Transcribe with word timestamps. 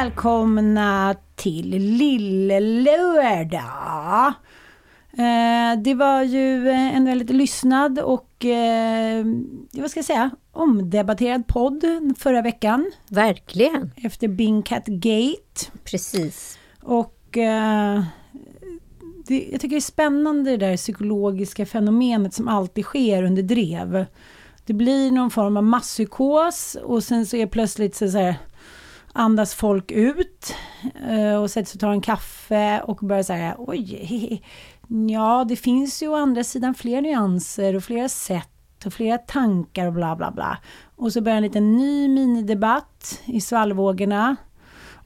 Välkomna 0.00 1.16
till 1.36 1.70
Lillelördag. 1.70 3.62
Eh, 5.12 5.78
det 5.82 5.94
var 5.94 6.22
ju 6.22 6.68
eh, 6.68 6.96
en 6.96 7.04
väldigt 7.04 7.30
lyssnad 7.30 7.98
och, 7.98 8.44
eh, 8.44 9.24
vad 9.72 9.90
ska 9.90 9.98
jag 9.98 10.04
säga, 10.04 10.30
omdebatterad 10.52 11.46
podd 11.46 11.84
förra 12.18 12.42
veckan 12.42 12.90
Verkligen. 13.08 13.92
efter 13.96 14.28
Bing 14.28 14.62
Cat 14.62 14.86
Gate. 14.86 15.70
Precis. 15.84 16.58
Och 16.82 17.16
det, 19.26 19.48
jag 19.50 19.60
tycker 19.60 19.68
det 19.68 19.76
är 19.76 19.80
spännande 19.80 20.50
det 20.50 20.56
där 20.66 20.76
psykologiska 20.76 21.66
fenomenet 21.66 22.34
som 22.34 22.48
alltid 22.48 22.84
sker 22.84 23.22
under 23.22 23.42
drev. 23.42 24.06
Det 24.66 24.72
blir 24.72 25.10
någon 25.10 25.30
form 25.30 25.56
av 25.56 25.64
masspsykos 25.64 26.76
och 26.82 27.04
sen 27.04 27.26
så 27.26 27.36
är 27.36 27.46
plötsligt 27.46 27.96
så, 27.96 28.10
så 28.10 28.18
här, 28.18 28.34
andas 29.12 29.54
folk 29.54 29.90
ut 29.90 30.54
eh, 31.08 31.34
och 31.34 31.50
sätter 31.50 31.66
sig 31.66 31.76
och 31.76 31.80
tar 31.80 31.92
en 31.92 32.00
kaffe 32.00 32.80
och 32.80 32.96
börjar 32.96 33.22
säga 33.22 33.54
oj, 33.58 34.42
ja 34.88 35.44
det 35.48 35.56
finns 35.56 36.02
ju 36.02 36.08
å 36.08 36.14
andra 36.14 36.44
sidan 36.44 36.74
fler 36.74 37.00
nyanser 37.00 37.76
och 37.76 37.84
flera 37.84 38.08
sätt 38.08 38.86
och 38.86 38.92
flera 38.92 39.18
tankar 39.18 39.86
och 39.86 39.92
bla 39.92 40.16
bla 40.16 40.30
bla. 40.30 40.58
Och 40.96 41.12
så 41.12 41.20
börjar 41.20 41.36
en 41.36 41.42
liten 41.42 41.76
ny 41.76 42.08
minidebatt 42.08 43.20
i 43.24 43.40
svallvågorna. 43.40 44.36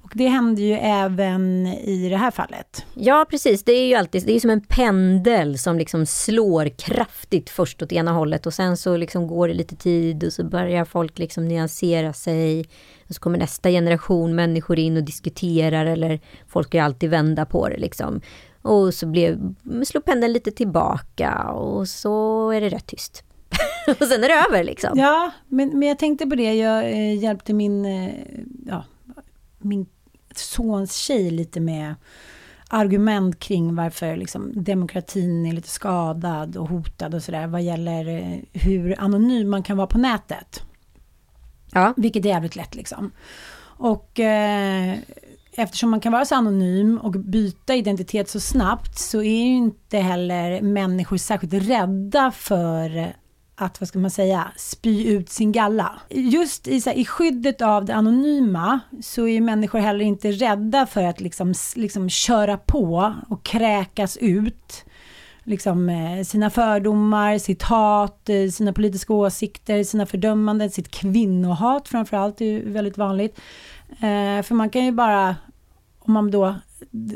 Och 0.05 0.11
det 0.15 0.29
händer 0.29 0.63
ju 0.63 0.73
även 0.73 1.67
i 1.67 2.09
det 2.09 2.17
här 2.17 2.31
fallet. 2.31 2.87
Ja, 2.95 3.27
precis. 3.31 3.65
Det 3.65 3.73
är 3.73 3.87
ju 3.87 3.95
alltid 3.95 4.27
det 4.27 4.33
är 4.33 4.41
som 4.41 4.51
en 4.51 4.61
pendel 4.61 5.59
som 5.59 5.79
liksom 5.79 6.07
slår 6.07 6.69
kraftigt 6.69 7.51
först 7.51 7.83
åt 7.83 7.93
ena 7.93 8.13
hållet 8.13 8.47
och 8.47 8.55
sen 8.55 8.77
så 8.77 8.97
liksom 8.97 9.27
går 9.27 9.49
det 9.49 9.55
lite 9.55 9.77
tid 9.77 10.25
och 10.25 10.33
så 10.33 10.45
börjar 10.45 10.85
folk 10.85 11.19
liksom 11.19 11.49
nyansera 11.49 12.13
sig. 12.13 12.61
Och 13.09 13.15
så 13.15 13.21
kommer 13.21 13.39
nästa 13.39 13.71
generation 13.71 14.35
människor 14.35 14.79
in 14.79 14.97
och 14.97 15.03
diskuterar 15.03 15.87
eller 15.87 16.21
folk 16.49 16.71
kan 16.71 16.79
ju 16.79 16.85
alltid 16.85 17.11
vända 17.11 17.47
på 17.47 17.69
det 17.69 17.77
liksom. 17.77 18.21
Och 18.63 18.95
så 18.95 19.07
blev, 19.07 19.55
slår 19.85 20.01
pendeln 20.01 20.33
lite 20.33 20.51
tillbaka 20.51 21.49
och 21.49 21.89
så 21.89 22.51
är 22.51 22.61
det 22.61 22.69
rätt 22.69 22.87
tyst. 22.87 23.25
och 24.01 24.07
sen 24.07 24.25
är 24.25 24.29
det 24.29 24.47
över 24.49 24.65
liksom. 24.65 24.99
Ja, 24.99 25.31
men, 25.49 25.79
men 25.79 25.89
jag 25.89 25.99
tänkte 25.99 26.27
på 26.27 26.35
det. 26.35 26.55
Jag 26.55 26.85
eh, 26.85 27.19
hjälpte 27.19 27.55
min, 27.55 27.85
eh, 27.85 28.15
ja, 28.67 28.85
min 29.65 29.87
sons 30.35 30.97
tjej 30.97 31.31
lite 31.31 31.61
med 31.61 31.95
argument 32.69 33.39
kring 33.39 33.75
varför 33.75 34.17
liksom, 34.17 34.65
demokratin 34.65 35.47
är 35.47 35.53
lite 35.53 35.69
skadad 35.69 36.57
och 36.57 36.69
hotad 36.69 37.15
och 37.15 37.23
sådär 37.23 37.47
vad 37.47 37.63
gäller 37.63 38.09
eh, 38.09 38.39
hur 38.53 39.01
anonym 39.01 39.51
man 39.51 39.63
kan 39.63 39.77
vara 39.77 39.87
på 39.87 39.99
nätet. 39.99 40.63
Ja. 41.73 41.95
Vilket 41.97 42.25
är 42.25 42.29
jävligt 42.29 42.57
lätt 42.57 42.75
liksom. 42.75 43.11
Och 43.77 44.21
eh, 44.21 44.99
eftersom 45.53 45.91
man 45.91 46.01
kan 46.01 46.13
vara 46.13 46.25
så 46.25 46.35
anonym 46.35 46.99
och 46.99 47.13
byta 47.13 47.75
identitet 47.75 48.29
så 48.29 48.41
snabbt 48.41 48.99
så 48.99 49.23
är 49.23 49.45
ju 49.45 49.57
inte 49.57 49.99
heller 49.99 50.63
människor 50.63 51.17
särskilt 51.17 51.55
rädda 51.55 52.31
för 52.31 53.15
att, 53.57 53.81
vad 53.81 53.89
ska 53.89 53.99
man 53.99 54.11
säga, 54.11 54.53
spy 54.57 55.05
ut 55.05 55.29
sin 55.29 55.53
galla. 55.53 55.93
Just 56.11 56.69
i, 56.69 56.81
så 56.81 56.91
här, 56.91 56.97
i 56.97 57.05
skyddet 57.05 57.63
av 57.63 57.85
det 57.85 57.95
anonyma 57.95 58.81
så 59.03 59.23
är 59.23 59.33
ju 59.33 59.41
människor 59.41 59.79
heller 59.79 60.05
inte 60.05 60.33
rädda 60.33 60.87
för 60.87 61.03
att 61.03 61.21
liksom, 61.21 61.55
liksom 61.77 62.09
köra 62.09 62.57
på 62.57 63.15
och 63.29 63.45
kräkas 63.45 64.17
ut 64.17 64.85
liksom, 65.45 65.89
eh, 65.89 66.25
sina 66.25 66.51
fördomar, 66.51 67.39
sitt 67.39 67.63
hat, 67.63 68.29
eh, 68.29 68.51
sina 68.51 68.73
politiska 68.73 69.13
åsikter, 69.13 69.85
sina 69.85 70.07
fördömanden, 70.07 70.71
sitt 70.71 70.91
kvinnohat 70.91 71.89
framförallt 71.89 72.41
är 72.41 72.45
ju 72.45 72.73
väldigt 72.73 72.99
vanligt. 72.99 73.41
Eh, 73.91 74.43
för 74.43 74.55
man 74.55 74.71
kan 74.71 74.85
ju 74.85 74.93
bara, 74.93 75.37
om 76.07 76.13
man 76.13 76.31
då 76.31 76.55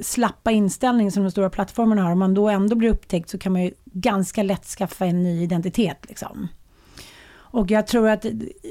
slappa 0.02 0.50
inställning 0.50 1.10
som 1.10 1.22
de 1.22 1.30
stora 1.30 1.50
plattformarna 1.50 2.02
har, 2.02 2.12
om 2.12 2.18
man 2.18 2.34
då 2.34 2.48
ändå 2.48 2.76
blir 2.76 2.90
upptäckt 2.90 3.30
så 3.30 3.38
kan 3.38 3.52
man 3.52 3.62
ju 3.62 3.70
ganska 3.84 4.42
lätt 4.42 4.64
skaffa 4.64 5.06
en 5.06 5.22
ny 5.22 5.42
identitet. 5.42 5.98
Liksom. 6.08 6.48
Och 7.50 7.70
jag 7.70 7.86
tror 7.86 8.08
att 8.08 8.26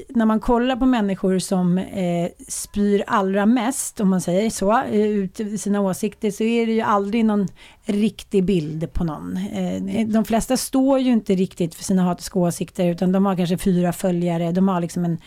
när 0.08 0.26
man 0.26 0.40
kollar 0.40 0.76
på 0.76 0.86
människor 0.86 1.38
som 1.38 1.78
eh, 1.78 2.28
spyr 2.48 3.04
allra 3.06 3.46
mest, 3.46 4.00
om 4.00 4.08
man 4.08 4.20
säger 4.20 4.50
så, 4.50 4.72
eh, 4.82 5.00
ut 5.00 5.40
sina 5.60 5.80
åsikter, 5.80 6.30
så 6.30 6.44
är 6.44 6.66
det 6.66 6.72
ju 6.72 6.80
aldrig 6.80 7.24
någon 7.24 7.48
riktig 7.84 8.44
bild 8.44 8.92
på 8.92 9.04
någon. 9.04 9.36
Eh, 9.36 10.06
de 10.06 10.24
flesta 10.24 10.56
står 10.56 10.98
ju 10.98 11.12
inte 11.12 11.34
riktigt 11.34 11.74
för 11.74 11.84
sina 11.84 12.02
hatiska 12.02 12.38
åsikter, 12.38 12.86
utan 12.86 13.12
de 13.12 13.26
har 13.26 13.36
kanske 13.36 13.58
fyra 13.58 13.92
följare, 13.92 14.52
de 14.52 14.68
har 14.68 14.80
liksom 14.80 15.04
en, 15.04 15.18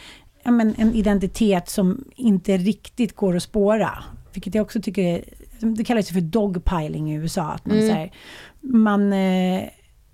ja, 0.44 0.52
men 0.52 0.76
en 0.78 0.94
identitet 0.94 1.70
som 1.70 2.04
inte 2.16 2.58
riktigt 2.58 3.16
går 3.16 3.36
att 3.36 3.44
spåra. 3.44 4.04
Vilket 4.34 4.56
jag 4.56 4.64
också 4.64 4.82
tycker 4.82 5.02
är, 5.02 5.24
det 5.60 5.84
kallas 5.84 6.12
ju 6.12 6.14
för 6.14 6.22
dogpiling 6.22 7.12
i 7.12 7.16
USA. 7.16 7.44
Att 7.44 7.66
man, 7.66 7.80
så 7.80 7.94
här, 7.94 8.12
man, 8.62 9.14
eh, 9.14 9.64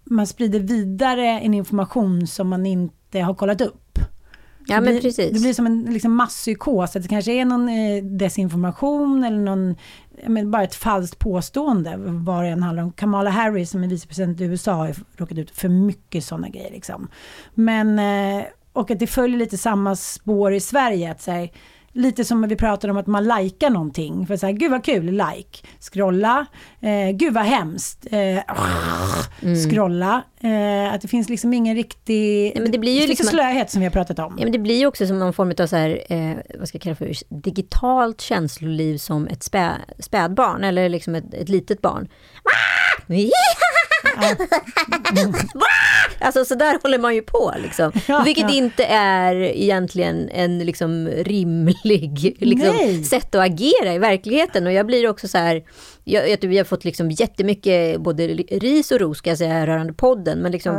man 0.03 0.27
sprider 0.27 0.59
vidare 0.59 1.27
en 1.27 1.53
information 1.53 2.27
som 2.27 2.47
man 2.47 2.65
inte 2.65 3.19
har 3.19 3.33
kollat 3.33 3.61
upp. 3.61 3.99
Ja, 4.69 4.75
Det 4.75 4.81
men 4.81 4.93
blir, 4.93 5.01
precis. 5.01 5.33
Det 5.33 5.39
blir 5.39 5.53
som 5.53 5.65
en 5.65 5.81
liksom 5.81 6.15
masspsykos, 6.15 6.95
att 6.95 7.03
det 7.03 7.09
kanske 7.09 7.31
är 7.31 7.45
någon 7.45 7.69
eh, 7.69 8.03
desinformation 8.03 9.23
eller 9.23 9.37
någon, 9.37 9.75
men 10.27 10.51
bara 10.51 10.63
ett 10.63 10.75
falskt 10.75 11.19
påstående, 11.19 11.93
vad 11.97 12.43
det 12.43 12.49
än 12.49 12.63
handlar 12.63 12.83
om. 12.83 12.91
Kamala 12.91 13.29
Harris 13.29 13.69
som 13.69 13.83
är 13.83 13.87
vicepresident 13.87 14.41
i 14.41 14.43
USA 14.43 14.73
har 14.73 14.95
råkat 15.17 15.37
ut 15.37 15.51
för 15.51 15.69
mycket 15.69 16.23
sådana 16.23 16.49
grejer. 16.49 16.71
Liksom. 16.71 17.07
Men, 17.53 17.99
eh, 17.99 18.45
och 18.73 18.91
att 18.91 18.99
det 18.99 19.07
följer 19.07 19.37
lite 19.37 19.57
samma 19.57 19.95
spår 19.95 20.53
i 20.53 20.59
Sverige, 20.59 21.11
att 21.11 21.21
så 21.21 21.31
här, 21.31 21.49
Lite 21.97 22.25
som 22.25 22.47
vi 22.47 22.55
pratade 22.55 22.91
om 22.91 22.97
att 22.97 23.07
man 23.07 23.23
likar 23.27 23.69
någonting. 23.69 24.27
För 24.27 24.37
så 24.37 24.45
här, 24.45 24.53
gud 24.53 24.71
vad 24.71 24.83
kul, 24.83 25.05
like. 25.05 25.67
Scrolla. 25.79 26.45
Eh, 26.81 27.11
gud 27.15 27.33
vad 27.33 27.43
hemskt. 27.43 28.07
Eh, 28.11 28.39
Scrolla. 29.69 30.23
Eh, 30.41 30.93
att 30.93 31.01
det 31.01 31.07
finns 31.07 31.29
liksom 31.29 31.53
ingen 31.53 31.75
riktig... 31.75 32.51
Ja, 32.55 32.61
men 32.61 32.71
det 32.71 32.77
blir 32.77 33.01
ju 33.01 33.07
liksom- 33.07 33.25
slöhet 33.27 33.71
som 33.71 33.79
vi 33.79 33.85
har 33.85 33.91
pratat 33.91 34.19
om. 34.19 34.35
Ja, 34.37 34.43
men 34.43 34.51
det 34.51 34.59
blir 34.59 34.79
ju 34.79 34.85
också 34.85 35.07
som 35.07 35.19
någon 35.19 35.33
form 35.33 35.53
av 35.59 35.67
så 35.67 35.75
här, 35.75 36.03
eh, 36.09 36.37
vad 36.59 36.67
ska 36.67 36.75
jag 36.75 36.81
kalla 36.81 36.95
för, 36.95 37.11
digitalt 37.29 38.21
känsloliv 38.21 38.97
som 38.97 39.27
ett 39.27 39.43
spä, 39.43 39.71
spädbarn 39.99 40.63
eller 40.63 40.89
liksom 40.89 41.15
ett, 41.15 41.33
ett 41.33 41.49
litet 41.49 41.81
barn. 41.81 42.07
Alltså 46.19 46.45
så 46.45 46.55
där 46.55 46.79
håller 46.83 46.99
man 46.99 47.15
ju 47.15 47.21
på 47.21 47.53
liksom. 47.57 47.91
Ja, 48.07 48.21
Vilket 48.25 48.49
ja. 48.49 48.55
inte 48.55 48.85
är 48.85 49.35
egentligen 49.35 50.29
en 50.29 50.59
liksom 50.59 51.07
rimlig 51.07 52.35
liksom, 52.39 53.03
sätt 53.03 53.35
att 53.35 53.45
agera 53.45 53.93
i 53.93 53.97
verkligheten. 53.97 54.67
Och 54.67 54.73
jag 54.73 54.85
blir 54.85 55.09
också 55.09 55.27
så 55.27 55.37
här, 55.37 55.63
jag, 56.03 56.29
jag, 56.29 56.37
vi 56.41 56.57
har 56.57 56.65
fått 56.65 56.85
liksom 56.85 57.11
jättemycket 57.11 58.01
både 58.01 58.27
ris 58.27 58.91
och 58.91 58.99
ros 58.99 59.17
ska 59.17 59.29
jag 59.29 59.37
säga 59.37 59.67
rörande 59.67 59.93
podden. 59.93 60.39
Men 60.39 60.51
liksom, 60.51 60.75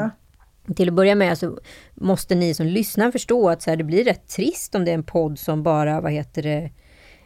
Ja. 0.67 0.75
till 0.75 0.89
att 0.89 0.95
börja 0.95 1.15
med 1.15 1.39
så 1.39 1.59
måste 1.95 2.35
ni 2.35 2.55
som 2.55 2.67
lyssnar 2.67 3.11
förstå 3.11 3.49
att 3.51 3.63
så 3.63 3.71
här, 3.71 3.77
det 3.77 3.85
blir 3.85 4.05
rätt 4.05 4.29
trist 4.29 4.75
om 4.75 4.85
det 4.85 4.91
är 4.91 4.95
en 4.95 5.03
podd 5.05 5.39
som 5.39 5.63
bara, 5.63 6.01
vad 6.01 6.13
heter 6.13 6.43
det, 6.43 6.71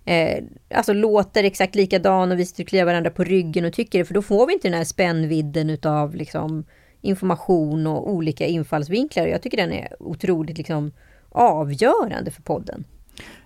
eh, 0.05 0.45
alltså 0.75 0.93
låter 0.93 1.45
exakt 1.45 1.75
likadan 1.75 2.33
och 2.33 2.39
vi 2.39 2.47
sitter 2.47 2.63
och 2.63 2.69
kliar 2.69 2.85
varandra 2.85 3.11
på 3.11 3.25
ryggen 3.25 3.65
och 3.65 3.73
tycker 3.73 3.99
det, 3.99 4.05
för 4.05 4.15
då 4.15 4.23
får 4.23 4.47
vi 4.47 4.53
inte 4.53 4.69
den 4.69 4.79
här 4.79 4.85
spännvidden 4.85 5.71
utav 5.71 6.15
liksom 6.15 6.65
information 7.01 7.87
och 7.87 8.11
olika 8.11 8.47
infallsvinklar. 8.47 9.27
Jag 9.27 9.43
tycker 9.43 9.57
den 9.57 9.73
är 9.73 10.03
otroligt 10.03 10.59
liksom 10.59 10.93
avgörande 11.29 12.31
för 12.31 12.43
podden. 12.43 12.85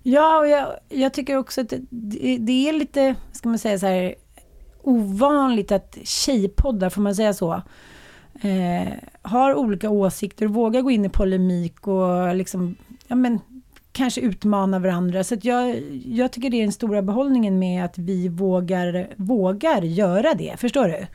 Ja, 0.03 0.39
och 0.39 0.49
jag, 0.49 0.67
jag 0.89 1.15
tycker 1.15 1.37
också 1.37 1.61
att 1.61 1.73
det, 1.91 2.39
det 2.39 2.69
är 2.69 2.73
lite, 2.73 3.15
ska 3.33 3.49
man 3.49 3.59
säga 3.59 3.79
så 3.79 3.87
här, 3.87 4.15
ovanligt 4.83 5.73
att 5.73 5.99
tjejpoddar, 6.05 6.91
får 6.91 7.03
man 7.03 7.15
säga 7.15 7.35
så, 7.35 7.63
eh, 8.43 8.93
har 9.23 9.55
olika 9.55 9.91
åsikter 9.91 10.47
och 10.47 10.55
vågar 10.55 10.83
gå 10.83 10.91
in 10.91 11.05
i 11.05 11.09
polemik 11.09 11.87
och 11.87 12.35
liksom, 12.35 12.77
ja 13.07 13.17
men, 13.17 13.41
kanske 13.97 14.21
utmana 14.21 14.79
varandra. 14.79 15.25
Så 15.25 15.35
att 15.35 15.45
jag, 15.45 15.83
jag 16.07 16.33
tycker 16.33 16.51
det 16.51 16.57
är 16.57 16.63
den 16.63 16.73
stora 16.73 17.03
behållningen 17.03 17.59
med 17.59 17.85
att 17.85 17.99
vi 17.99 18.29
vågar, 18.29 19.09
vågar 19.17 19.83
göra 19.83 20.35
det. 20.35 20.55
Förstår 20.59 20.89
du? 20.89 21.07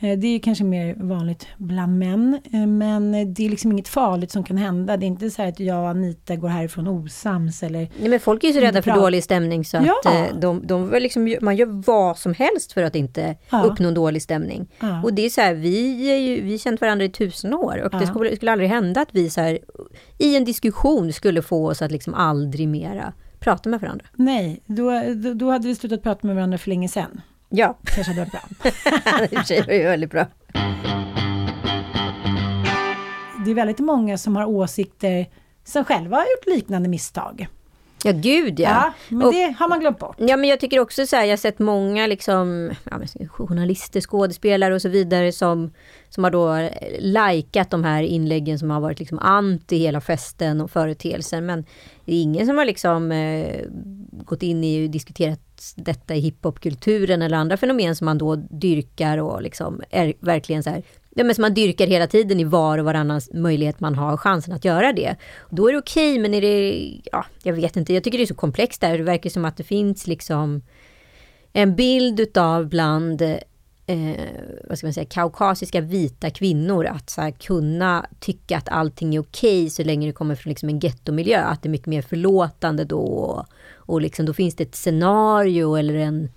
Eh, 0.00 0.18
Det 0.18 0.26
är 0.26 0.38
kanske 0.38 0.64
mer 0.64 0.94
vanligt 0.98 1.46
bland 1.58 1.98
män, 1.98 2.38
eh, 2.52 2.66
men 2.66 3.34
det 3.34 3.44
är 3.46 3.48
liksom 3.50 3.72
inget 3.72 3.88
farligt 3.88 4.30
som 4.30 4.44
kan 4.44 4.56
hända. 4.56 4.96
Det 4.96 5.06
är 5.06 5.08
inte 5.08 5.30
så 5.30 5.42
att 5.42 5.60
jag 5.60 5.82
och 5.82 5.88
Anita 5.88 6.36
går 6.36 6.48
härifrån 6.48 6.86
osams 6.88 7.62
eller 7.62 7.88
Nej, 8.00 8.08
men 8.08 8.20
folk 8.20 8.44
är 8.44 8.48
ju 8.48 8.54
så 8.54 8.60
rädda 8.60 8.82
för 8.82 8.90
dålig 8.90 9.24
stämning 9.24 9.64
så 9.64 9.76
att 9.76 9.86
Ja. 10.04 10.12
eh, 10.14 10.38
de, 10.40 10.66
de 10.66 10.90
liksom, 11.00 11.36
man 11.40 11.56
gör 11.56 11.82
vad 11.86 12.18
som 12.18 12.34
helst 12.34 12.72
för 12.72 12.82
att 12.82 12.94
inte 12.96 13.36
Ja. 13.50 13.62
uppnå 13.64 13.88
en 13.88 13.94
dålig 13.94 14.22
stämning. 14.22 14.66
Ja. 14.80 15.02
Och 15.02 15.14
det 15.14 15.22
är 15.26 15.30
så 15.30 15.40
här, 15.40 15.54
vi 15.54 16.10
är 16.10 16.16
ju, 16.18 16.40
vi 16.42 16.50
har 16.50 16.58
känt 16.58 16.80
varandra 16.80 17.04
i 17.04 17.08
tusen 17.08 17.54
år 17.54 17.82
och 17.84 18.00
det 18.00 18.06
skulle, 18.06 18.36
skulle 18.36 18.52
aldrig 18.52 18.70
hända 18.70 19.00
att 19.00 19.08
vi 19.12 19.30
så 19.30 19.40
här, 19.40 19.58
i 20.18 20.36
en 20.36 20.44
diskussion 20.44 21.12
skulle 21.12 21.42
få 21.42 21.68
oss 21.68 21.82
att 21.82 21.90
liksom 21.92 22.14
aldrig 22.14 22.68
mera 22.68 23.12
prata 23.38 23.68
med 23.68 23.80
varandra. 23.80 24.06
Nej, 24.14 24.62
då, 24.66 25.02
då, 25.14 25.34
då 25.34 25.50
hade 25.50 25.68
vi 25.68 25.74
slutat 25.74 26.02
prata 26.02 26.26
med 26.26 26.36
varandra 26.36 26.58
för 26.58 26.68
länge 26.68 26.88
sedan. 26.88 27.20
Ja, 27.48 27.78
Kanske 27.84 28.12
hade 28.12 28.20
varit 28.20 28.32
bra. 28.32 28.70
i 29.30 29.34
och 29.34 29.38
för 29.38 29.44
sig 29.44 29.60
var 29.60 29.66
det 29.72 29.82
väldigt 29.84 30.10
bra. 30.10 30.26
Det 33.44 33.50
är 33.50 33.54
väldigt 33.54 33.78
många 33.78 34.18
som 34.18 34.36
har 34.36 34.44
åsikter 34.46 35.26
som 35.64 35.84
själva 35.84 36.16
har 36.16 36.22
gjort 36.22 36.46
liknande 36.56 36.88
misstag. 36.88 37.48
Ja, 38.04 38.12
gud 38.12 38.60
ja. 38.60 38.68
Ja, 38.70 38.92
men 39.08 39.26
Och- 39.26 39.32
det 39.32 39.54
har 39.58 39.68
man 39.68 39.80
glömt 39.80 39.98
bort. 39.98 40.16
Ja, 40.18 40.36
men 40.36 40.48
jag 40.50 40.60
tycker 40.60 40.80
också 40.80 41.06
så 41.06 41.16
här, 41.16 41.24
jag 41.24 41.32
har 41.32 41.36
sett 41.36 41.58
många 41.58 42.06
liksom, 42.06 42.70
ja, 42.84 43.00
journalister, 43.28 44.00
skådespelare 44.00 44.74
och 44.74 44.82
så 44.82 44.88
vidare 44.88 45.32
som, 45.32 45.72
som 46.08 46.24
har 46.24 46.30
då 46.30 46.54
eh, 46.54 46.70
likat 46.98 47.70
de 47.70 47.84
här 47.84 48.02
inläggen 48.02 48.58
som 48.58 48.70
har 48.70 48.80
varit 48.80 48.98
liksom 48.98 49.18
anti 49.18 49.76
hela 49.78 50.00
festen 50.00 50.60
och 50.60 50.70
företeelsen. 50.70 51.46
Men 51.46 51.64
det 52.04 52.14
är 52.14 52.22
ingen 52.22 52.46
som 52.46 52.58
har 52.58 52.64
liksom 52.64 53.12
eh, 53.12 53.60
gått 54.24 54.42
in 54.42 54.64
i 54.64 54.86
och 54.86 54.90
diskuterat 54.90 55.40
detta 55.74 56.14
i 56.14 56.20
hiphopkulturen 56.20 57.22
eller 57.22 57.36
andra 57.36 57.56
fenomen 57.56 57.96
som 57.96 58.04
man 58.04 58.18
då 58.18 58.36
dyrkar 58.36 59.18
och 59.18 59.42
liksom 59.42 59.82
är 59.90 60.14
verkligen 60.20 60.62
så 60.62 60.70
här 60.70 60.82
Ja, 61.18 61.24
men 61.24 61.34
som 61.34 61.42
man 61.42 61.54
dyrkar 61.54 61.86
hela 61.86 62.06
tiden 62.06 62.40
i 62.40 62.44
var 62.44 62.78
och 62.78 62.84
varannan 62.84 63.20
möjlighet 63.32 63.80
man 63.80 63.94
har 63.94 64.16
chansen 64.16 64.54
att 64.54 64.64
göra 64.64 64.92
det. 64.92 65.16
Då 65.50 65.68
är 65.68 65.72
det 65.72 65.78
okej, 65.78 66.18
men 66.18 66.34
är 66.34 66.40
det, 66.40 66.90
ja, 67.12 67.24
jag 67.42 67.52
vet 67.52 67.76
inte, 67.76 67.94
jag 67.94 68.04
tycker 68.04 68.18
det 68.18 68.24
är 68.24 68.26
så 68.26 68.34
komplext 68.34 68.80
där. 68.80 68.98
Det 68.98 69.04
verkar 69.04 69.30
som 69.30 69.44
att 69.44 69.56
det 69.56 69.64
finns 69.64 70.06
liksom 70.06 70.62
en 71.52 71.76
bild 71.76 72.20
utav 72.20 72.68
bland 72.68 73.22
eh, 73.86 74.20
vad 74.68 74.78
ska 74.78 74.86
man 74.86 74.94
säga, 74.94 75.06
kaukasiska 75.06 75.80
vita 75.80 76.30
kvinnor 76.30 76.86
att 76.86 77.10
så 77.10 77.20
här, 77.20 77.30
kunna 77.30 78.06
tycka 78.20 78.56
att 78.56 78.68
allting 78.68 79.14
är 79.14 79.20
okej 79.20 79.70
så 79.70 79.84
länge 79.84 80.06
det 80.06 80.12
kommer 80.12 80.34
från 80.34 80.50
liksom 80.50 80.68
en 80.68 80.78
gettomiljö. 80.78 81.40
Att 81.40 81.62
det 81.62 81.68
är 81.68 81.70
mycket 81.70 81.86
mer 81.86 82.02
förlåtande 82.02 82.84
då. 82.84 83.00
Och, 83.00 83.46
och 83.86 84.00
liksom, 84.00 84.26
då 84.26 84.32
finns 84.32 84.54
det 84.56 84.64
ett 84.64 84.74
scenario 84.74 85.76
eller 85.76 85.94
en, 85.94 86.28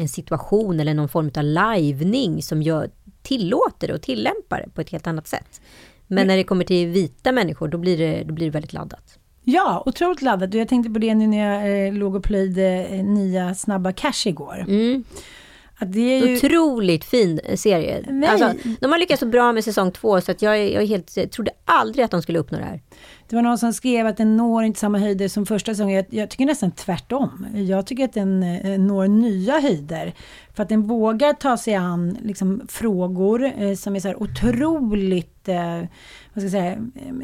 en 0.00 0.08
situation 0.08 0.80
eller 0.80 0.94
någon 0.94 1.08
form 1.08 1.30
av 1.36 1.44
lajvning 1.44 2.42
som 2.42 2.62
gör, 2.62 2.90
tillåter 3.22 3.88
det 3.88 3.94
och 3.94 4.02
tillämpar 4.02 4.62
det 4.64 4.70
på 4.74 4.80
ett 4.80 4.90
helt 4.90 5.06
annat 5.06 5.26
sätt. 5.26 5.60
Men 6.06 6.26
när 6.26 6.36
det 6.36 6.44
kommer 6.44 6.64
till 6.64 6.88
vita 6.88 7.32
människor, 7.32 7.68
då 7.68 7.78
blir 7.78 7.98
det, 7.98 8.24
då 8.24 8.34
blir 8.34 8.46
det 8.46 8.50
väldigt 8.50 8.72
laddat. 8.72 9.18
Ja, 9.44 9.82
otroligt 9.86 10.22
laddat. 10.22 10.54
Jag 10.54 10.68
tänkte 10.68 10.90
på 10.90 10.98
det 10.98 11.14
nu 11.14 11.26
när 11.26 11.62
jag 11.62 11.86
eh, 11.86 11.94
låg 11.94 12.14
och 12.14 12.24
plöjde 12.24 12.84
eh, 12.84 13.04
nya 13.04 13.54
Snabba 13.54 13.92
Cash 13.92 14.26
igår. 14.26 14.64
Mm. 14.68 15.04
Att 15.78 15.92
det 15.92 16.00
är 16.00 16.26
ju... 16.26 16.36
Otroligt 16.36 17.04
fin 17.04 17.40
serie. 17.54 18.04
Nej. 18.08 18.28
Alltså, 18.28 18.52
de 18.80 18.92
har 18.92 18.98
lyckats 18.98 19.20
så 19.20 19.26
bra 19.26 19.52
med 19.52 19.64
säsong 19.64 19.92
två 19.92 20.20
så 20.20 20.30
att 20.30 20.42
jag, 20.42 20.72
jag, 20.72 20.86
helt, 20.86 21.16
jag 21.16 21.30
trodde 21.30 21.50
aldrig 21.64 22.04
att 22.04 22.10
de 22.10 22.22
skulle 22.22 22.38
uppnå 22.38 22.58
det 22.58 22.64
här. 22.64 22.80
Det 23.28 23.36
var 23.36 23.42
någon 23.42 23.58
som 23.58 23.72
skrev 23.72 24.06
att 24.06 24.16
den 24.16 24.36
når 24.36 24.64
inte 24.64 24.80
samma 24.80 24.98
höjder 24.98 25.28
som 25.28 25.46
första 25.46 25.72
säsongen. 25.72 25.96
Jag, 25.96 26.06
jag 26.10 26.30
tycker 26.30 26.46
nästan 26.46 26.70
tvärtom. 26.70 27.46
Jag 27.54 27.86
tycker 27.86 28.04
att 28.04 28.12
den 28.12 28.42
eh, 28.42 28.78
når 28.78 29.08
nya 29.08 29.60
höjder. 29.60 30.14
För 30.54 30.62
att 30.62 30.68
den 30.68 30.82
vågar 30.82 31.32
ta 31.32 31.56
sig 31.56 31.74
an 31.74 32.18
liksom, 32.22 32.62
frågor 32.68 33.52
eh, 33.58 33.74
som 33.74 33.96
är 33.96 34.00
så 34.00 34.08
här 34.08 34.22
otroligt 34.22 35.37
eh, 35.48 35.78
vad 36.34 36.42
ska 36.42 36.42
jag 36.42 36.50
säga, 36.50 36.78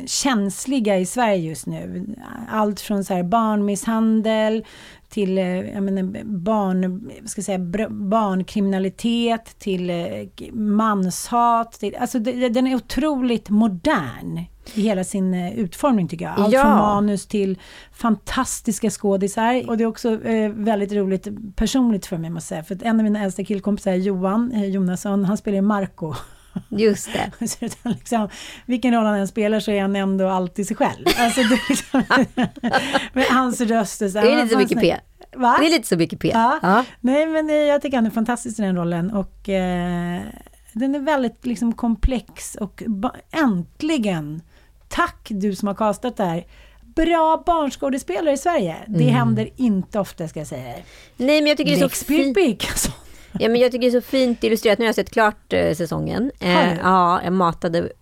känsliga 0.06 0.98
i 0.98 1.06
Sverige 1.06 1.36
just 1.48 1.66
nu. 1.66 2.06
Allt 2.48 2.80
från 2.80 3.04
så 3.04 3.14
här, 3.14 3.22
barnmisshandel 3.22 4.64
till 5.08 5.38
eh, 5.38 5.44
jag 5.44 5.82
menar, 5.82 6.24
barn, 6.24 7.10
vad 7.20 7.30
ska 7.30 7.38
jag 7.38 7.44
säga, 7.44 7.88
barnkriminalitet 7.90 9.58
till 9.58 9.90
eh, 9.90 10.52
manshat. 10.52 11.72
Till, 11.72 11.96
alltså 11.96 12.18
den 12.18 12.66
är 12.66 12.74
otroligt 12.74 13.50
modern 13.50 14.38
i 14.74 14.80
hela 14.82 15.04
sin 15.04 15.34
eh, 15.34 15.58
utformning 15.58 16.08
tycker 16.08 16.24
jag. 16.24 16.40
Allt 16.40 16.52
Ja. 16.54 16.62
från 16.62 16.76
manus 16.76 17.26
till 17.26 17.58
fantastiska 17.92 18.90
skådisar. 18.90 19.68
Och 19.68 19.76
det 19.76 19.84
är 19.84 19.88
också 19.88 20.24
eh, 20.24 20.50
väldigt 20.50 20.92
roligt 20.92 21.28
personligt 21.56 22.06
för 22.06 22.16
mig 22.18 22.30
måste 22.30 22.54
jag 22.54 22.66
säga. 22.66 22.78
För 22.78 22.86
en 22.86 23.00
av 23.00 23.04
mina 23.04 23.22
äldsta 23.24 23.44
killkompisar, 23.44 23.92
Johan 23.94 24.52
eh, 24.52 24.64
Jonasson, 24.64 25.24
han 25.24 25.36
spelar 25.36 25.58
i 25.58 25.62
Marco. 25.62 26.14
Just 26.68 27.08
det. 27.12 27.46
Så 27.48 27.64
utan 27.64 27.92
liksom, 27.92 28.28
vilken 28.66 28.94
roll 28.94 29.04
han 29.06 29.14
än 29.18 29.28
spelar 29.28 29.60
så 29.60 29.70
är 29.70 29.80
han 29.82 29.96
ändå 29.96 30.28
alltid 30.28 30.66
sig 30.66 30.76
själv. 30.76 31.04
Alltså, 31.18 31.40
det 31.42 31.54
är 31.54 31.68
liksom, 31.68 32.02
med 33.12 33.24
hans 33.26 33.60
röst 33.60 34.02
och 34.02 34.10
så. 34.10 34.20
Det 34.20 34.32
är 34.32 34.36
lite 34.36 34.48
så 34.48 34.58
mycket 34.58 34.80
P. 34.80 34.96
Va? 35.36 35.56
Det 35.60 35.66
är 35.66 35.70
lite 35.70 35.88
så 35.88 35.96
mycket 35.96 36.20
P. 36.20 36.30
Ja. 36.34 36.58
Ja. 36.62 36.84
Nej, 37.00 37.26
men 37.26 37.48
jag 37.48 37.82
tycker 37.82 37.96
han 37.96 38.06
är 38.06 38.10
fantastisk 38.10 38.58
i 38.58 38.62
den 38.62 38.76
rollen 38.76 39.10
och 39.10 39.48
eh, 39.48 40.20
den 40.72 40.94
är 40.94 40.98
väldigt 41.00 41.46
liksom 41.46 41.72
komplex 41.72 42.54
och 42.54 42.82
äntligen, 43.30 44.42
tack 44.88 45.26
du 45.30 45.54
som 45.54 45.68
har 45.68 45.74
castat 45.74 46.16
det 46.16 46.24
här, 46.24 46.44
bra 46.80 47.42
barnskådespelare 47.46 48.34
i 48.34 48.38
Sverige. 48.38 48.76
Det 48.86 49.02
Mm. 49.02 49.14
händer 49.14 49.48
inte 49.56 49.98
ofta 50.00 50.28
ska 50.28 50.40
jag 50.40 50.46
säga. 50.46 50.74
Nej, 51.16 51.40
men 51.40 51.46
jag 51.46 51.56
tycker 51.56 51.70
det 51.76 51.84
är 51.84 51.88
så 51.88 52.04
fint. 52.04 52.36
Ja, 53.38 53.48
men 53.48 53.60
jag 53.60 53.72
tycker 53.72 53.90
det 53.90 53.96
är 53.96 54.00
så 54.00 54.06
fint 54.06 54.44
illustrerat. 54.44 54.78
Nu 54.78 54.84
har 54.84 54.88
jag 54.88 54.94
sett 54.94 55.10
klart 55.10 55.52
eh, 55.52 55.74
säsongen. 55.74 56.30
Eh, 56.40 56.74
ja, 56.74 57.20
jag 57.24 57.32
matade 57.32 57.92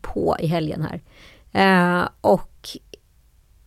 på 0.00 0.36
i 0.40 0.46
helgen 0.46 0.86
här. 0.90 1.00
Eh, 1.52 2.08
och 2.20 2.68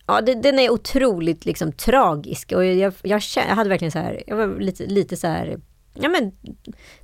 ja, 0.06 0.20
det, 0.20 0.34
den 0.34 0.58
är 0.58 0.70
otroligt 0.70 1.44
liksom 1.44 1.72
tragisk. 1.72 2.52
Och 2.52 2.64
jag, 2.64 2.92
jag, 3.02 3.22
kände, 3.22 3.48
jag 3.48 3.56
hade 3.56 3.70
verkligen 3.70 3.92
så 3.92 3.98
här, 3.98 4.22
jag 4.26 4.36
var 4.36 4.60
lite, 4.60 4.86
lite 4.86 5.16
så 5.16 5.26
här, 5.26 5.60
ja 6.00 6.08
men 6.08 6.32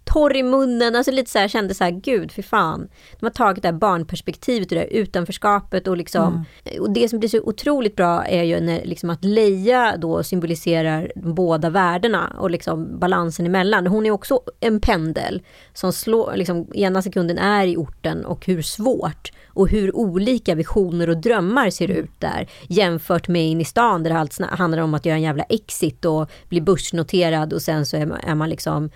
torr 0.05 0.37
i 0.37 0.43
munnen, 0.43 0.97
alltså 0.97 1.13
lite 1.13 1.31
så 1.31 1.39
här, 1.39 1.49
kände 1.49 1.75
så 1.75 1.85
här, 1.85 1.91
gud 1.91 2.33
för 2.33 2.43
fan. 2.43 2.89
De 3.21 3.27
har 3.27 3.31
tagit 3.31 3.63
det 3.63 3.69
här 3.69 3.73
barnperspektivet 3.73 4.69
och 4.69 4.75
det 4.75 4.81
här 4.81 4.93
utanförskapet 4.93 5.89
och 5.89 5.97
liksom, 5.97 6.45
och 6.81 6.91
det 6.91 7.09
som 7.09 7.19
blir 7.19 7.29
så 7.29 7.41
otroligt 7.41 7.97
bra 7.97 8.25
är 8.25 8.43
ju 8.43 8.61
när 8.61 8.85
liksom 8.85 9.11
att 9.11 9.25
Leia 9.25 9.97
då 9.97 10.23
symboliserar 10.23 11.13
de 11.15 11.35
båda 11.35 11.71
världarna 11.71 12.37
och 12.39 12.51
liksom 12.51 12.99
balansen 12.99 13.47
emellan. 13.47 13.87
Hon 13.87 14.07
är 14.07 14.11
också 14.11 14.41
en 14.61 14.81
pendel 14.81 15.43
som 15.73 15.93
slår, 15.93 16.33
liksom 16.37 16.75
ena 16.75 17.03
sekunden 17.03 17.39
är 17.39 17.67
i 17.67 17.77
orten 17.77 18.25
och 18.25 18.47
hur 18.47 18.63
svårt 18.63 19.33
och 19.55 19.69
hur 19.69 19.97
olika 19.97 20.55
visioner 20.55 21.09
och 21.09 21.17
drömmar 21.17 21.71
ser 21.71 21.91
ut 21.91 22.21
där 22.21 22.49
jämfört 22.69 23.29
med 23.29 23.47
in 23.47 23.61
i 23.61 23.65
stan 23.65 24.03
där 24.03 24.11
det 24.11 24.19
allt 24.19 24.41
handlar 24.41 24.79
om 24.79 24.95
att 24.95 25.07
göra 25.07 25.17
en 25.17 25.23
jävla 25.23 25.45
exit 25.45 26.05
och 26.05 26.31
bli 26.49 26.61
börsnoterad 26.61 27.53
och 27.53 27.63
sen 27.63 27.87
så 27.87 27.97
är 27.97 28.07
man, 28.07 28.19
är 28.19 28.35
man 28.35 28.49
liksom 28.49 28.91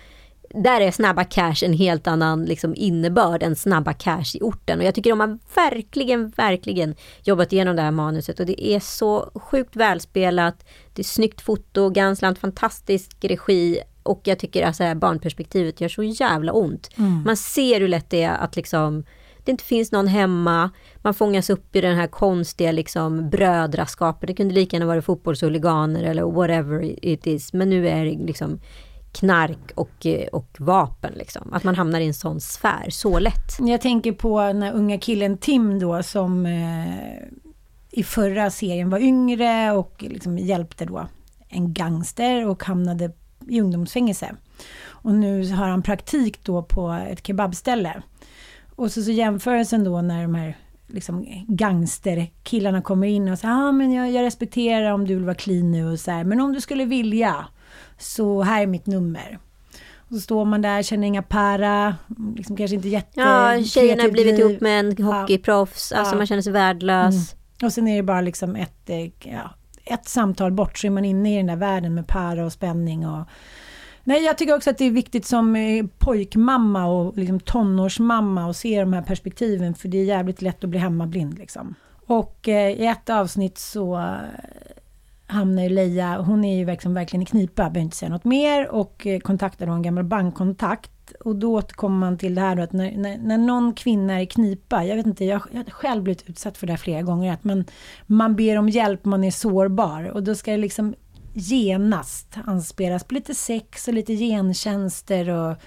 där 0.49 0.81
är 0.81 0.91
snabba 0.91 1.23
cash 1.23 1.63
en 1.63 1.73
helt 1.73 2.07
annan 2.07 2.45
liksom 2.45 2.75
innebörd 2.75 3.43
än 3.43 3.55
snabba 3.55 3.93
cash 3.93 4.35
i 4.35 4.39
orten. 4.41 4.79
Och 4.79 4.85
jag 4.85 4.95
tycker 4.95 5.09
de 5.09 5.19
har 5.19 5.39
verkligen, 5.55 6.29
verkligen 6.29 6.95
jobbat 7.23 7.53
igenom 7.53 7.75
det 7.75 7.81
här 7.81 7.91
manuset 7.91 8.39
och 8.39 8.45
det 8.45 8.67
är 8.67 8.79
så 8.79 9.31
sjukt 9.35 9.75
välspelat. 9.75 10.65
Det 10.93 11.01
är 11.01 11.03
snyggt 11.03 11.41
foto, 11.41 11.89
Gansland, 11.89 12.37
fantastisk 12.37 13.17
regi 13.21 13.79
och 14.03 14.21
jag 14.23 14.39
tycker 14.39 14.61
att 14.61 14.67
alltså, 14.67 14.95
barnperspektivet 14.95 15.81
gör 15.81 15.89
så 15.89 16.03
jävla 16.03 16.51
ont. 16.51 16.89
Man 17.25 17.37
ser 17.37 17.81
hur 17.81 17.87
lätt 17.87 18.09
det 18.09 18.23
är 18.23 18.37
att 18.37 18.55
liksom 18.55 19.03
det 19.47 19.51
inte 19.51 19.63
finns 19.63 19.91
någon 19.91 20.07
hemma, 20.07 20.69
man 21.01 21.13
fångas 21.13 21.49
upp 21.49 21.75
i 21.75 21.81
den 21.81 21.95
här 21.95 22.07
konstiga 22.07 22.71
liksom 22.71 23.29
brödraskapet. 23.29 24.27
Det 24.27 24.33
kunde 24.33 24.53
lika 24.53 24.75
gärna 24.75 24.85
vara 24.85 25.01
fotbollshuliganer 25.01 26.03
eller 26.03 26.23
whatever 26.23 27.05
it 27.05 27.27
is. 27.27 27.53
Men 27.53 27.69
nu 27.69 27.87
är 27.87 28.05
det 28.05 28.11
liksom 28.11 28.59
knark 29.11 29.71
och, 29.75 30.05
eh, 30.05 30.27
och 30.27 30.55
vapen. 30.59 31.13
Liksom. 31.13 31.53
Att 31.53 31.63
man 31.63 31.75
hamnar 31.75 31.99
i 31.99 32.07
en 32.07 32.13
sån 32.13 32.41
sfär 32.41 32.89
så 32.89 33.19
lätt. 33.19 33.57
Jag 33.59 33.81
tänker 33.81 34.11
på 34.11 34.39
den 34.39 34.63
här 34.63 34.73
unga 34.73 34.99
killen 34.99 35.37
Tim 35.37 35.79
då 35.79 36.03
som 36.03 36.45
eh, 36.45 37.23
i 37.91 38.03
förra 38.03 38.49
serien 38.49 38.89
var 38.89 38.99
yngre 38.99 39.71
och 39.71 40.03
liksom 40.07 40.37
hjälpte 40.37 40.85
då 40.85 41.07
en 41.49 41.73
gangster 41.73 42.47
och 42.47 42.63
hamnade 42.63 43.11
i 43.47 43.61
ungdomsfängelse. 43.61 44.35
Och 44.87 45.13
nu 45.13 45.51
har 45.51 45.67
han 45.67 45.83
praktik 45.83 46.43
då 46.43 46.63
på 46.63 46.91
ett 46.91 47.27
kebabställe. 47.27 48.01
Och 48.77 48.91
så, 48.91 49.01
så 49.01 49.11
jämförelsen 49.11 49.83
då 49.83 50.01
när 50.01 50.21
de 50.21 50.35
här 50.35 50.57
liksom 50.87 51.45
gangsterkillarna 51.47 52.81
kommer 52.81 53.07
in 53.07 53.27
och 53.29 53.39
säger 53.39 53.53
ah, 53.53 53.71
men 53.71 53.91
jag, 53.91 54.11
jag 54.11 54.23
respekterar 54.23 54.91
om 54.91 55.07
du 55.07 55.15
vill 55.15 55.25
vara 55.25 55.35
clean 55.35 55.71
nu 55.71 55.91
och 55.91 55.99
så 55.99 56.11
här, 56.11 56.23
men 56.23 56.39
om 56.39 56.53
du 56.53 56.61
skulle 56.61 56.85
vilja 56.85 57.45
så 57.97 58.41
här 58.41 58.61
är 58.61 58.67
mitt 58.67 58.85
nummer. 58.85 59.39
Och 59.97 60.15
så 60.15 60.21
står 60.21 60.45
man 60.45 60.61
där, 60.61 60.83
känner 60.83 61.07
inga 61.07 61.23
para, 61.23 61.95
liksom 62.35 62.57
kanske 62.57 62.75
inte 62.75 62.87
jätte... 62.87 63.19
Ja, 63.19 63.63
tjejerna 63.63 64.03
har 64.03 64.09
blivit 64.09 64.39
ihop 64.39 64.61
med 64.61 64.79
en 64.79 65.05
hockeyproffs, 65.05 65.91
alltså 65.91 66.13
Ja. 66.13 66.17
man 66.17 66.27
känner 66.27 66.41
sig 66.41 66.53
värdelös. 66.53 67.15
Mm. 67.33 67.67
Och 67.67 67.73
sen 67.73 67.87
är 67.87 67.95
det 67.95 68.03
bara 68.03 68.21
liksom 68.21 68.55
ett, 68.55 68.89
eh, 68.89 69.31
ja, 69.31 69.51
ett 69.85 70.07
samtal 70.07 70.51
bort 70.51 70.77
så 70.77 70.87
är 70.87 70.91
man 70.91 71.05
inne 71.05 71.33
i 71.33 71.37
den 71.37 71.47
där 71.47 71.55
världen 71.55 71.95
med 71.95 72.07
para 72.07 72.45
och 72.45 72.53
spänning 72.53 73.07
och 73.07 73.27
Nej, 74.07 74.23
jag 74.23 74.37
tycker 74.37 74.55
också 74.55 74.69
att 74.69 74.77
det 74.77 74.85
är 74.85 74.91
viktigt 74.91 75.25
som 75.25 75.55
eh, 75.55 75.85
pojkmamma 75.97 76.85
och 76.85 77.17
liksom 77.17 77.39
tonårsmamma 77.39 78.49
att 78.49 78.57
se 78.57 78.79
de 78.79 78.93
här 78.93 79.01
perspektiven 79.01 79.73
för 79.73 79.87
det 79.87 79.97
är 79.97 80.03
jävligt 80.03 80.41
lätt 80.41 80.63
att 80.63 80.69
bli 80.69 80.79
hemmablind 80.79 81.37
liksom. 81.37 81.75
Och 82.05 82.47
eh, 82.47 82.69
i 82.69 82.85
ett 82.85 83.09
avsnitt 83.09 83.57
så 83.57 83.95
eh, 83.95 84.15
hamnar 85.25 85.63
ju 85.63 85.69
Leia, 85.69 86.21
hon 86.21 86.45
är 86.45 86.57
ju 86.57 86.65
verkligen, 86.65 86.93
verkligen 86.93 87.21
i 87.21 87.25
knipa, 87.25 87.63
behöver 87.63 87.79
inte 87.79 87.97
säga 87.97 88.09
något 88.09 88.25
mer 88.25 88.67
och 88.67 89.07
eh, 89.07 89.19
kontaktar 89.19 89.65
då 89.65 89.71
en 89.71 89.81
gammal 89.81 90.03
bankkontakt. 90.03 90.91
Och 91.19 91.35
då 91.35 91.53
återkommer 91.53 91.97
man 91.97 92.17
till 92.17 92.35
det 92.35 92.41
här 92.41 92.55
då 92.55 92.63
att 92.63 92.73
när, 92.73 92.97
när, 92.97 93.17
när 93.17 93.37
någon 93.37 93.73
kvinna 93.73 94.13
är 94.13 94.23
i 94.23 94.25
knipa, 94.25 94.83
jag 94.83 94.95
vet 94.95 95.05
inte, 95.05 95.25
jag, 95.25 95.41
jag 95.51 95.63
har 95.63 95.71
själv 95.71 96.03
blivit 96.03 96.29
utsatt 96.29 96.57
för 96.57 96.67
det 96.67 96.73
här 96.73 96.77
flera 96.77 97.01
gånger, 97.01 97.33
att 97.33 97.43
man, 97.43 97.65
man 98.05 98.35
ber 98.35 98.57
om 98.57 98.69
hjälp, 98.69 99.05
man 99.05 99.23
är 99.23 99.31
sårbar 99.31 100.03
och 100.03 100.23
då 100.23 100.35
ska 100.35 100.51
det 100.51 100.57
liksom 100.57 100.95
genast 101.37 102.37
anspelas 102.45 103.03
på 103.03 103.13
lite 103.13 103.35
sex 103.35 103.87
och 103.87 103.93
lite 103.93 104.15
gentjänster 104.15 105.29
och 105.29 105.57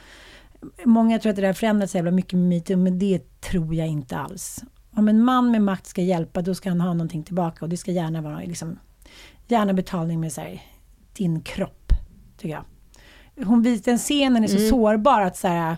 Många 0.84 1.18
tror 1.18 1.30
att 1.30 1.36
det 1.36 1.42
där 1.42 1.52
förändras 1.52 1.90
så 1.90 1.98
jävla 1.98 2.10
mycket 2.10 2.32
med 2.32 2.48
metoo, 2.48 2.76
men 2.76 2.98
det 2.98 3.40
tror 3.40 3.74
jag 3.74 3.88
inte 3.88 4.16
alls. 4.16 4.64
Om 4.96 5.08
en 5.08 5.24
man 5.24 5.50
med 5.50 5.62
makt 5.62 5.86
ska 5.86 6.02
hjälpa, 6.02 6.42
då 6.42 6.54
ska 6.54 6.68
han 6.68 6.80
ha 6.80 6.92
någonting 6.92 7.22
tillbaka 7.22 7.64
och 7.64 7.68
det 7.68 7.76
ska 7.76 7.90
gärna 7.90 8.20
vara 8.20 8.38
liksom, 8.38 8.78
gärna 9.48 9.72
betalning 9.72 10.20
med 10.20 10.32
så 10.32 10.40
här, 10.40 10.62
din 11.12 11.40
kropp, 11.40 11.92
tycker 12.36 12.54
jag. 12.54 12.64
Hon 13.46 13.62
vis, 13.62 13.82
den 13.82 13.98
scenen 13.98 14.44
är 14.44 14.48
så 14.48 14.68
sårbar 14.68 15.20
att 15.20 15.36
så 15.36 15.48
här, 15.48 15.76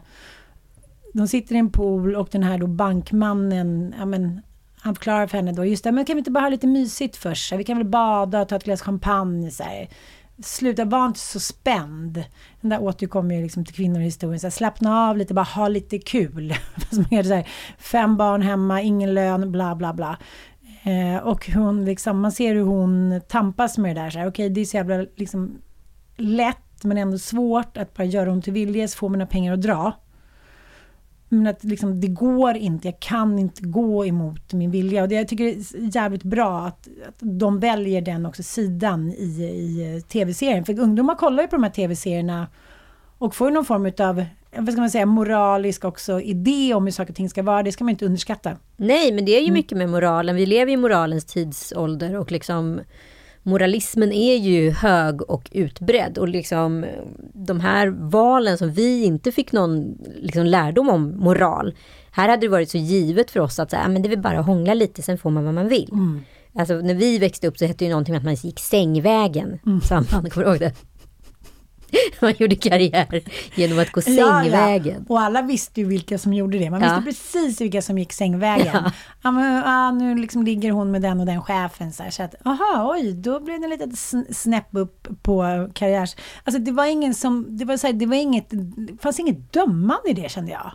de 1.14 1.28
sitter 1.28 1.54
i 1.54 1.58
en 1.58 1.72
pool 1.72 2.16
och 2.16 2.28
den 2.30 2.42
här 2.42 2.58
då 2.58 2.66
bankmannen, 2.66 3.94
ja 3.98 4.06
men, 4.06 4.40
han 4.82 4.94
förklarar 4.94 5.26
för 5.26 5.36
henne 5.36 5.52
då, 5.52 5.64
just 5.64 5.84
det, 5.84 5.92
men 5.92 6.04
kan 6.04 6.16
vi 6.16 6.18
inte 6.18 6.30
bara 6.30 6.44
ha 6.44 6.48
lite 6.48 6.66
mysigt 6.66 7.16
först? 7.16 7.48
Så 7.48 7.54
här, 7.54 7.58
Vi 7.58 7.64
kan 7.64 7.76
väl 7.76 7.86
bada 7.86 8.42
och 8.42 8.48
ta 8.48 8.56
ett 8.56 8.64
glas 8.64 8.82
champagne 8.82 9.50
så 9.50 9.62
här. 9.62 9.88
Sluta, 10.42 10.84
var 10.84 11.06
inte 11.06 11.20
så 11.20 11.40
spänd. 11.40 12.24
Den 12.60 12.70
där 12.70 12.82
återkommer 12.82 13.34
ju 13.34 13.42
liksom 13.42 13.64
till 13.64 13.74
kvinnor 13.74 14.00
i 14.00 14.04
historien. 14.04 14.40
Så 14.40 14.46
här, 14.46 14.50
slappna 14.50 15.08
av 15.08 15.16
lite, 15.16 15.34
bara 15.34 15.42
ha 15.42 15.68
lite 15.68 15.98
kul. 15.98 16.54
Fast 16.76 16.92
man 16.92 17.06
det 17.10 17.24
så 17.24 17.34
här, 17.34 17.48
fem 17.78 18.16
barn 18.16 18.42
hemma, 18.42 18.82
ingen 18.82 19.14
lön, 19.14 19.52
bla 19.52 19.74
bla 19.74 19.92
bla. 19.92 20.18
Eh, 20.82 21.22
och 21.22 21.50
hon 21.50 21.84
liksom, 21.84 22.20
man 22.20 22.32
ser 22.32 22.54
hur 22.54 22.62
hon 22.62 23.20
tampas 23.28 23.78
med 23.78 23.96
det 23.96 24.02
där. 24.02 24.10
Så 24.10 24.18
här, 24.18 24.28
Okej, 24.28 24.50
det 24.50 24.60
är 24.60 24.64
så 24.64 24.76
jävla 24.76 25.06
liksom, 25.16 25.58
lätt 26.16 26.84
men 26.84 26.98
ändå 26.98 27.18
svårt 27.18 27.76
att 27.76 27.94
bara 27.94 28.04
göra 28.04 28.30
hon 28.30 28.42
till 28.42 28.52
viljes, 28.52 28.94
få 28.94 29.08
mina 29.08 29.26
pengar 29.26 29.52
att 29.52 29.62
dra. 29.62 29.92
Men 31.32 31.46
att 31.46 31.64
liksom, 31.64 32.00
det 32.00 32.06
går 32.06 32.56
inte, 32.56 32.88
jag 32.88 33.00
kan 33.00 33.38
inte 33.38 33.62
gå 33.62 34.06
emot 34.06 34.52
min 34.52 34.70
vilja. 34.70 35.02
Och 35.02 35.08
det 35.08 35.14
jag 35.14 35.28
tycker 35.28 35.44
det 35.44 35.50
är 35.50 35.96
jävligt 35.96 36.22
bra 36.22 36.60
att, 36.60 36.88
att 37.08 37.14
de 37.18 37.60
väljer 37.60 38.00
den 38.00 38.26
också 38.26 38.42
sidan 38.42 39.12
i, 39.12 39.24
i 39.24 40.02
tv-serien. 40.08 40.64
För 40.64 40.80
ungdomar 40.80 41.14
kollar 41.14 41.42
ju 41.42 41.48
på 41.48 41.56
de 41.56 41.62
här 41.62 41.70
tv-serierna 41.70 42.46
och 43.18 43.34
får 43.34 43.48
ju 43.48 43.54
någon 43.54 43.64
form 43.64 43.92
av 43.98 44.24
vad 44.56 44.72
ska 44.72 44.80
man 44.80 44.90
säga, 44.90 45.06
moralisk 45.06 45.84
också 45.84 46.20
idé 46.20 46.74
om 46.74 46.84
hur 46.84 46.92
saker 46.92 47.12
och 47.12 47.16
ting 47.16 47.30
ska 47.30 47.42
vara. 47.42 47.62
Det 47.62 47.72
ska 47.72 47.84
man 47.84 47.90
inte 47.90 48.06
underskatta. 48.06 48.56
Nej, 48.76 49.12
men 49.12 49.24
det 49.24 49.36
är 49.36 49.42
ju 49.42 49.52
mycket 49.52 49.78
med 49.78 49.88
moralen. 49.88 50.36
Vi 50.36 50.46
lever 50.46 50.72
i 50.72 50.76
moralens 50.76 51.24
tidsålder 51.24 52.18
och 52.18 52.32
liksom 52.32 52.80
moralismen 53.42 54.12
är 54.12 54.36
ju 54.36 54.70
hög 54.70 55.30
och 55.30 55.48
utbredd 55.52 56.18
och 56.18 56.28
liksom 56.28 56.84
de 57.34 57.60
här 57.60 57.88
valen 57.88 58.58
som 58.58 58.72
vi 58.72 59.04
inte 59.04 59.32
fick 59.32 59.52
någon 59.52 59.98
liksom, 60.16 60.46
lärdom 60.46 60.88
om 60.88 61.18
moral. 61.18 61.74
Här 62.10 62.28
hade 62.28 62.40
det 62.46 62.48
varit 62.48 62.70
så 62.70 62.78
givet 62.78 63.30
för 63.30 63.40
oss 63.40 63.58
att 63.58 63.70
så 63.70 63.76
här, 63.76 63.88
men 63.88 64.02
det 64.02 64.08
väl 64.08 64.18
bara 64.22 64.40
hångla 64.40 64.74
lite, 64.74 65.02
sen 65.02 65.18
får 65.18 65.30
man 65.30 65.44
vad 65.44 65.54
man 65.54 65.68
vill. 65.68 65.88
Alltså 66.54 66.74
när 66.74 66.94
vi 66.94 67.18
växte 67.18 67.46
upp 67.46 67.58
så 67.58 67.64
hette 67.64 67.78
det 67.78 67.84
ju 67.84 67.90
någonting 67.90 68.12
med 68.12 68.18
att 68.18 68.24
man 68.24 68.34
gick 68.34 68.60
sängvägen. 68.60 69.58
Sa 69.82 69.94
man, 70.12 70.30
kommer 70.30 70.46
ihåg 70.46 70.58
det? 70.58 70.72
Man 72.20 72.34
gjorde 72.38 72.56
karriär 72.56 73.22
genom 73.54 73.78
att 73.78 73.92
gå 73.92 74.00
sängvägen. 74.00 75.06
Och 75.08 75.20
alla 75.20 75.42
visste 75.42 75.80
ju 75.80 75.86
vilka 75.86 76.18
som 76.18 76.32
gjorde 76.34 76.58
det. 76.58 76.70
Man 76.70 76.80
Ja. 76.82 76.88
visste 76.88 77.02
precis 77.32 77.60
vilka 77.60 77.82
som 77.82 77.98
gick 77.98 78.12
sängvägen. 78.12 78.90
Ja. 79.22 79.30
men, 79.30 79.62
ah, 79.66 79.90
nu 79.90 80.14
liksom 80.14 80.42
ligger 80.42 80.70
hon 80.70 80.90
med 80.90 81.02
den 81.02 81.20
och 81.20 81.26
den 81.26 81.42
chefen. 81.42 81.92
Så, 81.92 82.02
här, 82.02 82.10
så 82.10 82.22
att, 82.22 82.34
aha, 82.46 82.90
oj, 82.94 83.12
då 83.12 83.40
blev 83.40 83.60
det 83.60 83.68
lite 83.68 83.84
sn- 83.86 84.32
snäpp 84.32 84.68
upp 84.70 85.08
på 85.22 85.68
karriärs... 85.74 86.16
Alltså 86.44 86.60
det 86.62 86.72
var 86.72 86.86
ingen 86.86 87.14
som... 87.14 87.56
Det 87.58 87.64
var 87.64 87.76
så 87.76 87.86
här, 87.86 87.94
det 87.94 88.06
var 88.06 88.16
inget... 88.16 88.46
Det 88.50 89.02
fanns 89.02 89.20
inget 89.20 89.52
dömande 89.52 90.10
i 90.10 90.12
det 90.12 90.30
kände 90.30 90.50
jag. 90.52 90.72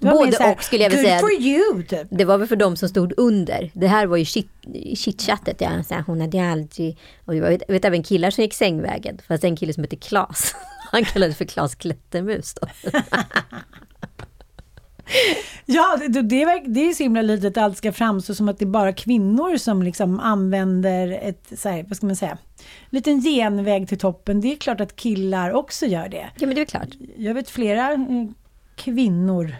Både 0.00 0.36
här, 0.40 0.54
och 0.54 0.62
skulle 0.62 0.82
jag 0.82 0.90
vilja 0.90 1.04
säga. 1.04 1.18
for 1.18 1.32
you, 1.32 1.82
typ. 1.82 2.08
Det 2.10 2.24
var 2.24 2.38
väl 2.38 2.48
för 2.48 2.56
dem 2.56 2.76
som 2.76 2.88
stod 2.88 3.12
under. 3.16 3.70
Det 3.74 3.86
här 3.86 4.06
var 4.06 4.16
ju 4.16 4.24
shit, 4.24 4.48
chitchattet. 4.94 5.60
Ja, 5.60 5.82
så 5.82 5.94
här, 5.94 6.02
hon 6.06 6.20
hade 6.20 6.50
aldrig... 6.50 6.98
Och 7.24 7.36
jag 7.36 7.48
vet, 7.48 7.62
vet 7.68 7.84
även 7.84 8.02
killar 8.02 8.30
som 8.30 8.42
gick 8.42 8.54
sängvägen. 8.54 9.18
Fast 9.28 9.44
en 9.44 9.56
kille 9.56 9.72
som 9.72 9.84
heter 9.84 9.96
Klas. 9.96 10.54
Han 10.90 11.04
kallades 11.04 11.36
för 11.36 11.44
Klas 11.44 11.74
Klättermus 11.74 12.54
då. 12.54 12.66
Ja, 15.66 15.98
det, 16.08 16.22
det, 16.22 16.42
är, 16.42 16.68
det 16.68 16.80
är 16.80 16.92
så 16.92 17.02
himla 17.02 17.22
lite 17.22 17.48
att 17.48 17.56
allt 17.56 17.76
ska 17.76 17.92
framstå 17.92 18.34
som 18.34 18.48
att 18.48 18.58
det 18.58 18.64
är 18.64 18.66
bara 18.66 18.92
kvinnor 18.92 19.56
som 19.56 19.82
liksom 19.82 20.20
använder 20.20 21.08
ett, 21.22 21.52
så 21.56 21.68
här, 21.68 21.82
vad 21.88 21.96
ska 21.96 22.06
man 22.06 22.16
säga, 22.16 22.38
liten 22.90 23.20
genväg 23.20 23.88
till 23.88 23.98
toppen. 23.98 24.40
Det 24.40 24.52
är 24.52 24.56
klart 24.56 24.80
att 24.80 24.96
killar 24.96 25.52
också 25.52 25.86
gör 25.86 26.08
det. 26.08 26.30
Ja 26.36 26.46
men 26.46 26.54
det 26.54 26.60
är 26.60 26.64
klart. 26.64 26.88
Jag 27.16 27.34
vet 27.34 27.50
flera 27.50 27.92
eh, 27.92 27.98
kvinnor 28.76 29.54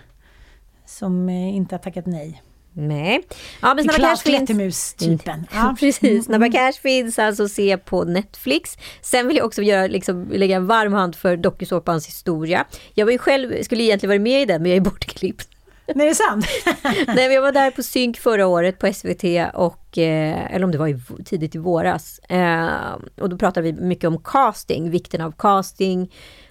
som 0.90 1.28
eh, 1.28 1.56
inte 1.56 1.74
har 1.74 1.80
tackat 1.80 2.06
nej. 2.06 2.42
Nej. 2.72 3.22
Ja 3.62 3.74
men 3.74 3.84
Snabba 3.84 3.98
Cash 3.98 4.08
finns. 4.08 4.22
Klättermus-typen. 4.22 5.46
Ja. 5.52 5.76
Precis, 5.80 6.24
Snabba 6.24 6.50
Cash 6.50 6.72
finns 6.72 7.18
alltså 7.18 7.42
att 7.42 7.50
se 7.50 7.76
på 7.76 8.04
Netflix. 8.04 8.76
Sen 9.00 9.28
vill 9.28 9.36
jag 9.36 9.46
också 9.46 9.62
göra, 9.62 9.86
liksom, 9.86 10.28
lägga 10.32 10.56
en 10.56 10.66
varm 10.66 10.92
hand 10.92 11.16
för 11.16 11.36
dokusåpans 11.36 12.06
historia. 12.06 12.64
Jag 12.94 13.06
var 13.06 13.12
ju 13.12 13.18
själv, 13.18 13.62
skulle 13.62 13.82
egentligen 13.82 14.10
varit 14.10 14.20
med 14.20 14.42
i 14.42 14.44
den 14.44 14.62
men 14.62 14.70
jag 14.70 14.76
är 14.76 14.80
bortklippt. 14.80 15.48
Nej, 15.94 16.06
det 16.06 16.10
är 16.10 16.14
sant. 16.14 16.46
Nej, 17.06 17.28
men 17.28 17.32
jag 17.32 17.42
var 17.42 17.52
där 17.52 17.70
på 17.70 17.82
synk 17.82 18.18
förra 18.18 18.46
året 18.46 18.78
på 18.78 18.92
SVT 18.92 19.24
och, 19.54 19.98
eh, 19.98 20.54
eller 20.54 20.64
om 20.64 20.70
det 20.70 20.78
var 20.78 20.88
i, 20.88 21.00
tidigt 21.24 21.54
i 21.54 21.58
våras. 21.58 22.18
Eh, 22.18 22.94
och 23.20 23.28
då 23.28 23.38
pratade 23.38 23.72
vi 23.72 23.80
mycket 23.80 24.04
om 24.04 24.22
casting, 24.22 24.90
vikten 24.90 25.20
av 25.20 25.32
casting. 25.38 26.10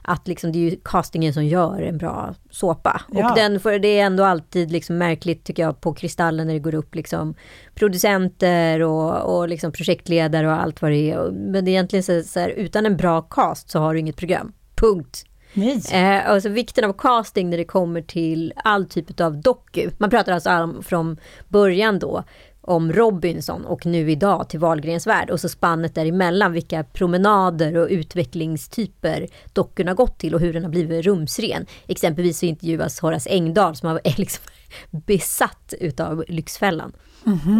Att 0.09 0.27
liksom 0.27 0.51
det 0.51 0.59
är 0.59 0.69
ju 0.69 0.77
castingen 0.83 1.33
som 1.33 1.45
gör 1.45 1.81
en 1.81 1.97
bra 1.97 2.35
såpa. 2.51 3.01
Ja. 3.11 3.29
Och 3.29 3.37
den, 3.37 3.59
för 3.59 3.79
det 3.79 3.99
är 3.99 4.05
ändå 4.05 4.23
alltid 4.23 4.71
liksom 4.71 4.97
märkligt 4.97 5.43
tycker 5.43 5.63
jag 5.63 5.81
på 5.81 5.93
Kristallen 5.93 6.47
när 6.47 6.53
det 6.53 6.59
går 6.59 6.75
upp 6.75 6.95
liksom 6.95 7.35
producenter 7.75 8.81
och, 8.81 9.37
och 9.37 9.49
liksom 9.49 9.71
projektledare 9.71 10.47
och 10.47 10.61
allt 10.61 10.81
vad 10.81 10.91
det 10.91 11.11
är. 11.11 11.31
Men 11.31 11.65
det 11.65 11.71
är 11.71 11.73
egentligen 11.73 12.03
så, 12.03 12.23
så 12.23 12.39
här, 12.39 12.49
utan 12.49 12.85
en 12.85 12.97
bra 12.97 13.21
cast 13.21 13.69
så 13.69 13.79
har 13.79 13.93
du 13.93 13.99
inget 13.99 14.17
program. 14.17 14.53
Punkt. 14.75 15.25
Nej. 15.53 15.81
Eh, 15.91 16.29
alltså 16.29 16.49
vikten 16.49 16.83
av 16.83 16.93
casting 16.93 17.49
när 17.49 17.57
det 17.57 17.65
kommer 17.65 18.01
till 18.01 18.53
all 18.55 18.85
typ 18.85 19.19
av 19.21 19.41
doku. 19.41 19.89
Man 19.97 20.09
pratar 20.09 20.31
alltså 20.31 20.49
om, 20.49 20.83
från 20.83 21.17
början 21.47 21.99
då 21.99 22.23
om 22.61 22.93
Robinson 22.93 23.65
och 23.65 23.85
nu 23.85 24.11
idag 24.11 24.49
till 24.49 24.59
Wahlgrens 24.59 25.07
värld 25.07 25.29
och 25.29 25.39
så 25.39 25.49
spannet 25.49 25.95
däremellan 25.95 26.53
vilka 26.53 26.83
promenader 26.83 27.77
och 27.77 27.87
utvecklingstyper 27.89 29.27
dockorna 29.53 29.93
gått 29.93 30.19
till 30.19 30.35
och 30.35 30.39
hur 30.39 30.53
den 30.53 30.63
har 30.63 30.71
blivit 30.71 31.05
rumsren. 31.05 31.65
Exempelvis 31.87 32.39
så 32.39 32.45
intervjuas 32.45 32.99
Horace 32.99 33.29
Engdahl 33.29 33.75
som 33.75 33.89
är 33.89 33.99
liksom 34.17 34.43
besatt 34.91 35.73
utav 35.79 36.23
Lyxfällan. 36.27 36.93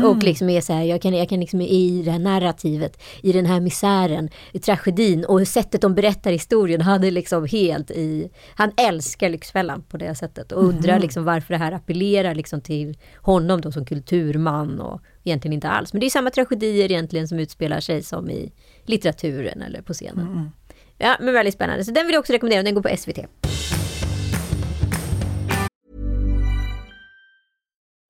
Och 0.06 0.24
liksom 0.24 0.50
är 0.50 0.62
så 0.62 0.74
här, 0.74 0.84
jag 0.84 1.02
kan, 1.02 1.14
jag 1.14 1.30
kan 1.30 1.40
liksom 1.40 1.62
i 1.62 2.02
det 2.06 2.12
här 2.12 2.20
narrativet, 2.20 3.02
i 3.22 3.32
den 3.32 3.46
här 3.46 3.60
misären, 3.60 4.30
i 4.52 4.60
tragedin 4.60 5.26
och 5.26 5.48
sättet 5.48 5.82
de 5.82 5.96
berättar 5.96 6.32
historien, 6.32 6.82
han 6.82 7.04
är 7.04 7.12
liksom 7.12 7.46
helt 7.46 7.92
i, 7.92 8.30
han 8.56 8.72
älskar 8.78 9.30
Lyxfällan 9.30 9.84
på 9.90 9.98
det 9.98 10.16
sättet 10.16 10.52
och 10.52 10.64
undrar 10.64 11.00
liksom 11.00 11.24
varför 11.24 11.54
det 11.54 11.58
här 11.58 11.72
appellerar 11.72 12.36
liksom 12.36 12.62
till 12.62 12.98
honom 13.16 13.62
då 13.62 13.72
som 13.72 13.86
kulturman 13.86 14.80
och 14.80 15.02
egentligen 15.24 15.54
inte 15.54 15.70
alls. 15.70 15.94
Men 15.94 16.00
det 16.00 16.06
är 16.06 16.10
samma 16.10 16.30
tragedier 16.30 16.92
egentligen 16.92 17.28
som 17.28 17.40
utspelar 17.40 17.80
sig 17.80 18.04
som 18.04 18.30
i 18.30 18.52
litteraturen 18.86 19.62
eller 19.62 19.82
på 19.82 19.94
scenen. 19.94 20.52
Ja, 20.98 21.18
men 21.20 21.34
väldigt 21.34 21.54
spännande. 21.54 21.86
Så 21.86 21.92
den 21.92 22.06
vill 22.06 22.14
jag 22.14 22.20
också 22.20 22.34
rekommendera, 22.34 22.64
den 22.64 22.76
går 22.76 22.82
på 22.82 22.98
SVT. 22.98 23.49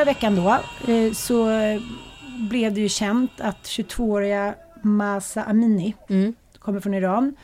Förra 0.00 0.12
veckan 0.12 0.36
då 0.36 0.58
eh, 0.92 1.12
så 1.12 1.48
blev 2.50 2.74
det 2.74 2.80
ju 2.80 2.88
känt 2.88 3.40
att 3.40 3.62
22-åriga 3.62 4.54
Masa 4.82 5.44
Amini, 5.44 5.94
kommer 6.58 6.80
från 6.80 6.94
Iran, 6.94 7.36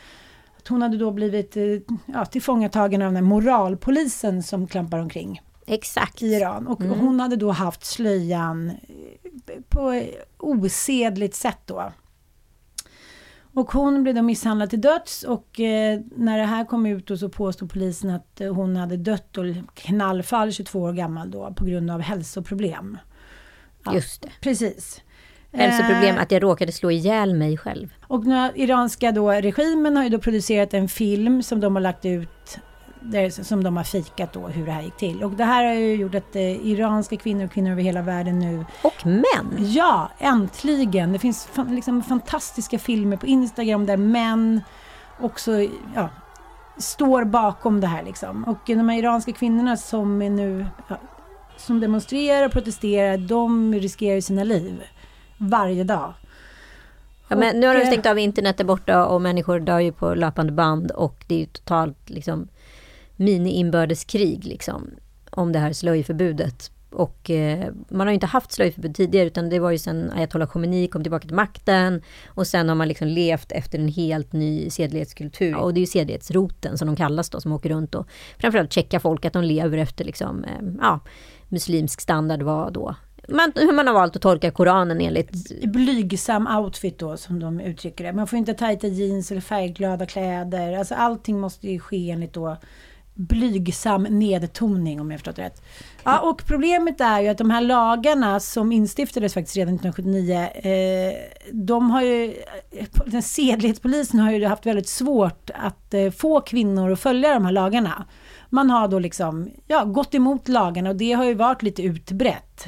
att 0.58 0.68
hon 0.68 0.82
hade 0.82 0.96
då 0.96 1.10
blivit 1.10 1.56
eh, 1.56 1.62
ja, 2.06 2.24
tillfångatagen 2.24 3.02
av 3.02 3.08
den 3.08 3.16
här 3.16 3.22
moralpolisen 3.22 4.42
som 4.42 4.66
klampar 4.66 4.98
omkring 4.98 5.42
Exakt. 5.66 6.22
i 6.22 6.26
Iran. 6.26 6.66
Och 6.66 6.82
hon 6.82 7.20
hade 7.20 7.36
då 7.36 7.50
haft 7.50 7.84
slöjan 7.84 8.70
eh, 8.70 9.60
på 9.68 10.02
osedligt 10.38 11.34
sätt 11.34 11.60
då. 11.66 11.92
Och 13.56 13.72
hon 13.72 14.02
blev 14.02 14.14
då 14.14 14.22
misshandlad 14.22 14.70
till 14.70 14.80
döds 14.80 15.22
och 15.22 15.60
eh, 15.60 16.00
när 16.16 16.38
det 16.38 16.44
här 16.44 16.64
kom 16.64 16.86
ut 16.86 17.06
då 17.06 17.16
så 17.16 17.28
påstod 17.28 17.72
polisen 17.72 18.10
att 18.10 18.40
eh, 18.40 18.54
hon 18.54 18.76
hade 18.76 18.96
dött 18.96 19.38
och 19.38 19.44
knallfall 19.74 20.52
22 20.52 20.80
år 20.80 20.92
gammal 20.92 21.30
då 21.30 21.54
på 21.56 21.64
grund 21.64 21.90
av 21.90 22.00
hälsoproblem. 22.00 22.98
Ja, 23.84 23.94
Just 23.94 24.22
det. 24.22 24.28
Precis. 24.40 25.02
Hälsoproblem 25.52 26.16
Eh, 26.16 26.22
att 26.22 26.30
jag 26.30 26.42
råkade 26.42 26.72
slå 26.72 26.90
ihjäl 26.90 27.34
mig 27.34 27.56
själv. 27.56 27.88
och 28.06 28.24
har 28.24 28.52
iranska 28.54 29.12
då 29.12 29.30
regimen 29.30 29.96
har 29.96 30.04
ju 30.04 30.08
då 30.08 30.18
producerat 30.18 30.74
en 30.74 30.88
film 30.88 31.42
som 31.42 31.60
de 31.60 31.76
har 31.76 31.82
lagt 31.82 32.04
ut 32.04 32.58
där, 33.10 33.30
som 33.30 33.64
de 33.64 33.76
har 33.76 33.84
fikat 33.84 34.32
då 34.32 34.48
hur 34.48 34.66
det 34.66 34.72
här 34.72 34.82
gick 34.82 34.96
till. 34.96 35.24
Och 35.24 35.30
det 35.30 35.44
här 35.44 35.64
har 35.64 35.74
ju 35.74 35.94
gjort 35.94 36.14
att 36.14 36.36
eh, 36.36 36.66
iranska 36.66 37.16
kvinnor 37.16 37.44
och 37.44 37.52
kvinnor 37.52 37.70
över 37.70 37.82
hela 37.82 38.02
världen 38.02 38.38
nu 38.38 38.64
Och 38.82 39.06
män. 39.06 39.56
Ja, 39.58 40.10
äntligen! 40.18 41.12
Det 41.12 41.18
finns 41.18 41.46
fan, 41.46 41.74
liksom 41.74 42.02
fantastiska 42.02 42.78
filmer 42.78 43.16
på 43.16 43.26
Instagram 43.26 43.86
där 43.86 43.96
män 43.96 44.60
också 45.20 45.52
ja, 45.94 46.08
står 46.78 47.24
bakom 47.24 47.80
det 47.80 47.86
här. 47.86 48.02
Liksom. 48.02 48.44
Och 48.44 48.58
de 48.66 48.88
här 48.88 48.98
iranska 48.98 49.32
kvinnorna 49.32 49.76
som 49.76 50.22
är 50.22 50.30
nu 50.30 50.66
ja, 50.88 50.96
som 51.56 51.80
demonstrerar 51.80 52.46
och 52.46 52.52
protesterar, 52.52 53.18
de 53.18 53.74
riskerar 53.74 54.20
sina 54.20 54.44
liv 54.44 54.82
varje 55.38 55.84
dag. 55.84 56.12
Ja, 57.28 57.36
men 57.36 57.60
nu 57.60 57.66
har 57.66 57.74
de 57.74 57.80
eh, 57.80 57.86
stängt 57.86 58.06
av 58.06 58.18
internet 58.18 58.56
där 58.56 58.64
borta 58.64 59.06
och 59.06 59.20
människor 59.20 59.60
dör 59.60 59.78
ju 59.78 59.92
på 59.92 60.14
löpande 60.14 60.52
band 60.52 60.90
och 60.90 61.24
det 61.26 61.34
är 61.34 61.38
ju 61.38 61.46
totalt 61.46 62.10
liksom 62.10 62.48
mini-inbördeskrig 63.16 64.44
liksom 64.44 64.90
om 65.30 65.52
det 65.52 65.58
här 65.58 65.72
slöjförbudet. 65.72 66.70
Och 66.90 67.30
eh, 67.30 67.72
man 67.88 68.06
har 68.06 68.12
ju 68.12 68.14
inte 68.14 68.26
haft 68.26 68.52
slöjförbud 68.52 68.94
tidigare 68.94 69.26
utan 69.26 69.50
det 69.50 69.58
var 69.58 69.70
ju 69.70 69.78
sen 69.78 70.10
Ayatollah 70.10 70.48
Khomeini 70.48 70.88
kom 70.88 71.02
tillbaka 71.02 71.26
till 71.26 71.36
makten 71.36 72.02
och 72.26 72.46
sen 72.46 72.68
har 72.68 72.76
man 72.76 72.88
liksom 72.88 73.08
levt 73.08 73.52
efter 73.52 73.78
en 73.78 73.88
helt 73.88 74.32
ny 74.32 74.70
sedlighetskultur. 74.70 75.56
Och 75.56 75.74
det 75.74 75.78
är 75.78 75.80
ju 75.80 75.86
sedlighetsroten 75.86 76.78
som 76.78 76.86
de 76.86 76.96
kallas 76.96 77.30
då 77.30 77.40
som 77.40 77.52
åker 77.52 77.68
runt 77.68 77.94
och 77.94 78.06
framförallt 78.38 78.72
checkar 78.72 78.98
folk 78.98 79.24
att 79.24 79.32
de 79.32 79.44
lever 79.44 79.78
efter 79.78 80.04
liksom, 80.04 80.44
eh, 80.44 80.50
ja, 80.80 81.00
muslimsk 81.48 82.00
standard 82.00 82.42
var 82.42 82.70
då. 82.70 82.94
Man, 83.28 83.52
hur 83.54 83.72
man 83.72 83.86
har 83.86 83.94
valt 83.94 84.16
att 84.16 84.22
tolka 84.22 84.50
Koranen 84.50 85.00
enligt 85.00 85.62
Blygsam 85.62 86.46
outfit 86.46 86.98
då 86.98 87.16
som 87.16 87.40
de 87.40 87.60
uttrycker 87.60 88.04
det. 88.04 88.12
Man 88.12 88.26
får 88.26 88.38
inte 88.38 88.54
tajta 88.54 88.86
jeans 88.86 89.30
eller 89.30 89.40
färgglada 89.40 90.06
kläder. 90.06 90.78
Alltså 90.78 90.94
allting 90.94 91.40
måste 91.40 91.68
ju 91.70 91.80
ske 91.80 92.10
enligt 92.10 92.32
då 92.32 92.56
blygsam 93.16 94.02
nedtoning 94.02 95.00
om 95.00 95.10
jag 95.10 95.20
förstått 95.20 95.38
rätt. 95.38 95.62
Ja, 96.04 96.18
och 96.18 96.44
problemet 96.46 97.00
är 97.00 97.20
ju 97.20 97.28
att 97.28 97.38
de 97.38 97.50
här 97.50 97.60
lagarna 97.60 98.40
som 98.40 98.72
instiftades 98.72 99.34
faktiskt 99.34 99.56
redan 99.56 99.74
1979, 99.74 100.48
eh, 100.70 101.14
de 101.52 101.90
har 101.90 102.02
ju, 102.02 102.34
den 103.06 103.22
sedlighetspolisen 103.22 104.20
har 104.20 104.32
ju 104.32 104.46
haft 104.46 104.66
väldigt 104.66 104.88
svårt 104.88 105.50
att 105.54 105.94
eh, 105.94 106.10
få 106.10 106.40
kvinnor 106.40 106.92
att 106.92 107.00
följa 107.00 107.34
de 107.34 107.44
här 107.44 107.52
lagarna. 107.52 108.04
Man 108.50 108.70
har 108.70 108.88
då 108.88 108.98
liksom, 108.98 109.50
ja, 109.66 109.84
gått 109.84 110.14
emot 110.14 110.48
lagarna 110.48 110.90
och 110.90 110.96
det 110.96 111.12
har 111.12 111.24
ju 111.24 111.34
varit 111.34 111.62
lite 111.62 111.82
utbrett. 111.82 112.64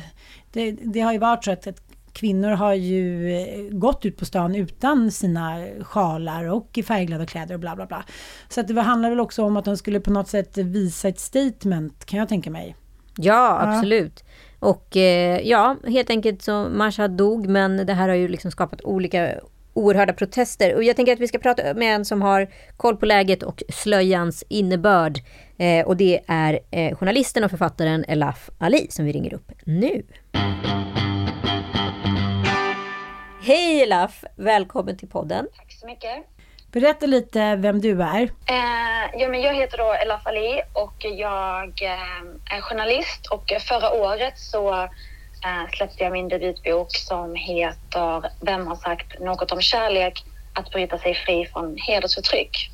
Det, 0.52 0.70
det 0.70 1.00
har 1.00 1.12
ju 1.12 1.18
varit 1.18 1.44
så 1.44 1.50
att, 1.50 1.66
att 1.66 1.87
kvinnor 2.18 2.50
har 2.50 2.74
ju 2.74 3.32
eh, 3.32 3.62
gått 3.70 4.04
ut 4.04 4.16
på 4.16 4.24
stan 4.24 4.54
utan 4.54 5.10
sina 5.10 5.64
sjalar 5.80 6.44
och 6.44 6.78
i 6.78 6.82
färgglada 6.82 7.26
kläder 7.26 7.54
och 7.54 7.60
bla 7.60 7.76
bla 7.76 7.86
bla. 7.86 8.04
Så 8.48 8.60
att 8.60 8.68
det 8.68 8.80
handlar 8.80 9.10
väl 9.10 9.20
också 9.20 9.44
om 9.44 9.56
att 9.56 9.64
de 9.64 9.76
skulle 9.76 10.00
på 10.00 10.10
något 10.10 10.28
sätt 10.28 10.58
visa 10.58 11.08
ett 11.08 11.20
statement 11.20 12.04
kan 12.04 12.18
jag 12.18 12.28
tänka 12.28 12.50
mig. 12.50 12.76
Ja, 13.16 13.58
absolut. 13.60 14.24
Och 14.58 14.96
eh, 14.96 15.40
ja, 15.40 15.76
helt 15.86 16.10
enkelt 16.10 16.42
så 16.42 16.68
Masha 16.68 17.08
dog, 17.08 17.48
men 17.48 17.86
det 17.86 17.94
här 17.94 18.08
har 18.08 18.16
ju 18.16 18.28
liksom 18.28 18.50
skapat 18.50 18.80
olika 18.84 19.34
oerhörda 19.74 20.12
protester. 20.12 20.74
Och 20.74 20.84
jag 20.84 20.96
tänker 20.96 21.12
att 21.12 21.20
vi 21.20 21.28
ska 21.28 21.38
prata 21.38 21.74
med 21.74 21.94
en 21.94 22.04
som 22.04 22.22
har 22.22 22.48
koll 22.76 22.96
på 22.96 23.06
läget 23.06 23.42
och 23.42 23.62
slöjans 23.68 24.44
innebörd. 24.48 25.18
Eh, 25.56 25.86
och 25.86 25.96
det 25.96 26.20
är 26.26 26.60
eh, 26.70 26.96
journalisten 26.96 27.44
och 27.44 27.50
författaren 27.50 28.04
Elaf 28.08 28.50
Ali 28.58 28.86
som 28.90 29.04
vi 29.04 29.12
ringer 29.12 29.34
upp 29.34 29.52
nu. 29.64 30.02
Hej 33.48 33.80
Elaf! 33.82 34.24
Välkommen 34.36 34.96
till 34.96 35.08
podden. 35.08 35.48
Tack 35.56 35.72
så 35.72 35.86
mycket. 35.86 36.24
Berätta 36.72 37.06
lite 37.06 37.56
vem 37.56 37.80
du 37.80 38.02
är. 38.02 38.22
Eh, 38.22 39.20
ja, 39.20 39.28
men 39.28 39.40
jag 39.40 39.54
heter 39.54 39.78
då 39.78 39.94
Elaf 39.94 40.26
Ali 40.26 40.62
och 40.72 41.04
jag 41.04 41.82
eh, 41.82 42.56
är 42.56 42.60
journalist 42.60 43.26
och 43.26 43.52
förra 43.68 43.90
året 43.90 44.38
så 44.38 44.74
eh, 44.74 45.70
släppte 45.72 46.04
jag 46.04 46.12
min 46.12 46.28
debutbok 46.28 46.96
som 46.96 47.34
heter 47.34 48.30
Vem 48.40 48.66
har 48.66 48.76
sagt 48.76 49.20
något 49.20 49.52
om 49.52 49.60
kärlek? 49.60 50.24
Att 50.54 50.70
bryta 50.70 50.98
sig 50.98 51.14
fri 51.14 51.46
från 51.46 51.76
hedersförtryck. 51.78 52.70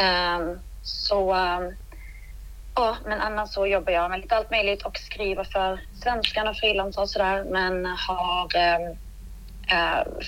Eh, 0.00 0.56
så 0.82 1.34
eh, 1.34 1.60
ja, 2.74 2.96
men 3.04 3.20
annars 3.20 3.50
så 3.50 3.66
jobbar 3.66 3.92
jag 3.92 4.10
med 4.10 4.20
lite 4.20 4.36
allt 4.36 4.50
möjligt 4.50 4.82
och 4.82 4.96
skriver 4.96 5.44
för 5.44 5.80
Svenskan 6.02 6.48
och 6.48 6.56
frilansar 6.56 7.02
och 7.02 7.10
sådär 7.10 7.44
men 7.44 7.86
har 7.86 8.56
eh, 8.56 8.96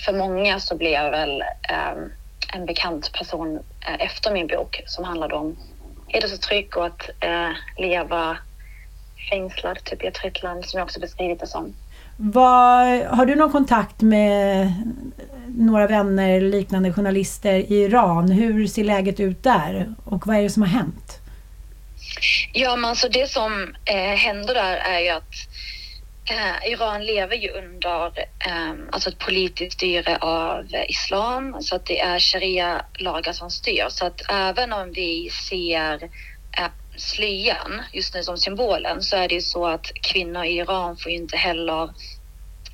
för 0.05 0.17
många 0.17 0.59
så 0.59 0.77
blev 0.77 0.91
jag 0.91 1.11
väl 1.11 1.41
eh, 1.41 2.03
en 2.53 2.65
bekant 2.65 3.11
person 3.13 3.59
eh, 3.87 4.05
efter 4.05 4.33
min 4.33 4.47
bok 4.47 4.83
som 4.85 5.03
handlade 5.03 5.35
om 5.35 5.57
hedersförtryck 6.07 6.77
och 6.77 6.85
att 6.85 7.09
eh, 7.19 7.49
leva 7.77 8.37
fängslad 9.29 9.83
typ 9.83 10.03
i 10.03 10.07
ett 10.07 10.13
trött 10.13 10.43
land 10.43 10.65
som 10.65 10.77
jag 10.77 10.85
också 10.85 10.99
beskrivit 10.99 11.39
det 11.39 11.47
som. 11.47 11.73
Vad, 12.17 13.01
har 13.01 13.25
du 13.25 13.35
någon 13.35 13.51
kontakt 13.51 14.01
med 14.01 14.73
några 15.47 15.87
vänner, 15.87 16.41
liknande 16.41 16.93
journalister 16.93 17.53
i 17.53 17.83
Iran? 17.83 18.31
Hur 18.31 18.67
ser 18.67 18.83
läget 18.83 19.19
ut 19.19 19.43
där 19.43 19.95
och 20.05 20.27
vad 20.27 20.35
är 20.37 20.41
det 20.41 20.49
som 20.49 20.61
har 20.61 20.69
hänt? 20.69 21.19
Ja, 22.53 22.75
men 22.75 22.89
alltså 22.89 23.09
det 23.09 23.29
som 23.29 23.75
eh, 23.85 24.15
händer 24.15 24.53
där 24.53 24.75
är 24.75 24.99
ju 24.99 25.09
att 25.09 25.33
eh, 26.29 26.71
Iran 26.71 27.05
lever 27.05 27.35
ju 27.35 27.49
under 27.49 28.05
eh, 28.47 28.73
alltså 28.91 29.09
ett 29.09 29.19
politiskt 29.19 29.73
styre 29.73 30.17
av 30.17 30.65
islam, 30.87 31.61
så 31.61 31.75
att 31.75 31.85
det 31.85 31.99
är 31.99 32.19
sharia-lagar 32.19 33.33
som 33.33 33.49
styr. 33.49 33.85
Så 33.89 34.05
att 34.05 34.21
även 34.29 34.73
om 34.73 34.91
vi 34.91 35.29
ser 35.29 36.03
eh, 36.57 36.71
slöjan 36.95 37.81
just 37.93 38.13
nu 38.13 38.23
som 38.23 38.37
symbolen 38.37 39.03
så 39.03 39.15
är 39.15 39.27
det 39.27 39.35
ju 39.35 39.41
så 39.41 39.67
att 39.67 39.91
kvinnor 39.93 40.43
i 40.43 40.57
Iran 40.57 40.97
får 40.97 41.11
ju 41.11 41.17
inte 41.17 41.37
heller 41.37 41.89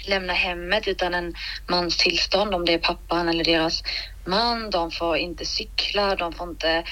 lämna 0.07 0.33
hemmet 0.33 0.87
utan 0.87 1.13
en 1.13 1.33
mans 1.67 1.97
tillstånd 1.97 2.55
om 2.55 2.65
det 2.65 2.73
är 2.73 2.77
pappan 2.77 3.29
eller 3.29 3.43
deras 3.43 3.83
man. 4.25 4.69
De 4.69 4.91
får 4.91 5.17
inte 5.17 5.45
cykla, 5.45 6.15
de 6.15 6.33
får 6.33 6.49
inte 6.49 6.83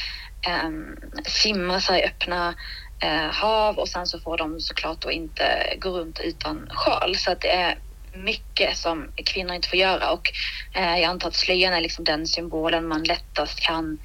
ehm, 0.47 0.95
simma 1.25 1.81
sig 1.81 2.01
i 2.01 2.05
öppna 2.05 2.55
Eh, 3.03 3.31
hav 3.31 3.77
och 3.77 3.87
sen 3.87 4.07
så 4.07 4.19
får 4.19 4.37
de 4.37 4.59
såklart 4.59 5.01
då 5.01 5.11
inte 5.11 5.73
gå 5.79 5.89
runt 5.89 6.19
utan 6.19 6.67
sjal. 6.69 7.15
Så 7.15 7.31
att 7.31 7.41
det 7.41 7.51
är 7.51 7.77
mycket 8.13 8.77
som 8.77 9.11
kvinnor 9.25 9.53
inte 9.53 9.67
får 9.67 9.79
göra 9.79 10.11
och 10.11 10.31
eh, 10.73 10.97
jag 10.97 11.03
antar 11.03 11.27
att 11.27 11.35
slöjan 11.35 11.73
är 11.73 11.81
liksom 11.81 12.05
den 12.05 12.27
symbolen 12.27 12.87
man 12.87 13.03
lättast 13.03 13.59
kan 13.59 13.97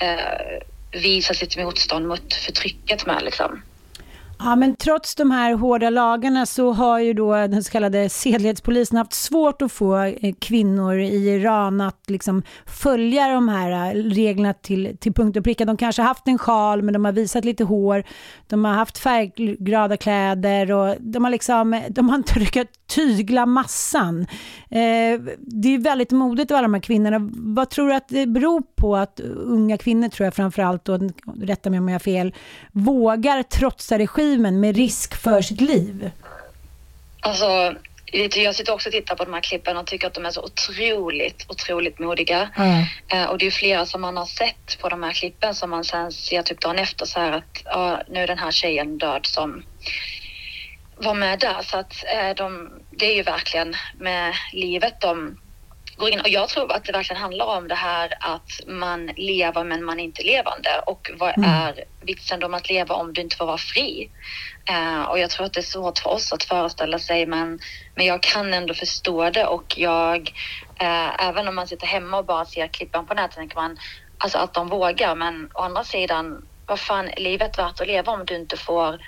eh, 0.00 0.60
visa 0.90 1.34
sitt 1.34 1.56
motstånd 1.56 2.08
mot 2.08 2.34
förtrycket 2.34 3.06
med 3.06 3.22
liksom. 3.22 3.62
Ja, 4.40 4.56
men 4.56 4.76
trots 4.76 5.14
de 5.14 5.30
här 5.30 5.54
hårda 5.54 5.90
lagarna 5.90 6.46
så 6.46 6.72
har 6.72 6.98
ju 6.98 7.12
då 7.12 7.32
den 7.34 7.64
så 7.64 7.70
kallade 7.70 8.08
sedlighetspolisen 8.08 8.98
haft 8.98 9.12
svårt 9.12 9.62
att 9.62 9.72
få 9.72 9.96
eh, 9.96 10.34
kvinnor 10.38 10.98
i 10.98 11.28
Iran 11.28 11.80
att 11.80 12.10
liksom 12.10 12.42
följa 12.66 13.28
de 13.28 13.48
här 13.48 13.70
eh, 13.70 14.02
reglerna 14.02 14.54
till, 14.54 14.96
till 15.00 15.12
punkt 15.12 15.36
och 15.36 15.44
pricka. 15.44 15.64
De 15.64 15.76
kanske 15.76 16.02
har 16.02 16.08
haft 16.08 16.28
en 16.28 16.38
sjal 16.38 16.82
men 16.82 16.92
de 16.92 17.04
har 17.04 17.12
visat 17.12 17.44
lite 17.44 17.64
hår, 17.64 18.04
de 18.46 18.64
har 18.64 18.72
haft 18.72 18.98
färgglada 18.98 19.96
kläder 19.96 20.72
och 20.72 20.96
de 21.00 21.24
har 21.24 21.30
liksom, 21.30 21.74
eh, 21.74 21.82
de 21.90 22.08
har 22.08 22.16
inte 22.16 22.38
lyckats 22.38 22.70
tygla 22.86 23.46
massan. 23.46 24.20
Eh, 24.70 25.20
det 25.38 25.74
är 25.74 25.78
väldigt 25.78 26.10
modigt 26.10 26.50
av 26.50 26.56
alla 26.56 26.68
de 26.68 26.74
här 26.74 26.80
kvinnorna. 26.80 27.30
Vad 27.32 27.70
tror 27.70 27.88
du 27.88 27.94
att 27.94 28.08
det 28.08 28.26
beror 28.26 28.62
på 28.76 28.96
att 28.96 29.20
unga 29.36 29.78
kvinnor, 29.78 30.08
tror 30.08 30.24
jag 30.24 30.34
framförallt, 30.34 30.88
och 30.88 31.00
rätta 31.42 31.70
mig 31.70 31.78
om 31.78 31.88
jag 31.88 31.94
har 31.94 31.98
fel, 31.98 32.34
vågar 32.72 33.42
trotsa 33.42 33.98
regimen 33.98 34.27
med 34.36 34.76
risk 34.76 35.14
för 35.14 35.42
sitt 35.42 35.60
liv? 35.60 36.10
Alltså, 37.20 37.74
jag 38.12 38.54
sitter 38.54 38.72
också 38.72 38.88
och 38.88 38.92
tittar 38.92 39.16
på 39.16 39.24
de 39.24 39.34
här 39.34 39.40
klippen 39.40 39.76
och 39.76 39.86
tycker 39.86 40.06
att 40.06 40.14
de 40.14 40.26
är 40.26 40.30
så 40.30 40.42
otroligt, 40.42 41.46
otroligt 41.48 41.98
modiga. 41.98 42.50
Mm. 42.56 42.84
Eh, 43.08 43.24
och 43.24 43.38
det 43.38 43.46
är 43.46 43.50
flera 43.50 43.86
som 43.86 44.00
man 44.00 44.16
har 44.16 44.26
sett 44.26 44.78
på 44.80 44.88
de 44.88 45.02
här 45.02 45.12
klippen 45.12 45.54
som 45.54 45.70
man 45.70 45.84
sen 45.84 46.12
ser 46.12 46.42
typ 46.42 46.60
dagen 46.60 46.78
efter 46.78 47.06
så 47.06 47.20
här 47.20 47.32
att 47.32 47.62
ja, 47.64 48.02
nu 48.08 48.20
är 48.20 48.26
den 48.26 48.38
här 48.38 48.50
tjejen 48.50 48.98
död 48.98 49.26
som 49.26 49.62
var 50.96 51.14
med 51.14 51.38
där. 51.38 51.62
Så 51.62 51.76
att 51.76 52.04
eh, 52.14 52.34
de, 52.36 52.70
det 52.90 53.06
är 53.06 53.16
ju 53.16 53.22
verkligen 53.22 53.74
med 53.98 54.34
livet 54.52 55.00
de 55.00 55.38
går 55.98 56.10
in. 56.10 56.20
Och 56.20 56.28
jag 56.28 56.48
tror 56.48 56.72
att 56.72 56.84
det 56.84 56.92
verkligen 56.92 57.22
handlar 57.22 57.46
om 57.46 57.68
det 57.68 57.74
här 57.74 58.14
att 58.20 58.50
man 58.66 59.06
lever 59.06 59.64
men 59.64 59.84
man 59.84 60.00
är 60.00 60.04
inte 60.04 60.22
levande. 60.22 60.70
Och 60.86 61.10
vad 61.18 61.38
Mm. 61.38 61.50
är 61.50 61.84
vitsen 62.00 62.40
då 62.40 62.48
med 62.48 62.58
att 62.58 62.70
leva 62.70 62.94
om 62.94 63.12
du 63.12 63.20
inte 63.20 63.36
får 63.36 63.46
vara 63.46 63.58
fri? 63.58 64.10
Eh, 64.70 65.02
och 65.02 65.18
jag 65.18 65.30
tror 65.30 65.46
att 65.46 65.52
det 65.52 65.60
är 65.60 65.62
svårt 65.62 65.98
för 65.98 66.10
oss 66.10 66.32
att 66.32 66.44
föreställa 66.44 66.98
sig 66.98 67.26
men, 67.26 67.58
men 67.96 68.06
jag 68.06 68.22
kan 68.22 68.54
ändå 68.54 68.74
förstå 68.74 69.30
det 69.30 69.46
och 69.46 69.74
jag, 69.76 70.30
eh, 70.80 71.26
även 71.28 71.48
om 71.48 71.54
man 71.54 71.68
sitter 71.68 71.86
hemma 71.86 72.18
och 72.18 72.26
bara 72.26 72.44
ser 72.44 72.68
klippen 72.68 73.06
på 73.06 73.14
nätet 73.14 73.36
tänker 73.36 73.56
man 73.56 73.76
alltså 74.18 74.38
att 74.38 74.54
de 74.54 74.68
vågar 74.68 75.16
men 75.16 75.50
å 75.54 75.62
andra 75.62 75.84
sidan 75.84 76.42
vad 76.66 76.80
fan 76.80 77.08
är 77.08 77.20
livet 77.20 77.58
värt 77.58 77.80
att 77.80 77.86
leva 77.86 78.12
om 78.12 78.24
du 78.26 78.36
inte 78.36 78.56
får 78.56 78.98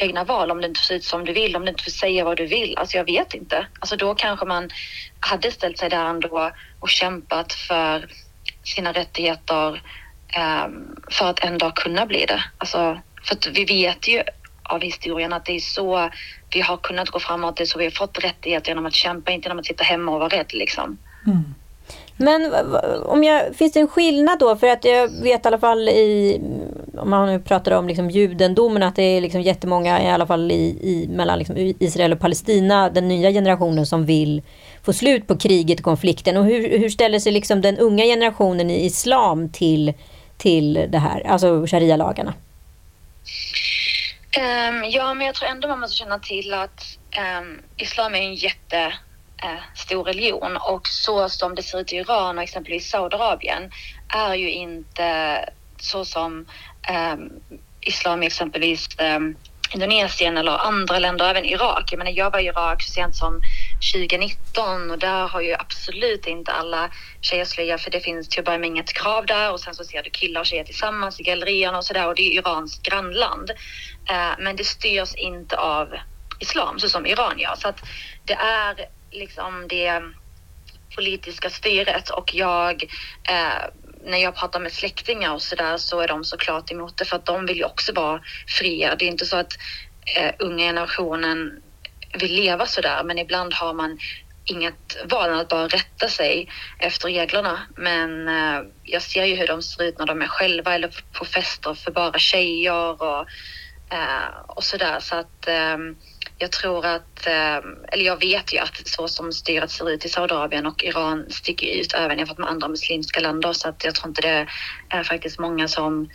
egna 0.00 0.24
val, 0.24 0.50
om 0.50 0.60
du 0.60 0.66
inte 0.66 0.80
får 0.80 0.84
se 0.84 0.94
ut 0.94 1.04
som 1.04 1.24
du 1.24 1.32
vill, 1.32 1.56
om 1.56 1.64
du 1.64 1.70
inte 1.70 1.84
får 1.84 1.90
säga 1.90 2.24
vad 2.24 2.36
du 2.36 2.46
vill. 2.46 2.74
Alltså 2.78 2.96
jag 2.96 3.04
vet 3.04 3.34
inte. 3.34 3.66
Alltså 3.80 3.96
då 3.96 4.14
kanske 4.14 4.46
man 4.46 4.70
hade 5.20 5.50
ställt 5.50 5.78
sig 5.78 5.90
där 5.90 6.04
ändå 6.04 6.50
och 6.80 6.88
kämpat 6.88 7.52
för 7.52 8.08
sina 8.64 8.92
rättigheter 8.92 9.82
um, 10.66 10.96
för 11.10 11.30
att 11.30 11.44
en 11.44 11.58
dag 11.58 11.76
kunna 11.76 12.06
bli 12.06 12.24
det. 12.26 12.44
Alltså, 12.58 13.00
för 13.22 13.34
att 13.34 13.46
vi 13.46 13.64
vet 13.64 14.08
ju 14.08 14.22
av 14.62 14.80
historien 14.80 15.32
att 15.32 15.44
det 15.44 15.52
är 15.52 15.60
så 15.60 16.10
vi 16.54 16.60
har 16.60 16.76
kunnat 16.76 17.10
gå 17.10 17.20
framåt, 17.20 17.56
det 17.56 17.64
är 17.64 17.66
så 17.66 17.78
vi 17.78 17.84
har 17.84 17.90
fått 17.90 18.24
rättigheter 18.24 18.70
genom 18.70 18.86
att 18.86 18.94
kämpa, 18.94 19.32
inte 19.32 19.46
genom 19.46 19.58
att 19.58 19.66
sitta 19.66 19.84
hemma 19.84 20.12
och 20.12 20.20
vara 20.20 20.28
rädd 20.28 20.50
liksom. 20.52 20.98
Mm. 21.26 21.54
Men 22.16 22.54
om 23.04 23.24
jag, 23.24 23.56
finns 23.56 23.72
det 23.72 23.80
en 23.80 23.88
skillnad 23.88 24.38
då? 24.38 24.56
För 24.56 24.66
att 24.66 24.84
jag 24.84 25.22
vet 25.22 25.44
i 25.44 25.48
alla 25.48 25.58
fall 25.58 25.88
i, 25.88 26.40
om 26.98 27.10
man 27.10 27.26
nu 27.26 27.40
pratar 27.40 27.72
om 27.72 27.88
liksom 27.88 28.10
judendomen, 28.10 28.82
att 28.82 28.96
det 28.96 29.02
är 29.02 29.20
liksom 29.20 29.40
jättemånga 29.40 30.02
i 30.02 30.06
alla 30.06 30.26
fall 30.26 30.50
i, 30.50 30.64
i, 30.64 31.08
mellan 31.08 31.38
liksom 31.38 31.56
Israel 31.78 32.12
och 32.12 32.20
Palestina, 32.20 32.90
den 32.90 33.08
nya 33.08 33.30
generationen 33.30 33.86
som 33.86 34.06
vill 34.06 34.42
få 34.82 34.92
slut 34.92 35.26
på 35.26 35.38
kriget 35.38 35.78
och 35.78 35.84
konflikten. 35.84 36.36
Och 36.36 36.44
hur, 36.44 36.78
hur 36.78 36.88
ställer 36.88 37.18
sig 37.18 37.32
liksom 37.32 37.60
den 37.60 37.78
unga 37.78 38.04
generationen 38.04 38.70
i 38.70 38.84
islam 38.84 39.48
till, 39.48 39.92
till 40.36 40.86
det 40.88 40.98
här, 40.98 41.26
alltså 41.26 41.66
sharia-lagarna? 41.66 42.34
Um, 44.38 44.84
ja, 44.90 45.14
men 45.14 45.26
jag 45.26 45.34
tror 45.34 45.48
ändå 45.48 45.68
man 45.68 45.80
måste 45.80 45.96
känna 45.96 46.18
till 46.18 46.54
att 46.54 46.98
um, 47.40 47.62
islam 47.76 48.14
är 48.14 48.18
en 48.18 48.34
jätte 48.34 48.92
Eh, 49.44 49.62
stor 49.74 50.04
religion 50.04 50.56
och 50.56 50.88
så 50.88 51.28
som 51.28 51.54
det 51.54 51.62
ser 51.62 51.80
ut 51.80 51.92
i 51.92 51.96
Iran 51.96 52.38
och 52.38 52.44
exempelvis 52.44 52.90
Saudiarabien 52.90 53.70
är 54.08 54.34
ju 54.34 54.50
inte 54.50 55.38
så 55.78 56.04
som 56.04 56.46
um, 57.12 57.30
islam 57.80 58.22
i 58.22 58.26
exempelvis 58.26 58.88
um, 59.16 59.36
Indonesien 59.74 60.36
eller 60.36 60.58
andra 60.58 60.98
länder, 60.98 61.30
även 61.30 61.44
Irak. 61.44 61.92
Jag 61.92 61.98
menar, 61.98 62.10
jag 62.10 62.30
var 62.30 62.38
i 62.38 62.46
Irak 62.46 62.82
så 62.82 62.92
sent 62.92 63.16
som 63.16 63.40
2019 63.94 64.90
och 64.90 64.98
där 64.98 65.28
har 65.28 65.40
ju 65.40 65.54
absolut 65.54 66.26
inte 66.26 66.52
alla 66.52 66.90
tjejer 67.20 67.44
slöja 67.44 67.78
för 67.78 67.90
det 67.90 68.00
finns 68.00 68.28
till 68.28 68.40
att 68.40 68.44
börja 68.44 68.58
med 68.58 68.66
inget 68.66 68.92
krav 68.92 69.26
där 69.26 69.52
och 69.52 69.60
sen 69.60 69.74
så 69.74 69.84
ser 69.84 70.02
du 70.02 70.10
killar 70.10 70.40
och 70.40 70.46
tjejer 70.46 70.64
tillsammans 70.64 71.20
i 71.20 71.22
gallerierna 71.22 71.78
och 71.78 71.84
sådär 71.84 72.06
och 72.06 72.14
det 72.14 72.22
är 72.22 72.38
Irans 72.38 72.78
grannland. 72.82 73.50
Uh, 74.10 74.34
men 74.38 74.56
det 74.56 74.64
styrs 74.64 75.14
inte 75.14 75.56
av 75.56 75.88
islam 76.40 76.78
så 76.78 76.88
som 76.88 77.06
Iran 77.06 77.38
gör. 77.38 77.54
Så 77.54 77.68
att 77.68 77.80
det 78.24 78.34
är 78.34 78.76
liksom 79.14 79.68
det 79.68 80.02
politiska 80.96 81.50
styret 81.50 82.10
och 82.10 82.34
jag 82.34 82.82
eh, 83.28 83.64
när 84.04 84.18
jag 84.18 84.36
pratar 84.36 84.60
med 84.60 84.72
släktingar 84.72 85.32
och 85.34 85.42
så 85.42 85.56
där 85.56 85.76
så 85.76 86.00
är 86.00 86.08
de 86.08 86.24
såklart 86.24 86.70
emot 86.70 86.96
det 86.96 87.04
för 87.04 87.16
att 87.16 87.26
de 87.26 87.46
vill 87.46 87.56
ju 87.56 87.64
också 87.64 87.92
vara 87.92 88.20
fria. 88.58 88.94
Det 88.96 89.04
är 89.04 89.08
inte 89.08 89.26
så 89.26 89.36
att 89.36 89.52
eh, 90.16 90.34
unga 90.38 90.64
generationen 90.64 91.62
vill 92.20 92.34
leva 92.34 92.66
så 92.66 92.80
där 92.80 93.04
men 93.04 93.18
ibland 93.18 93.54
har 93.54 93.74
man 93.74 93.98
inget 94.44 95.04
val 95.10 95.30
än 95.30 95.38
att 95.38 95.48
bara 95.48 95.68
rätta 95.68 96.08
sig 96.08 96.48
efter 96.78 97.08
reglerna. 97.08 97.66
Men 97.76 98.28
eh, 98.28 98.62
jag 98.82 99.02
ser 99.02 99.24
ju 99.24 99.34
hur 99.34 99.46
de 99.46 99.62
ser 99.62 99.84
ut 99.84 99.98
när 99.98 100.06
de 100.06 100.22
är 100.22 100.26
själva 100.26 100.74
eller 100.74 100.90
på 101.12 101.24
fester 101.24 101.74
för 101.74 101.90
bara 101.90 102.18
tjejer 102.18 103.02
och, 103.02 103.26
eh, 103.90 104.40
och 104.46 104.64
så 104.64 104.76
där. 104.76 105.00
Så 105.00 105.16
att 105.16 105.48
ehm, 105.48 105.96
jag 106.38 106.52
tror 106.52 106.86
att, 106.86 107.26
ehm, 107.26 107.64
eller 107.88 108.04
jag 108.04 108.20
vet 108.20 108.54
ju 108.54 108.58
att 108.58 108.88
så 108.88 109.08
som 109.08 109.32
styret 109.32 109.70
ser 109.70 109.90
ut 109.90 110.04
i 110.04 110.08
Saudiarabien 110.08 110.66
och 110.66 110.84
Iran 110.84 111.26
sticker 111.30 111.80
ut 111.80 111.94
även 111.94 112.18
jämfört 112.18 112.38
med 112.38 112.48
andra 112.48 112.68
muslimska 112.68 113.20
länder 113.20 113.52
så 113.52 113.68
att 113.68 113.84
jag 113.84 113.94
tror 113.94 114.08
inte 114.08 114.22
det 114.22 114.46
är 114.88 115.02
faktiskt 115.02 115.38
många 115.38 115.68
som 115.68 116.08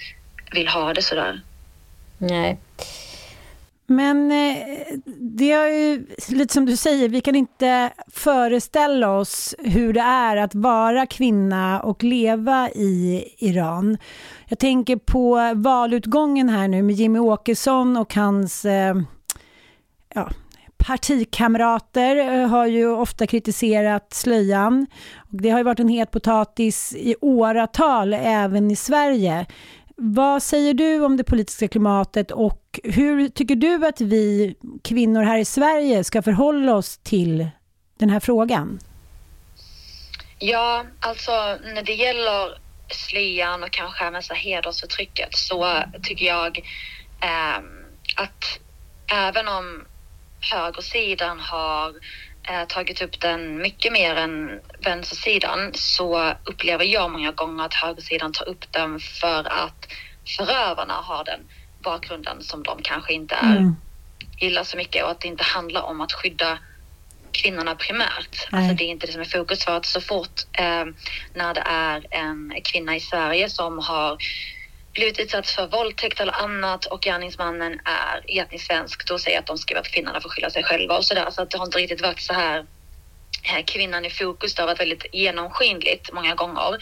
vill 0.51 0.67
ha 0.67 0.93
det 0.93 1.01
sådär. 1.01 1.41
Nej. 2.17 2.59
Men 3.87 4.31
eh, 4.31 4.57
det 5.05 5.51
är 5.51 5.67
ju 5.67 6.05
lite 6.29 6.53
som 6.53 6.65
du 6.65 6.77
säger, 6.77 7.09
vi 7.09 7.21
kan 7.21 7.35
inte 7.35 7.93
föreställa 8.07 9.11
oss 9.11 9.55
hur 9.59 9.93
det 9.93 10.01
är 10.01 10.37
att 10.37 10.55
vara 10.55 11.05
kvinna 11.05 11.81
och 11.81 12.03
leva 12.03 12.69
i 12.69 13.23
Iran. 13.37 13.97
Jag 14.47 14.59
tänker 14.59 14.95
på 14.95 15.53
valutgången 15.55 16.49
här 16.49 16.67
nu 16.67 16.81
med 16.81 16.95
Jimmy 16.95 17.19
Åkesson 17.19 17.97
och 17.97 18.15
hans 18.15 18.65
eh, 18.65 18.95
ja, 20.19 20.29
partikamrater 20.77 22.15
eh, 22.15 22.47
har 22.47 22.65
ju 22.65 22.87
ofta 22.87 23.27
kritiserat 23.27 24.13
slöjan. 24.13 24.87
Och 25.17 25.41
det 25.41 25.49
har 25.49 25.57
ju 25.59 25.63
varit 25.63 25.79
en 25.79 25.87
het 25.87 26.11
potatis 26.11 26.95
i 26.95 27.15
åratal 27.21 28.13
även 28.13 28.71
i 28.71 28.75
Sverige. 28.75 29.45
Vad 29.95 30.43
säger 30.43 30.73
du 30.73 31.05
om 31.05 31.17
det 31.17 31.23
politiska 31.23 31.67
klimatet 31.67 32.31
och 32.31 32.79
hur 32.83 33.29
tycker 33.29 33.55
du 33.55 33.87
att 33.87 34.01
vi 34.01 34.55
kvinnor 34.83 35.23
här 35.23 35.37
i 35.37 35.45
Sverige 35.45 36.03
ska 36.03 36.21
förhålla 36.21 36.75
oss 36.75 36.97
till 36.97 37.47
den 37.97 38.09
här 38.09 38.19
frågan? 38.19 38.79
Ja, 40.39 40.85
alltså 40.99 41.31
när 41.73 41.83
det 41.83 41.93
gäller 41.93 42.59
slöjan 42.87 43.63
och 43.63 43.71
kanske 43.71 44.05
även 44.05 44.23
så 44.23 44.33
hedersförtrycket 44.33 45.35
så 45.35 45.83
tycker 46.03 46.25
jag 46.25 46.57
eh, 47.21 47.57
att 48.15 48.59
även 49.11 49.47
om 49.47 49.85
högersidan 50.41 51.39
har 51.39 51.93
eh, 52.49 52.65
tagit 52.67 53.01
upp 53.01 53.19
den 53.19 53.57
mycket 53.57 53.91
mer 53.93 54.15
än 54.15 54.59
vänstersidan 54.83 55.71
så 55.73 56.33
upplever 56.43 56.85
jag 56.85 57.11
många 57.11 57.31
gånger 57.31 57.65
att 57.65 57.73
högersidan 57.73 58.31
tar 58.33 58.49
upp 58.49 58.71
den 58.71 58.99
för 58.99 59.39
att 59.39 59.87
förövarna 60.37 60.93
har 60.93 61.23
den 61.23 61.39
bakgrunden 61.83 62.43
som 62.43 62.63
de 62.63 62.81
kanske 62.81 63.13
inte 63.13 63.35
är, 63.35 63.57
Mm. 63.57 63.75
gillar 64.37 64.63
så 64.63 64.77
mycket 64.77 65.03
och 65.03 65.11
att 65.11 65.21
det 65.21 65.27
inte 65.27 65.43
handlar 65.43 65.81
om 65.81 66.01
att 66.01 66.13
skydda 66.13 66.57
kvinnorna 67.31 67.75
primärt. 67.75 68.47
Nej. 68.51 68.61
Alltså 68.61 68.75
det 68.75 68.83
är 68.83 68.87
inte 68.87 69.05
det 69.07 69.11
som 69.11 69.21
är 69.21 69.25
fokus 69.25 69.65
för 69.65 69.77
att 69.77 69.85
så 69.85 70.01
fort 70.01 70.41
eh, 70.53 70.85
när 71.33 71.53
det 71.53 71.63
är 71.65 72.05
en 72.11 72.53
kvinna 72.63 72.95
i 72.95 72.99
Sverige 72.99 73.49
som 73.49 73.79
har 73.79 74.17
blivit 74.93 75.19
utsatt 75.19 75.47
för 75.47 75.67
våldtäkt 75.67 76.19
eller 76.19 76.41
annat 76.41 76.85
och 76.85 77.01
gärningsmannen 77.01 77.79
är 77.85 78.39
etnisk 78.41 78.65
svensk, 78.65 79.07
då 79.07 79.19
säger 79.19 79.37
jag 79.37 79.41
att 79.41 79.47
de 79.47 79.57
skriver 79.57 79.81
att 79.81 79.87
kvinnorna 79.87 80.21
får 80.21 80.29
skylla 80.29 80.49
sig 80.49 80.63
själva 80.63 80.97
och 80.97 81.05
sådär. 81.05 81.29
Så 81.29 81.41
att 81.41 81.51
det 81.51 81.57
har 81.57 81.65
inte 81.65 81.77
riktigt 81.77 82.01
varit 82.01 82.21
så 82.21 82.33
här 82.33 82.65
Eh, 83.43 83.65
kvinnan 83.65 84.05
i 84.05 84.09
fokus. 84.09 84.55
Det 84.55 84.61
har 84.61 84.67
varit 84.67 84.79
väldigt 84.79 85.05
genomskinligt 85.13 86.13
många 86.13 86.35
gånger. 86.35 86.73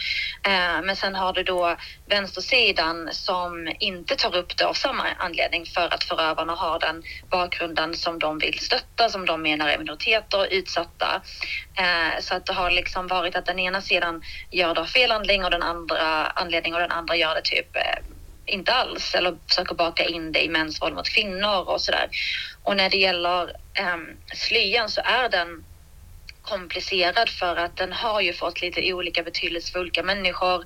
Eh, 0.46 0.82
men 0.82 0.96
sen 0.96 1.14
har 1.14 1.32
du 1.32 1.42
då 1.42 1.76
vänstersidan 2.06 3.08
som 3.12 3.72
inte 3.80 4.16
tar 4.16 4.36
upp 4.36 4.56
det 4.56 4.64
av 4.64 4.72
samma 4.72 5.04
anledning 5.18 5.66
för 5.66 5.94
att 5.94 6.04
förövarna 6.04 6.54
har 6.54 6.78
den 6.78 7.02
bakgrunden 7.30 7.94
som 7.94 8.18
de 8.18 8.38
vill 8.38 8.58
stötta, 8.58 9.08
som 9.08 9.26
de 9.26 9.42
menar 9.42 9.68
är 9.68 9.78
minoriteter 9.78 10.38
och 10.40 10.46
utsatta. 10.50 11.22
Eh, 11.78 12.20
så 12.20 12.34
att 12.34 12.46
det 12.46 12.52
har 12.52 12.70
liksom 12.70 13.06
varit 13.06 13.36
att 13.36 13.46
den 13.46 13.58
ena 13.58 13.80
sidan 13.80 14.22
gör 14.50 14.74
det 14.74 14.80
av 14.80 14.86
fel 14.86 15.12
anledning 15.12 15.44
och 15.44 15.50
den 15.50 15.62
andra 15.62 16.26
anledning 16.26 16.74
och 16.74 16.80
den 16.80 16.92
andra 16.92 17.16
gör 17.16 17.34
det 17.34 17.42
typ 17.42 17.76
inte 18.48 18.72
alls 18.72 19.14
eller 19.14 19.36
försöker 19.48 19.74
baka 19.74 20.04
in 20.04 20.32
det 20.32 20.44
i 20.44 20.48
mäns 20.48 20.82
våld 20.82 20.94
mot 20.94 21.08
kvinnor 21.08 21.68
och 21.68 21.80
sådär. 21.80 22.08
Och 22.62 22.76
när 22.76 22.90
det 22.90 22.96
gäller 22.96 23.56
ehm, 23.74 24.06
slyan 24.34 24.88
slöjan 24.88 24.88
så 24.88 25.00
är 25.04 25.28
den 25.28 25.64
komplicerad 26.50 27.28
för 27.28 27.56
att 27.56 27.76
den 27.76 27.92
har 27.92 28.20
ju 28.20 28.32
fått 28.32 28.62
lite 28.62 28.92
olika 28.92 29.22
betydelse 29.22 29.72
för 29.72 29.80
olika 29.80 30.02
människor 30.02 30.64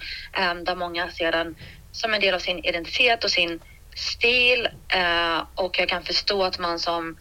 um, 0.51 0.65
där 0.65 0.77
många 0.77 1.11
ser 1.11 1.33
den 1.33 1.57
som 1.93 2.15
en 2.15 2.21
del 2.21 2.35
av 2.35 2.39
sin 2.39 2.59
identitet 2.59 3.25
och 3.25 3.31
sin 3.31 3.61
stil 3.95 4.69
uh, 4.97 5.43
och 5.55 5.79
jag 5.79 5.89
kan 5.89 6.03
förstå 6.03 6.45
att 6.45 6.59
man 6.59 6.79
som 6.79 7.17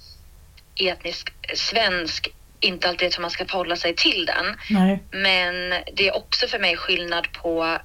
etnisk 0.76 1.34
svensk 1.56 2.30
inte 2.60 2.90
alltid 2.90 3.08
vet 3.08 3.18
hur 3.18 3.22
man 3.22 3.32
ska 3.32 3.46
förhålla 3.46 3.76
sig 3.76 3.96
till 3.96 4.26
den. 4.26 4.58
Nej. 4.70 5.04
Men 5.12 5.84
det 5.94 6.08
är 6.08 6.16
också 6.16 6.48
för 6.48 6.60
mig 6.60 6.78
skillnad 6.78 7.32
på 7.34 7.78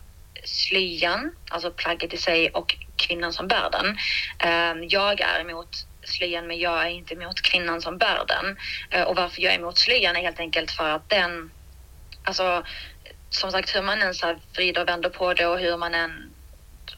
slöjan, 0.44 1.32
alltså 1.50 1.70
plagget 1.70 2.14
i 2.14 2.16
sig 2.16 2.50
och 2.50 2.76
kvinnan 2.96 3.32
som 3.32 3.48
bär 3.48 3.70
den. 3.72 3.96
Eh, 4.38 4.86
Jag 4.88 5.20
är 5.20 5.40
emot 5.40 5.86
slöjan 6.08 6.46
men 6.46 6.58
jag 6.58 6.82
är 6.82 6.88
inte 6.88 7.14
emot 7.14 7.42
kvinnan 7.42 7.82
som 7.82 7.98
bär 7.98 8.24
den. 8.28 8.56
Eh, 8.90 9.02
och 9.02 9.16
varför 9.16 9.42
jag 9.42 9.54
är 9.54 9.58
emot 9.58 9.78
slöjan 9.78 10.16
är 10.16 10.22
helt 10.22 10.40
enkelt 10.40 10.70
för 10.70 10.88
att 10.88 11.08
den, 11.08 11.50
alltså 12.22 12.64
som 13.30 13.50
sagt 13.50 13.74
hur 13.74 13.82
man 13.82 14.02
än 14.02 14.14
så 14.14 14.34
vrider 14.54 14.82
och 14.82 14.88
vänder 14.88 15.08
på 15.08 15.34
det 15.34 15.46
och 15.46 15.58
hur 15.58 15.76
man 15.76 15.94
än 15.94 16.34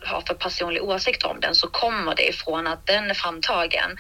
har 0.01 0.21
för 0.21 0.35
personlig 0.35 0.83
åsikt 0.83 1.23
om 1.25 1.41
den 1.41 1.55
så 1.55 1.69
kommer 1.69 2.15
det 2.15 2.29
ifrån 2.29 2.67
att 2.67 2.87
den 2.87 3.11
är 3.11 3.15
framtagen 3.15 3.97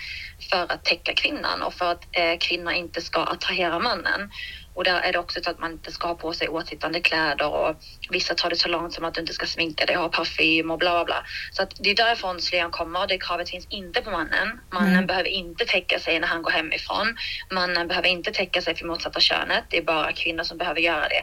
för 0.51 0.73
att 0.73 0.85
täcka 0.85 1.15
kvinnan 1.15 1.63
och 1.63 1.75
för 1.75 1.91
att 1.91 2.05
eh, 2.13 2.39
kvinnor 2.41 2.73
inte 2.73 3.01
ska 3.01 3.21
attrahera 3.21 3.79
mannen. 3.79 4.31
Och 4.79 4.85
där 4.85 5.01
är 5.01 5.13
det 5.13 5.19
också 5.19 5.41
så 5.43 5.51
att 5.51 5.59
man 5.59 5.73
inte 5.73 5.93
ska 5.93 6.09
ha 6.09 6.15
på 6.15 6.33
sig 6.33 6.49
åtsittande 6.49 7.01
kläder 7.01 7.49
och 7.55 7.77
vissa 8.11 8.35
tar 8.35 8.51
det 8.51 8.57
så 8.57 8.69
långt 8.69 8.95
som 8.95 9.05
att 9.05 9.15
du 9.15 9.21
inte 9.21 9.33
ska 9.33 9.47
sminka 9.47 9.87
dig 9.87 9.97
och 9.97 10.03
ha 10.03 10.09
parfym 10.09 10.71
och 10.71 10.79
bla 10.79 10.91
bla 10.91 11.05
bla. 11.05 11.25
Så 11.53 11.63
att 11.63 11.73
det 11.81 11.91
är 11.91 11.95
därifrån 11.95 12.41
slöjan 12.41 12.71
kommer. 12.71 13.07
Det 13.07 13.19
kravet 13.19 13.51
finns 13.51 13.67
inte 13.71 14.03
på 14.03 14.11
mannen. 14.11 14.61
Mannen 14.71 14.93
Mm. 14.93 15.07
behöver 15.07 15.29
inte 15.29 15.65
täcka 15.65 15.99
sig 15.99 16.21
när 16.21 16.29
han 16.29 16.43
går 16.43 16.51
hemifrån. 16.51 17.17
Mannen 17.51 17.89
behöver 17.89 18.09
inte 18.09 18.31
täcka 18.33 18.63
sig 18.63 18.75
för 18.77 18.87
motsatta 18.87 19.21
könet. 19.21 19.65
Det 19.69 19.79
är 19.79 19.83
bara 19.83 20.13
kvinnor 20.13 20.43
som 20.43 20.59
behöver 20.59 20.81
göra 20.81 21.09
det. 21.09 21.23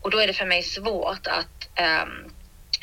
Och 0.00 0.10
då 0.10 0.18
är 0.18 0.26
det 0.26 0.32
för 0.32 0.46
mig 0.46 0.62
svårt 0.62 1.26
att 1.26 1.68
ehm, 1.74 2.30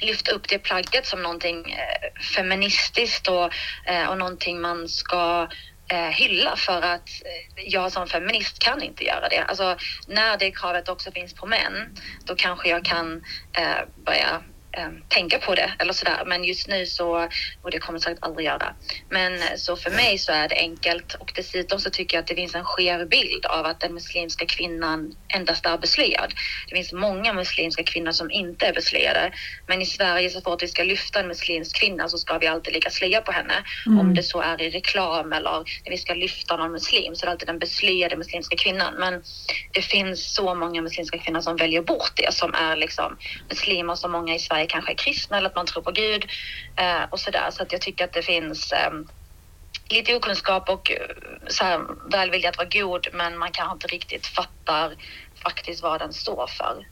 lyfta 0.02 0.32
upp 0.32 0.50
det 0.50 0.60
plagget 0.60 1.06
som 1.06 1.24
någonting 1.24 1.72
eh, 1.72 2.22
feministiskt 2.36 3.28
och, 3.28 3.50
eh, 3.86 4.10
och 4.10 4.18
någonting 4.18 4.62
man 4.62 4.88
ska 4.90 5.48
Eh, 5.91 6.10
hylla 6.10 6.56
för 6.56 6.82
att 6.82 7.10
eh, 7.25 7.63
jag 7.65 7.91
som 7.91 8.08
feminist 8.08 8.60
kan 8.60 8.82
inte 8.82 9.04
göra 9.04 9.30
det. 9.30 9.43
Alltså 9.43 9.77
när 10.08 10.38
det 10.38 10.51
kravet 10.51 10.89
också 10.89 11.12
finns 11.12 11.34
på 11.34 11.45
män, 11.45 11.95
då 12.25 12.36
kanske 12.36 12.69
jag 12.69 12.86
kan 12.86 13.23
eh, 13.54 14.04
börja 14.06 14.41
eh, 14.78 14.90
tänka 15.08 15.38
på 15.40 15.56
det 15.56 15.72
eller 15.80 15.94
sådär. 15.94 16.24
Men 16.26 16.44
just 16.44 16.68
nu 16.68 16.86
så, 16.86 17.30
och 17.62 17.72
det 17.72 17.80
kommer 17.80 18.00
jag 18.00 18.04
säkert 18.04 18.24
aldrig 18.24 18.46
göra. 18.46 18.74
Men 19.10 19.34
eh, 19.34 19.56
så 19.56 19.76
för 19.76 19.92
mig 19.92 20.18
så 20.18 20.32
är 20.32 20.50
det 20.50 20.56
enkelt 20.56 21.14
och 21.14 21.32
dessutom 21.36 21.80
så 21.80 21.90
tycker 21.90 22.18
jag 22.18 22.22
att 22.22 22.28
det 22.28 22.36
finns 22.36 22.56
en 22.56 22.66
skev 22.66 23.10
bild 23.10 23.46
av 23.46 23.66
att 23.66 23.80
den 23.80 23.94
muslimska 23.94 24.46
kvinnan 24.46 25.16
endast 25.28 25.66
är 25.66 25.78
beslöjad. 25.78 26.34
Det 26.68 26.76
finns 26.76 26.94
många 26.94 27.34
muslimska 27.34 27.84
kvinnor 27.84 28.12
som 28.12 28.32
inte 28.32 28.66
är 28.66 28.74
beslöjade. 28.74 29.32
Men 29.68 29.82
i 29.82 29.86
Sverige 29.86 30.30
så 30.30 30.42
fort 30.42 30.64
vi 30.64 30.68
ska 30.68 30.84
lyfta 30.84 31.20
en 31.20 31.28
muslimsk 31.28 31.80
kvinna 31.80 32.10
så 32.10 32.18
ska 32.18 32.38
vi 32.38 32.48
alltid 32.48 32.74
lägga 32.74 32.90
slöja 32.90 33.22
på 33.22 33.32
henne. 33.32 33.54
Om 34.00 34.14
det 34.14 34.24
så 34.24 34.42
är 34.42 34.62
i 34.62 34.70
reklam 34.70 35.34
eller 35.34 35.52
när 35.84 35.92
vi 35.92 35.98
ska 35.98 36.14
lyfta 36.14 36.58
någon 36.58 36.72
muslim 36.72 37.16
så 37.16 37.24
är 37.24 37.28
det 37.28 37.32
alltid 37.32 37.48
den 37.48 37.60
beslöjade 37.60 38.18
muslimska 38.18 38.56
kvinnan. 38.56 38.94
Men 39.00 39.24
det 39.74 39.82
finns 39.82 40.34
så 40.34 40.56
många 40.56 40.82
muslimska 40.82 41.18
kvinnor 41.18 41.42
som 41.42 41.56
väljer 41.56 41.82
bort 41.82 42.12
det 42.16 42.34
som 42.34 42.54
är 42.54 42.76
liksom 42.76 43.18
muslimer 43.50 43.96
som 43.96 44.12
många 44.12 44.36
i 44.36 44.40
Sverige 44.40 44.61
kanske 44.67 44.91
är 44.91 44.95
kristna 44.95 45.38
eller 45.38 45.50
att 45.50 45.56
man 45.56 45.65
tror 45.65 45.84
på 45.84 45.91
Gud 45.91 46.26
eh, 46.76 47.04
och 47.10 47.19
sådär. 47.19 47.47
Så 47.52 47.63
att 47.63 47.71
jag 47.71 47.82
tycker 47.82 48.06
att 48.06 48.13
det 48.13 48.21
finns 48.21 48.74
ehm, 48.74 49.08
lite 49.89 50.15
okunskap 50.15 50.69
och 50.69 50.91
eh, 50.91 50.97
så 51.47 51.63
här, 51.63 51.82
välvilja 52.12 52.50
att 52.50 52.58
vara 52.58 52.67
god 52.71 53.08
men 53.13 53.38
man 53.38 53.52
kanske 53.52 53.74
inte 53.74 53.88
riktigt 53.88 54.28
fattar 54.28 54.93
faktiskt 55.43 55.84
vad 55.84 56.00
den 56.02 56.13
står 56.13 56.47
för. 56.47 56.86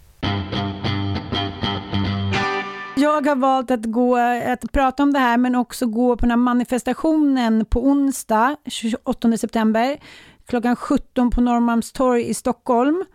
Jag 2.95 3.27
har 3.27 3.35
valt 3.35 3.71
att, 3.71 3.85
gå, 3.85 4.17
att 4.45 4.71
prata 4.71 5.03
om 5.03 5.13
det 5.13 5.19
här 5.19 5.37
men 5.37 5.55
också 5.55 5.85
gå 5.85 6.15
på 6.15 6.21
den 6.21 6.31
här 6.31 6.37
manifestationen 6.37 7.65
på 7.65 7.85
onsdag 7.85 8.55
28 8.65 9.37
september 9.37 9.97
klockan 10.49 10.75
17 10.75 11.31
på 11.31 11.41
Norrmalmstorg 11.41 12.29
i 12.29 12.33
Stockholm. 12.33 13.05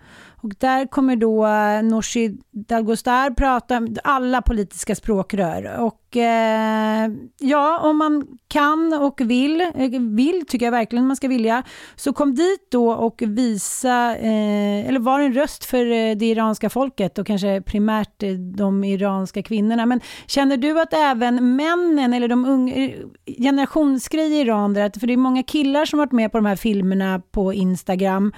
Och 0.44 0.52
där 0.58 0.86
kommer 0.86 1.16
då 1.16 1.46
eh, 1.46 1.82
Nooshi 1.82 2.36
Dadgostar 2.50 3.30
prata 3.30 3.76
om 3.76 3.96
alla 4.04 4.42
politiska 4.42 4.94
språkrör. 4.94 5.80
Och 5.80 6.16
eh, 6.16 7.10
ja, 7.38 7.78
om 7.78 7.96
man 7.96 8.26
kan 8.48 8.92
och 8.92 9.20
vill, 9.20 9.60
eh, 9.60 10.00
vill 10.00 10.46
tycker 10.46 10.66
jag 10.66 10.70
verkligen 10.70 11.06
man 11.06 11.16
ska 11.16 11.28
vilja, 11.28 11.62
så 11.96 12.12
kom 12.12 12.34
dit 12.34 12.70
då 12.70 12.92
och 12.92 13.22
visa, 13.26 14.16
eh, 14.16 14.88
eller 14.88 14.98
var 14.98 15.20
en 15.20 15.32
röst 15.32 15.64
för 15.64 15.86
eh, 15.86 16.16
det 16.16 16.26
iranska 16.26 16.70
folket 16.70 17.18
och 17.18 17.26
kanske 17.26 17.60
primärt 17.60 18.22
de 18.56 18.84
iranska 18.84 19.42
kvinnorna. 19.42 19.86
Men 19.86 20.00
känner 20.26 20.56
du 20.56 20.80
att 20.80 20.92
även 20.92 21.56
männen 21.56 22.14
eller 22.14 22.28
de 22.28 22.44
unga, 22.44 22.74
eh, 22.74 22.90
generationsgrej 23.38 24.32
i 24.32 24.40
Iran, 24.40 24.74
där, 24.74 25.00
för 25.00 25.06
det 25.06 25.12
är 25.12 25.16
många 25.16 25.42
killar 25.42 25.84
som 25.84 25.98
varit 25.98 26.12
med 26.12 26.32
på 26.32 26.38
de 26.38 26.46
här 26.46 26.56
filmerna 26.56 27.22
på 27.30 27.52
Instagram, 27.52 28.32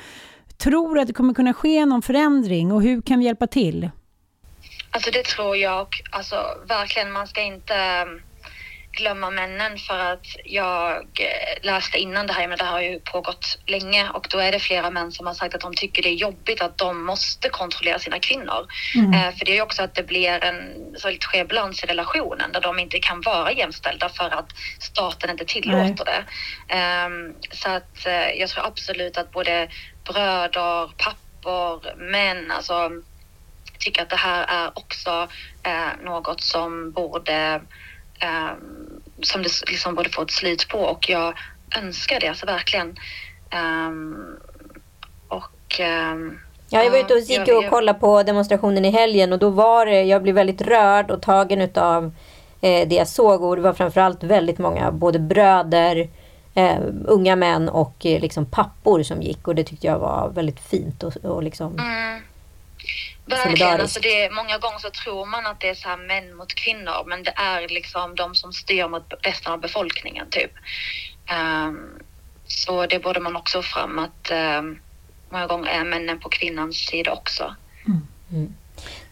tror 0.59 0.99
att 0.99 1.07
det 1.07 1.13
kommer 1.13 1.35
kunna 1.35 1.55
ske 1.55 1.87
någon 1.87 2.03
förändring 2.03 2.73
och 2.73 2.83
hur 2.83 3.03
kan 3.03 3.19
vi 3.19 3.25
hjälpa 3.25 3.47
till? 3.47 3.91
Alltså 4.91 5.11
det 5.11 5.25
tror 5.25 5.57
jag. 5.57 5.89
Alltså 6.11 6.37
verkligen, 6.69 7.13
man 7.13 7.27
ska 7.27 7.43
inte 7.43 7.75
um, 8.07 8.21
glömma 8.97 9.31
männen 9.31 9.79
för 9.79 9.99
att 9.99 10.27
jag 10.45 10.93
eh, 10.97 11.63
läste 11.63 11.99
innan 11.99 12.27
det 12.27 12.33
här, 12.33 12.49
men 12.49 12.59
det 12.59 12.65
här 12.65 12.73
har 12.73 12.81
ju 12.81 13.01
pågått 13.01 13.59
länge 13.67 14.09
och 14.09 14.27
då 14.31 14.39
är 14.39 14.53
det 14.53 14.59
flera 14.59 14.91
män 14.91 15.13
som 15.13 15.27
har 15.27 15.35
sagt 15.35 15.55
att 15.55 15.61
de 15.61 15.75
tycker 15.75 16.03
det 16.03 16.09
är 16.09 16.15
jobbigt 16.15 16.61
att 16.63 16.79
de 16.79 17.05
måste 17.05 17.49
kontrollera 17.49 17.99
sina 17.99 18.19
kvinnor. 18.19 18.67
Eh, 19.15 19.37
för 19.37 19.45
det 19.45 19.53
är 19.53 19.55
ju 19.55 19.63
också 19.63 19.83
att 19.83 19.95
det 19.95 20.03
blir 20.03 20.45
en 20.45 20.57
så 20.97 21.11
lite 21.11 21.45
balans 21.45 21.85
i 21.85 21.87
relationen 21.87 22.53
där 22.53 22.61
de 22.61 22.79
inte 22.79 22.99
kan 22.99 23.21
vara 23.21 23.53
jämställda 23.53 24.09
för 24.09 24.31
att 24.35 24.49
staten 24.81 25.31
inte 25.31 25.45
tillåter 25.45 26.05
det. 26.05 26.25
Ehm, 26.75 27.35
så 27.51 27.71
att 27.71 28.07
eh, 28.07 28.31
jag 28.41 28.49
tror 28.49 28.67
absolut 28.67 29.17
att 29.19 29.33
både 29.33 29.69
bröder, 30.13 30.91
pappor, 30.97 31.97
män, 31.97 32.51
alltså 32.51 32.91
tycker 33.79 34.03
att 34.03 34.11
det 34.11 34.17
här 34.17 34.45
är 34.49 34.71
också 34.79 35.29
eh, 35.63 36.05
något 36.05 36.41
som 36.41 36.91
borde 36.91 37.61
eh, 38.21 38.51
som 39.23 39.43
det 39.43 39.51
liksom 39.71 39.95
borde 39.95 40.09
få 40.11 40.23
ett 40.23 40.31
slut 40.31 40.69
på. 40.69 40.79
Och 40.79 41.09
jag 41.09 41.35
önskar 41.79 42.21
det 42.21 42.29
alltså 42.29 42.47
verkligen. 42.47 42.97
Ehm, 43.51 44.17
och 45.29 45.81
ehm, 45.81 46.39
Ja, 46.69 46.83
jag 46.85 46.91
var 46.91 46.99
ute 46.99 47.15
och 47.15 47.21
gick 47.21 47.49
jag- 47.49 47.57
och 47.59 47.65
jag- 47.65 47.71
kollade 47.71 47.99
på 47.99 48.23
demonstrationen 48.23 48.85
i 48.85 48.91
helgen. 48.91 49.33
Och 49.33 49.39
då 49.39 49.51
var 49.51 49.87
det, 49.87 50.03
jag 50.03 50.23
blev 50.23 50.35
väldigt 50.35 50.61
rörd 50.63 51.11
och 51.11 51.23
tagen 51.23 51.61
utav 51.61 52.05
eh, 52.61 52.89
det 52.89 52.95
jag 52.95 53.09
såg. 53.09 53.43
Och 53.43 53.57
det 53.57 53.63
var 53.63 53.73
framförallt 53.73 54.23
väldigt 54.25 54.59
många, 54.59 54.91
både 54.93 55.19
bröder, 55.19 56.09
eh, 56.57 56.79
unga 57.05 57.37
män 57.37 57.69
och 57.69 58.07
eh, 58.07 58.21
liksom 58.21 58.47
pappor 58.47 59.03
som 59.03 59.23
gick 59.23 59.49
och 59.49 59.55
det 59.55 59.65
tyckte 59.65 59.87
jag 59.87 59.99
var 59.99 60.29
väldigt 60.29 60.61
fint 60.61 61.03
och, 61.03 61.17
och 61.17 61.43
liksom 61.43 61.79
Mm. 61.79 62.23
Verkligen. 63.29 63.81
Alltså 63.81 64.01
det, 64.01 64.25
är- 64.25 64.31
många 64.31 64.59
gånger 64.59 64.79
så 64.79 64.91
tror 64.91 65.27
man 65.27 65.47
att 65.47 65.61
det 65.61 65.69
är 65.69 65.75
så 65.75 65.89
här 65.89 65.97
män 65.97 66.37
mot 66.37 66.55
kvinnor, 66.55 67.05
men 67.07 67.23
det 67.23 67.33
är 67.37 67.69
liksom 67.69 68.15
de 68.15 68.35
som 68.35 68.53
styr 68.53 68.89
mot 68.89 69.13
resten 69.23 69.53
av 69.53 69.61
befolkningen 69.61 70.27
typ. 70.31 70.51
Ehm, 71.27 71.79
Så 72.47 72.87
det 72.87 72.99
borde 72.99 73.21
man 73.21 73.37
också 73.37 73.63
fram 73.63 73.99
att 73.99 74.31
eh, 74.31 74.63
många 75.31 75.47
gånger 75.47 75.71
är 75.71 75.85
männen 75.85 76.19
på 76.21 76.29
kvinnans 76.29 76.77
sida 76.77 77.13
också. 77.13 77.55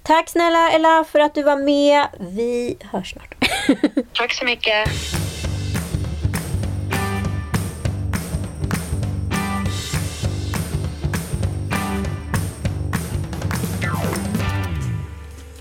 Tack 0.02 0.28
snälla 0.28 0.70
Ella 0.70 1.04
för 1.04 1.20
att 1.20 1.34
du 1.34 1.42
var 1.42 1.56
med. 1.56 2.06
Vi 2.20 2.76
hörs 2.92 3.10
snart. 3.12 3.34
Tack 4.12 4.32
så 4.34 4.44
mycket. 4.44 4.88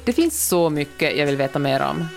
Det 0.06 0.14
finns 0.14 0.48
så 0.48 0.70
mycket 0.70 1.18
jag 1.18 1.26
vill 1.26 1.38
veta 1.38 1.60
mer 1.60 1.82
om. 1.82 2.08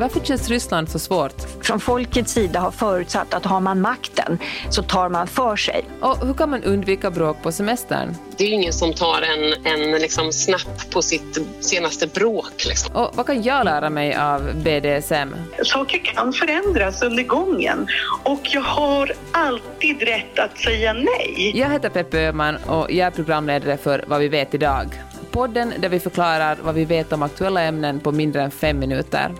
Varför 0.00 0.20
känns 0.20 0.48
Ryssland 0.48 0.88
så 0.88 0.98
svårt? 0.98 1.34
Från 1.62 1.80
folkets 1.80 2.32
sida 2.32 2.60
har 2.60 2.70
förutsatt 2.70 3.34
att 3.34 3.44
har 3.44 3.60
man 3.60 3.80
makten 3.80 4.38
så 4.70 4.82
tar 4.82 5.08
man 5.08 5.26
för 5.26 5.56
sig. 5.56 5.84
Och 6.00 6.26
hur 6.26 6.34
kan 6.34 6.50
man 6.50 6.62
undvika 6.64 7.10
bråk 7.10 7.42
på 7.42 7.52
semestern? 7.52 8.14
Det 8.36 8.44
är 8.44 8.48
ju 8.48 8.54
ingen 8.54 8.72
som 8.72 8.94
tar 8.94 9.22
en, 9.22 9.66
en 9.66 10.00
liksom 10.00 10.32
snapp 10.32 10.90
på 10.90 11.02
sitt 11.02 11.38
senaste 11.60 12.06
bråk. 12.06 12.64
Liksom. 12.68 12.96
Och 12.96 13.10
vad 13.14 13.26
kan 13.26 13.42
jag 13.42 13.64
lära 13.64 13.90
mig 13.90 14.14
av 14.14 14.54
BDSM? 14.54 15.34
Saker 15.64 15.98
kan 15.98 16.32
förändras 16.32 17.02
under 17.02 17.22
gången 17.22 17.86
och 18.22 18.40
jag 18.42 18.60
har 18.60 19.12
alltid 19.32 20.02
rätt 20.02 20.38
att 20.38 20.58
säga 20.58 20.92
nej. 20.92 21.52
Jag 21.54 21.70
heter 21.70 21.88
Peppe 21.88 22.18
Öhman 22.18 22.56
och 22.56 22.90
jag 22.90 23.06
är 23.06 23.10
programledare 23.10 23.76
för 23.76 24.04
Vad 24.06 24.20
vi 24.20 24.28
vet 24.28 24.54
idag. 24.54 24.86
Podden 25.32 25.72
där 25.78 25.88
vi 25.88 26.00
förklarar 26.00 26.58
vad 26.62 26.74
vi 26.74 26.84
vet 26.84 27.12
om 27.12 27.22
aktuella 27.22 27.62
ämnen 27.62 28.00
på 28.00 28.12
mindre 28.12 28.42
än 28.42 28.50
fem 28.50 28.78
minuter. 28.78 29.32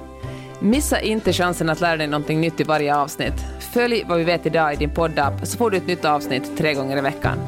Missa 0.61 1.01
inte 1.01 1.33
chansen 1.33 1.71
att 1.71 1.81
lära 1.81 1.97
dig 1.97 2.07
någonting 2.07 2.41
nytt 2.41 2.61
i 2.61 2.65
varje 2.65 2.97
avsnitt. 2.97 3.35
Följ 3.73 4.05
Vad 4.09 4.19
vi 4.19 4.25
vet 4.25 4.47
idag 4.47 4.73
i 4.73 4.77
din 4.77 4.95
poddapp 4.95 5.47
så 5.47 5.59
får 5.59 5.71
du 5.71 5.77
ett 5.77 5.87
nytt 5.87 6.05
avsnitt 6.05 6.57
tre 6.57 6.75
gånger 6.75 6.97
i 6.99 7.01
veckan. 7.01 7.39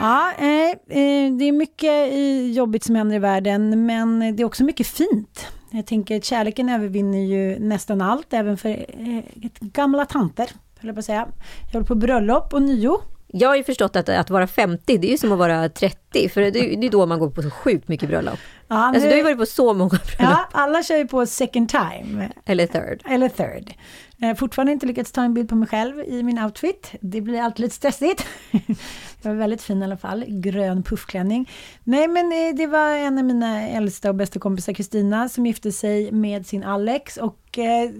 Ja, 0.00 0.32
eh, 0.38 0.70
eh, 0.70 1.32
det 1.32 1.44
är 1.44 1.52
mycket 1.52 2.14
jobbigt 2.56 2.84
som 2.84 2.94
händer 2.94 3.16
i 3.16 3.18
världen, 3.18 3.86
men 3.86 4.36
det 4.36 4.42
är 4.42 4.44
också 4.44 4.64
mycket 4.64 4.86
fint. 4.86 5.46
Jag 5.70 5.86
tänker 5.86 6.16
att 6.16 6.24
kärleken 6.24 6.68
övervinner 6.68 7.18
ju 7.18 7.58
nästan 7.58 8.00
allt, 8.00 8.32
även 8.32 8.56
för 8.56 8.68
eh, 8.68 9.24
gamla 9.60 10.04
tanter, 10.04 10.50
höll 10.84 10.88
jag 10.88 10.96
på 10.96 10.98
att 10.98 11.04
säga. 11.04 11.28
Jag 11.66 11.72
håller 11.72 11.86
på 11.86 11.94
bröllop 11.94 12.52
och 12.54 12.62
nio. 12.62 13.00
Jag 13.26 13.48
har 13.48 13.56
ju 13.56 13.64
förstått 13.64 13.96
att, 13.96 14.08
att 14.08 14.30
vara 14.30 14.46
50, 14.46 14.98
det 14.98 15.06
är 15.06 15.10
ju 15.10 15.18
som 15.18 15.32
att 15.32 15.38
vara 15.38 15.68
30, 15.68 16.28
för 16.28 16.40
det, 16.40 16.50
det 16.50 16.86
är 16.86 16.90
då 16.90 17.06
man 17.06 17.18
går 17.18 17.30
på 17.30 17.42
så 17.42 17.50
sjukt 17.50 17.88
mycket 17.88 18.08
bröllop. 18.08 18.38
Ja, 18.68 18.76
Alltså 18.76 19.02
nu- 19.02 19.08
du 19.08 19.10
har 19.12 19.16
ju 19.18 19.22
varit 19.24 19.38
på 19.38 19.46
så 19.46 19.74
många 19.74 19.88
bröllop. 19.88 20.18
Ja, 20.18 20.48
alla 20.52 20.82
kör 20.82 20.96
ju 20.96 21.06
på 21.06 21.26
second 21.26 21.68
time. 21.68 22.32
Eller 22.44 22.66
third. 22.66 23.02
Eller 23.08 23.28
third. 23.28 23.74
Eh, 24.22 24.34
fortfarande 24.36 24.72
inte 24.72 24.86
lyckats 24.86 25.12
ta 25.12 25.22
en 25.22 25.34
bild 25.34 25.48
på 25.48 25.54
mig 25.54 25.68
själv 25.68 26.00
i 26.06 26.22
min 26.22 26.38
outfit. 26.38 26.92
Det 27.00 27.20
blir 27.20 27.40
alltid 27.40 27.60
lite 27.60 27.74
stressigt. 27.74 28.26
Jag 29.22 29.30
var 29.30 29.34
väldigt 29.34 29.62
fin 29.62 29.82
i 29.82 29.84
alla 29.84 29.96
fall, 29.96 30.24
grön 30.28 30.82
puffklänning. 30.82 31.50
Nej 31.84 32.08
men 32.08 32.32
eh, 32.32 32.54
det 32.56 32.66
var 32.66 32.90
en 32.90 33.18
av 33.18 33.24
mina 33.24 33.68
äldsta 33.68 34.08
och 34.08 34.14
bästa 34.14 34.38
kompisar, 34.38 34.72
Kristina, 34.72 35.28
som 35.28 35.46
gifte 35.46 35.72
sig 35.72 36.12
med 36.12 36.46
sin 36.46 36.64
Alex. 36.64 37.16
Och 37.16 37.58
eh, 37.58 37.90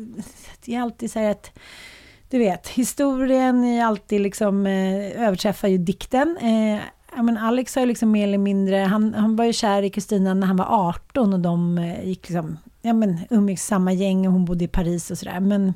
det 0.64 0.75
är 0.75 0.81
alltid 0.81 1.11
så 1.11 1.18
här 1.18 1.31
att 1.31 1.51
du 2.31 2.39
vet, 2.39 2.69
historien 2.69 3.65
är 3.65 3.85
alltid 3.85 4.21
liksom, 4.21 4.67
eh, 4.67 5.23
överträffar 5.27 5.69
ju 5.69 5.79
dikten. 5.79 6.37
Eh, 6.37 6.81
men 7.23 7.39
Alex 7.39 7.75
har 7.75 7.83
ju 7.83 7.87
liksom 7.87 8.11
mer 8.11 8.29
eller 8.29 8.39
mindre, 8.39 8.77
han, 8.77 9.15
han 9.15 9.37
var 9.37 9.45
ju 9.45 9.53
kär 9.53 9.83
i 9.83 9.91
Kristina 9.91 10.35
när 10.35 10.47
han 10.47 10.57
var 10.57 10.89
18 10.89 11.33
och 11.33 11.41
de 11.41 11.79
eh, 11.79 12.09
gick 12.09 12.29
liksom, 12.29 12.59
ja 12.83 12.93
men 12.93 13.19
umgicks 13.31 13.67
samma 13.67 13.93
gäng 13.93 14.27
och 14.27 14.33
hon 14.33 14.45
bodde 14.45 14.65
i 14.65 14.69
Paris 14.69 15.11
och 15.11 15.19
sådär. 15.19 15.41
Men 15.41 15.75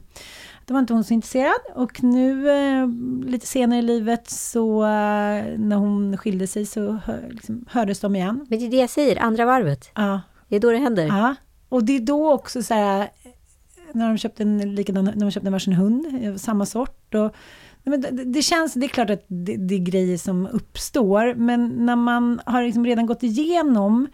det 0.67 0.73
var 0.73 0.81
inte 0.81 0.93
hon 0.93 1.05
så 1.05 1.15
intresserad 1.15 1.61
och 1.75 2.03
nu 2.03 2.51
eh, 2.51 2.89
lite 3.27 3.47
senare 3.47 3.79
i 3.79 3.83
livet 3.83 4.31
så 4.31 4.83
eh, 4.83 5.45
när 5.59 5.77
hon 5.77 6.17
skilde 6.17 6.47
sig 6.47 6.67
så 6.67 6.93
hör, 6.93 7.29
liksom, 7.31 7.65
hördes 7.71 8.01
de 8.01 8.17
igen. 8.17 8.47
Men 8.49 8.59
det 8.59 8.67
är 8.67 8.71
det 8.71 8.77
jag 8.77 8.91
säger, 8.91 9.23
andra 9.23 9.45
varvet. 9.45 9.91
Ja. 9.95 10.21
Det 10.49 10.57
är 10.57 10.61
då 10.61 10.71
det 10.71 10.79
händer. 10.79 11.07
Ja, 11.07 11.35
och 11.69 11.85
det 11.85 11.97
är 11.97 12.01
då 12.01 12.33
också 12.33 12.63
så 12.63 12.75
här, 12.75 13.09
när 13.94 14.09
de 14.09 14.18
köpte 14.18 14.42
en 14.42 14.74
likadan, 14.74 15.05
när 15.05 15.12
de 15.12 15.31
köpte 15.31 15.48
en 15.48 15.53
varsin 15.53 15.72
hund, 15.72 16.07
eh, 16.22 16.35
samma 16.35 16.66
sort. 16.66 17.14
Och, 17.14 17.35
men 17.85 18.01
det, 18.01 18.11
det 18.11 18.42
känns, 18.42 18.74
det 18.74 18.87
är 18.87 18.88
klart 18.88 19.11
att 19.11 19.24
det, 19.29 19.57
det 19.57 19.74
är 19.74 19.79
grejer 19.79 20.18
som 20.18 20.46
uppstår, 20.46 21.35
men 21.35 21.87
när 21.87 21.96
man 21.96 22.40
har 22.46 22.62
liksom 22.62 22.87
redan 22.87 23.07
gått 23.07 23.22
igenom 23.22 24.09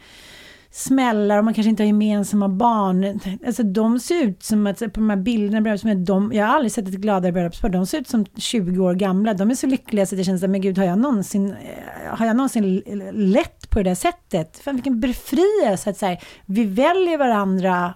smällar 0.74 1.38
och 1.38 1.44
man 1.44 1.54
kanske 1.54 1.70
inte 1.70 1.82
har 1.82 1.86
gemensamma 1.86 2.48
barn. 2.48 3.20
Alltså 3.46 3.62
de 3.62 4.00
ser 4.00 4.24
ut 4.24 4.42
som 4.42 4.66
att, 4.66 4.78
på 4.78 4.86
de 4.86 5.10
här 5.10 5.16
bilderna, 5.16 5.94
de, 5.94 6.32
jag 6.32 6.46
har 6.46 6.54
aldrig 6.54 6.72
sett 6.72 6.88
ett 6.88 6.94
gladare 6.94 7.32
bröllopspar, 7.32 7.68
de 7.68 7.86
ser 7.86 8.00
ut 8.00 8.08
som 8.08 8.26
20 8.36 8.84
år 8.84 8.94
gamla. 8.94 9.34
De 9.34 9.50
är 9.50 9.54
så 9.54 9.66
lyckliga 9.66 10.06
så 10.06 10.16
det 10.16 10.24
känns 10.24 10.40
som, 10.40 10.50
men 10.50 10.60
gud, 10.60 10.78
har 10.78 10.84
jag 10.84 10.98
någonsin, 10.98 11.50
eh, 11.50 12.16
har 12.16 12.26
jag 12.26 12.36
någonsin 12.36 12.82
lett 13.12 13.70
på 13.70 13.78
det 13.78 13.90
där 13.90 13.94
sättet? 13.94 14.58
Fan 14.58 14.74
vilken 14.74 15.00
befrielse 15.00 15.90
att 15.90 15.96
säga, 15.96 16.18
vi 16.46 16.64
väljer 16.64 17.18
varandra 17.18 17.94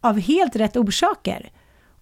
av 0.00 0.18
helt 0.18 0.56
rätt 0.56 0.76
orsaker. 0.76 1.50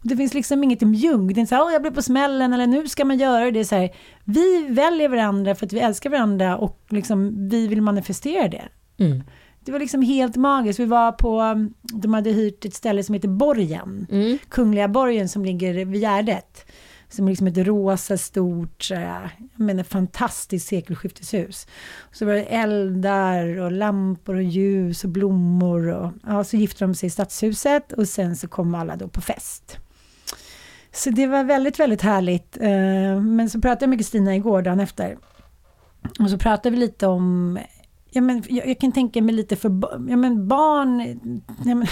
Och 0.02 0.08
det 0.08 0.16
finns 0.16 0.34
liksom 0.34 0.64
inget 0.64 0.80
mjugg. 0.80 1.28
Det 1.34 1.38
är 1.38 1.40
inte 1.40 1.48
så 1.48 1.54
här, 1.54 1.64
"Åh, 1.64 1.72
jag 1.72 1.82
blev 1.82 1.94
på 1.94 2.02
smällen 2.02 2.52
eller 2.52 2.66
nu 2.66 2.88
ska 2.88 3.04
man 3.04 3.18
göra 3.18 3.44
det. 3.44 3.50
Det 3.50 3.60
är 3.60 3.64
så 3.64 3.74
här, 3.74 3.90
vi 4.24 4.66
väljer 4.70 5.08
varandra 5.08 5.54
för 5.54 5.66
att 5.66 5.72
vi 5.72 5.80
älskar 5.80 6.10
varandra 6.10 6.56
och 6.56 6.80
liksom, 6.88 7.48
vi 7.48 7.66
vill 7.66 7.82
manifestera 7.82 8.48
det. 8.48 8.68
Mm. 8.98 9.22
Det 9.60 9.72
var 9.72 9.78
liksom 9.78 10.02
helt 10.02 10.36
magiskt. 10.36 10.80
Vi 10.80 10.84
var 10.84 11.12
på, 11.12 11.42
de 11.82 12.14
hade 12.14 12.30
hyrt 12.30 12.64
ett 12.64 12.74
ställe 12.74 13.02
som 13.02 13.14
heter 13.14 13.28
Borgen. 13.28 14.06
Mm. 14.10 14.38
Kungliga 14.48 14.88
Borgen 14.88 15.28
som 15.28 15.44
ligger 15.44 15.84
vid 15.84 16.00
Gärdet. 16.00 16.67
Som 17.08 17.28
liksom 17.28 17.46
ett 17.46 17.58
rosa 17.58 18.18
stort, 18.18 18.90
eh, 18.90 19.00
jag 19.00 19.30
menar 19.56 19.82
fantastiskt 19.82 20.68
sekelskifteshus. 20.68 21.66
Så 22.12 22.26
var 22.26 22.32
det 22.32 22.42
eldar 22.42 23.58
och 23.58 23.72
lampor 23.72 24.34
och 24.34 24.42
ljus 24.42 25.04
och 25.04 25.10
blommor. 25.10 25.88
Och, 25.88 26.12
ja, 26.26 26.44
så 26.44 26.56
gifte 26.56 26.84
de 26.84 26.94
sig 26.94 27.06
i 27.06 27.10
stadshuset 27.10 27.92
och 27.92 28.08
sen 28.08 28.36
så 28.36 28.48
kom 28.48 28.74
alla 28.74 28.96
då 28.96 29.08
på 29.08 29.20
fest. 29.20 29.78
Så 30.92 31.10
det 31.10 31.26
var 31.26 31.44
väldigt, 31.44 31.80
väldigt 31.80 32.02
härligt. 32.02 32.56
Eh, 32.60 33.20
men 33.20 33.50
så 33.50 33.60
pratade 33.60 33.82
jag 33.82 33.90
med 33.90 33.98
Kristina 33.98 34.36
igår, 34.36 34.62
dagen 34.62 34.80
efter. 34.80 35.18
Och 36.20 36.30
så 36.30 36.38
pratade 36.38 36.70
vi 36.70 36.76
lite 36.76 37.06
om 37.06 37.58
Ja, 38.10 38.20
men 38.20 38.42
jag, 38.48 38.68
jag 38.68 38.78
kan 38.78 38.92
tänka 38.92 39.22
mig 39.22 39.34
lite 39.34 39.56
för 39.56 39.80
ja, 40.08 40.16
men 40.16 40.48
barn, 40.48 41.20
ja, 41.64 41.74
men, 41.74 41.86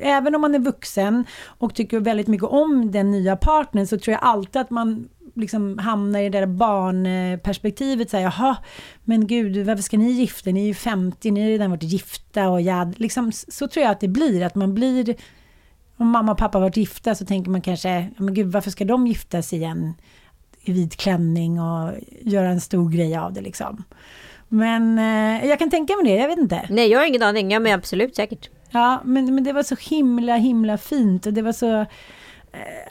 även 0.00 0.34
om 0.34 0.40
man 0.40 0.54
är 0.54 0.58
vuxen 0.58 1.24
och 1.46 1.74
tycker 1.74 2.00
väldigt 2.00 2.26
mycket 2.26 2.48
om 2.48 2.90
den 2.90 3.10
nya 3.10 3.36
partnern 3.36 3.86
så 3.86 3.98
tror 3.98 4.12
jag 4.12 4.22
alltid 4.22 4.60
att 4.62 4.70
man 4.70 5.08
liksom 5.36 5.78
hamnar 5.78 6.20
i 6.20 6.28
det 6.28 6.40
där 6.40 6.46
barnperspektivet. 6.46 8.10
Så 8.10 8.16
här, 8.16 8.24
Jaha, 8.24 8.56
men 9.04 9.26
gud, 9.26 9.66
varför 9.66 9.82
ska 9.82 9.98
ni 9.98 10.10
gifta 10.10 10.50
er? 10.50 10.54
Ni 10.54 10.62
är 10.62 10.66
ju 10.66 10.74
50, 10.74 11.30
ni 11.30 11.42
har 11.42 11.48
redan 11.48 11.70
varit 11.70 11.82
gifta 11.82 12.48
och 12.48 12.60
jag, 12.60 12.94
liksom, 13.00 13.32
så 13.32 13.68
tror 13.68 13.82
jag 13.82 13.92
att 13.92 14.00
det 14.00 14.08
blir. 14.08 14.42
Att 14.42 14.54
man 14.54 14.74
blir, 14.74 15.16
om 15.96 16.08
mamma 16.08 16.32
och 16.32 16.38
pappa 16.38 16.58
har 16.58 16.62
varit 16.62 16.76
gifta 16.76 17.14
så 17.14 17.26
tänker 17.26 17.50
man 17.50 17.60
kanske, 17.60 18.00
ja, 18.00 18.22
men 18.22 18.34
gud, 18.34 18.52
varför 18.52 18.70
ska 18.70 18.84
de 18.84 19.06
gifta 19.06 19.42
sig 19.42 19.58
igen 19.58 19.94
i 20.60 20.72
vit 20.72 20.96
klänning 20.96 21.60
och 21.60 21.92
göra 22.20 22.48
en 22.48 22.60
stor 22.60 22.90
grej 22.90 23.16
av 23.16 23.32
det 23.32 23.40
liksom. 23.40 23.84
Men 24.48 24.98
eh, 24.98 25.48
jag 25.48 25.58
kan 25.58 25.70
tänka 25.70 25.96
mig 25.96 26.04
det, 26.12 26.20
jag 26.20 26.28
vet 26.28 26.38
inte. 26.38 26.66
Nej, 26.70 26.88
jag 26.88 26.98
har 26.98 27.06
ingen 27.06 27.22
aning, 27.22 27.50
ja, 27.50 27.60
men 27.60 27.74
absolut 27.74 28.16
säkert. 28.16 28.50
Ja, 28.70 29.00
men, 29.04 29.34
men 29.34 29.44
det 29.44 29.52
var 29.52 29.62
så 29.62 29.76
himla, 29.80 30.36
himla 30.36 30.78
fint 30.78 31.26
och 31.26 31.32
det 31.32 31.42
var 31.42 31.52
så... 31.52 31.80
eh, 31.80 31.86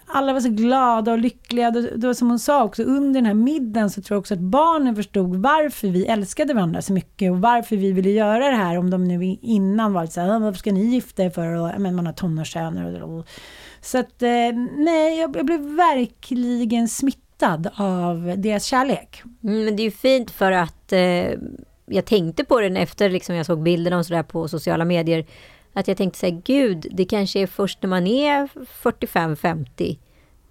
Alla 0.08 0.34
var 0.34 0.40
så 0.40 0.50
glada 0.50 1.12
och 1.12 1.18
lyckliga. 1.18 1.72
Det, 1.72 1.82
det 1.82 2.08
var 2.08 2.14
som 2.14 2.30
hon 2.30 2.40
sa 2.40 2.64
också, 2.64 2.84
under 2.84 3.14
den 3.14 3.26
här 3.26 3.34
middagen 3.34 3.90
så 3.90 4.02
tror 4.02 4.16
jag 4.16 4.20
också 4.20 4.34
att 4.34 4.40
barnen 4.40 4.96
förstod 4.96 5.36
varför 5.36 5.88
vi 5.88 6.06
älskade 6.06 6.54
varandra 6.54 6.82
så 6.82 6.94
mycket 6.94 7.32
och 7.32 7.42
varför 7.42 7.76
vi 7.78 7.92
ville 7.92 8.10
göra 8.10 8.50
det 8.50 8.56
här. 8.56 8.78
Om 8.78 8.90
de 8.90 9.04
nu 9.08 9.38
innan 9.42 9.94
var 9.94 10.06
så 10.06 10.22
här, 10.22 10.30
"Ah, 10.36 10.40
varför 10.40 10.60
ska 10.60 10.72
ni 10.72 10.86
gifta 10.86 11.24
er 11.24 11.30
för? 11.30 11.48
Och, 11.48 11.82
men 11.82 11.96
man 11.96 12.06
har 12.06 12.14
tonårssöner 12.14 13.04
och, 13.04 13.20
och 13.20 13.26
Så 13.82 13.98
att, 13.98 14.22
eh, 14.22 14.30
nej, 14.78 15.20
jag, 15.20 15.36
jag 15.38 15.46
blev 15.46 15.62
verkligen 15.62 16.88
smittad 16.88 17.70
av 17.76 18.34
deras 18.38 18.64
kärlek. 18.66 19.24
Mm, 19.44 19.66
men 19.66 19.76
det 19.76 19.82
är 19.82 19.86
ju 19.86 19.92
fint 19.92 20.32
för 20.32 20.52
att 20.52 20.75
eh, 20.94 21.32
jag 21.86 22.06
tänkte 22.06 22.44
på 22.44 22.60
den 22.62 22.78
efter 22.78 23.10
liksom 23.10 23.36
jag 23.36 23.46
såg 23.46 23.64
bilderna 23.64 23.98
och 23.98 24.06
sådär 24.06 24.24
på 24.24 24.48
sociala 24.48 24.86
medier. 24.86 25.26
Att 25.74 25.88
jag 25.88 25.98
tänkte 25.98 26.20
säga, 26.20 26.42
gud, 26.46 26.88
det 26.92 27.06
kanske 27.06 27.40
är 27.40 27.48
först 27.48 27.80
när 27.82 27.90
man 27.90 28.08
är 28.08 28.48
45-50 28.84 29.98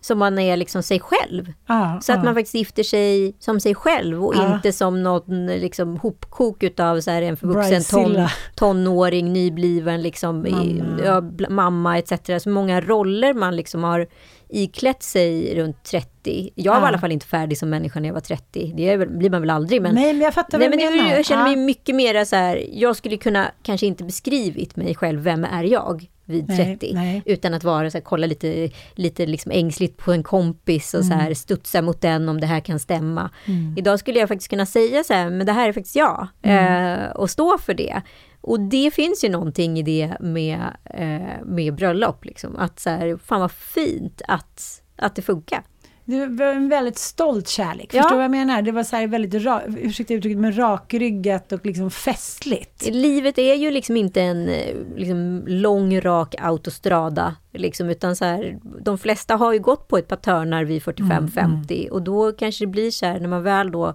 som 0.01 0.19
man 0.19 0.39
är 0.39 0.57
liksom 0.57 0.83
sig 0.83 1.01
själv. 1.01 1.53
Ja, 1.67 1.99
Så 2.03 2.13
att 2.13 2.19
ja. 2.19 2.25
man 2.25 2.35
faktiskt 2.35 2.55
gifter 2.55 2.83
sig 2.83 3.35
som 3.39 3.61
sig 3.61 3.75
själv 3.75 4.25
och 4.25 4.35
Ja. 4.37 4.55
inte 4.57 4.73
som 4.73 5.03
någon 5.03 5.47
liksom 5.47 5.97
hopkok 5.97 6.63
utav 6.63 7.01
så 7.01 7.11
här 7.11 7.23
en 7.23 7.35
vuxen 7.41 7.83
ton, 7.85 8.27
tonåring, 8.55 9.33
nybliven 9.33 10.03
liksom, 10.03 10.47
i, 10.47 10.51
Mamma. 10.83 11.01
ja, 11.05 11.23
mamma 11.49 11.99
etc. 11.99 12.13
Så 12.43 12.51
många 12.51 12.81
roller 12.81 13.35
man 13.35 13.57
liksom 13.57 13.85
har 13.85 14.07
iklätt 14.49 15.03
sig 15.03 15.55
runt 15.55 15.83
30. 15.85 16.51
Jag 16.55 16.73
var 16.73 16.81
Ja. 16.81 16.85
i 16.87 16.89
alla 16.89 16.99
fall 16.99 17.13
inte 17.13 17.27
färdig 17.27 17.59
som 17.59 17.71
människa 17.71 18.01
när 18.01 18.09
jag 18.09 18.15
var 18.15 18.21
30. 18.21 18.73
Det 18.77 18.97
väl, 18.97 19.09
blir 19.11 19.31
man 19.31 19.41
väl 19.41 19.51
aldrig. 19.51 19.83
Men, 19.83 19.95
Nej, 19.95 20.13
men 20.13 20.23
jag 20.23 20.35
fattar 20.35 20.59
nej, 20.59 20.69
vad 20.69 20.79
du 20.79 20.85
menar. 20.97 21.11
jag 21.17 21.25
känner 21.27 21.43
Ja. 21.43 21.47
mig 21.49 21.57
mycket 21.57 21.95
mer 21.95 22.25
så 22.25 22.37
här, 22.37 22.65
jag 22.73 22.97
skulle 22.97 23.17
kunna 23.17 23.51
kanske 23.63 23.87
inte 23.87 24.05
beskrivit 24.05 24.77
mig 24.77 24.95
själv, 24.95 25.21
vem 25.21 25.45
är 25.45 25.65
jag 25.65 26.07
vid 26.27 26.49
Nej, 26.49 26.57
30? 26.79 26.91
nej. 26.95 27.23
Utan 27.27 27.55
att 27.55 27.65
vara 27.65 27.91
så 27.91 27.99
här, 27.99 28.03
kolla 28.03 28.27
lite, 28.27 28.71
lite 28.95 29.27
liksom 29.27 29.53
ängsligt 29.53 29.97
på 29.97 30.13
en 30.13 30.23
kompis 30.23 30.95
och 30.95 31.05
så 31.05 31.13
Mm. 31.13 31.19
här, 31.25 31.35
studsa 31.35 31.83
mot 31.83 32.01
den 32.01 32.29
om 32.29 32.41
det 32.41 32.47
här 32.47 32.61
kan 32.61 32.79
stämma. 32.79 33.31
Mm. 33.47 33.75
Idag 33.79 33.99
skulle 33.99 34.19
jag 34.19 34.29
faktiskt 34.29 34.51
kunna 34.51 34.67
säga 34.67 35.05
så 35.05 35.15
här, 35.15 35.31
men 35.31 35.47
det 35.47 35.53
här 35.53 35.69
är 35.69 35.73
faktiskt 35.73 35.97
jag. 35.97 36.29
Mm. 36.43 36.99
Eh, 37.01 37.11
och 37.11 37.31
stå 37.31 37.59
för 37.59 37.75
det. 37.75 38.03
Och 38.47 38.61
det 38.61 38.95
finns 38.95 39.25
ju 39.25 39.29
någonting 39.29 39.79
i 39.79 39.83
det 39.83 40.17
med, 40.21 40.61
eh, 40.85 41.45
med 41.45 41.75
bröllop. 41.75 42.25
Liksom. 42.25 42.57
Att 42.57 42.81
så 42.81 42.91
här, 42.91 43.17
fan 43.17 43.41
vad 43.41 43.53
fint 43.53 44.23
att, 44.29 44.83
att 44.97 45.17
det 45.17 45.23
funkar. 45.23 45.63
Det 46.05 46.27
var 46.27 46.47
en 46.47 46.69
väldigt 46.69 46.99
stolt 46.99 47.49
kärlek. 47.49 47.89
Ja. 47.93 48.03
Förstår 48.03 48.11
du 48.11 48.17
vad 48.17 48.25
jag 48.25 48.31
menar? 48.31 48.63
Det 48.63 48.73
var 48.73 48.83
så 48.83 48.97
här 48.97 49.07
väldigt, 49.07 49.35
ursäkta 49.77 50.15
uttrycket, 50.15 50.39
men 50.39 50.59
rakryggat 50.59 51.53
och 51.53 51.67
liksom 51.67 51.91
festligt. 51.91 52.87
Livet 52.91 53.39
är 53.39 53.55
ju 53.55 53.71
liksom 53.71 53.97
inte 53.97 54.23
en 54.23 54.51
liksom, 54.97 55.45
lång 55.47 56.01
rak 56.01 56.35
autostrada. 56.39 57.37
Liksom, 57.53 57.89
utan 57.89 58.17
så 58.17 58.25
här, 58.25 58.59
de 58.81 58.99
flesta 58.99 59.37
har 59.37 59.53
ju 59.53 59.59
gått 59.59 59.89
på 59.89 59.99
ett 59.99 60.09
par 60.09 60.17
törnar 60.17 60.65
vid 60.65 60.83
45-50 60.83 61.89
och 61.89 62.03
då 62.03 62.33
kanske 62.33 62.65
det 62.65 62.71
blir 62.71 62.91
så 62.91 63.07
här 63.07 63.21
när 63.21 63.29
man 63.29 63.43
väl 63.43 63.71
då 63.71 63.95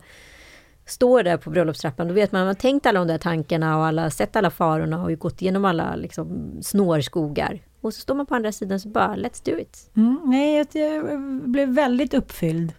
står 0.89 1.23
där 1.23 1.37
på 1.37 1.49
bröllopstrappan, 1.49 2.07
då 2.07 2.13
vet 2.13 2.31
man, 2.31 2.41
man 2.41 2.47
har 2.47 2.53
tänkt 2.53 2.85
alla 2.85 2.99
de 2.99 3.07
där 3.07 3.17
tankarna 3.17 3.77
och 3.77 3.85
alla, 3.85 4.09
sett 4.09 4.35
alla 4.35 4.49
farorna 4.49 5.03
och 5.03 5.19
gått 5.19 5.41
igenom 5.41 5.65
alla 5.65 5.95
liksom, 5.95 6.57
snårskogar. 6.63 7.59
Och 7.81 7.93
så 7.93 8.01
står 8.01 8.15
man 8.15 8.25
på 8.25 8.35
andra 8.35 8.51
sidan 8.51 8.79
så 8.79 8.89
bara, 8.89 9.15
let's 9.15 9.45
do 9.45 9.59
it. 9.59 9.91
Mm, 9.95 10.19
nej, 10.25 10.65
jag, 10.73 11.19
blev 11.49 11.69
väldigt 11.69 12.13
uppfylld. 12.13 12.73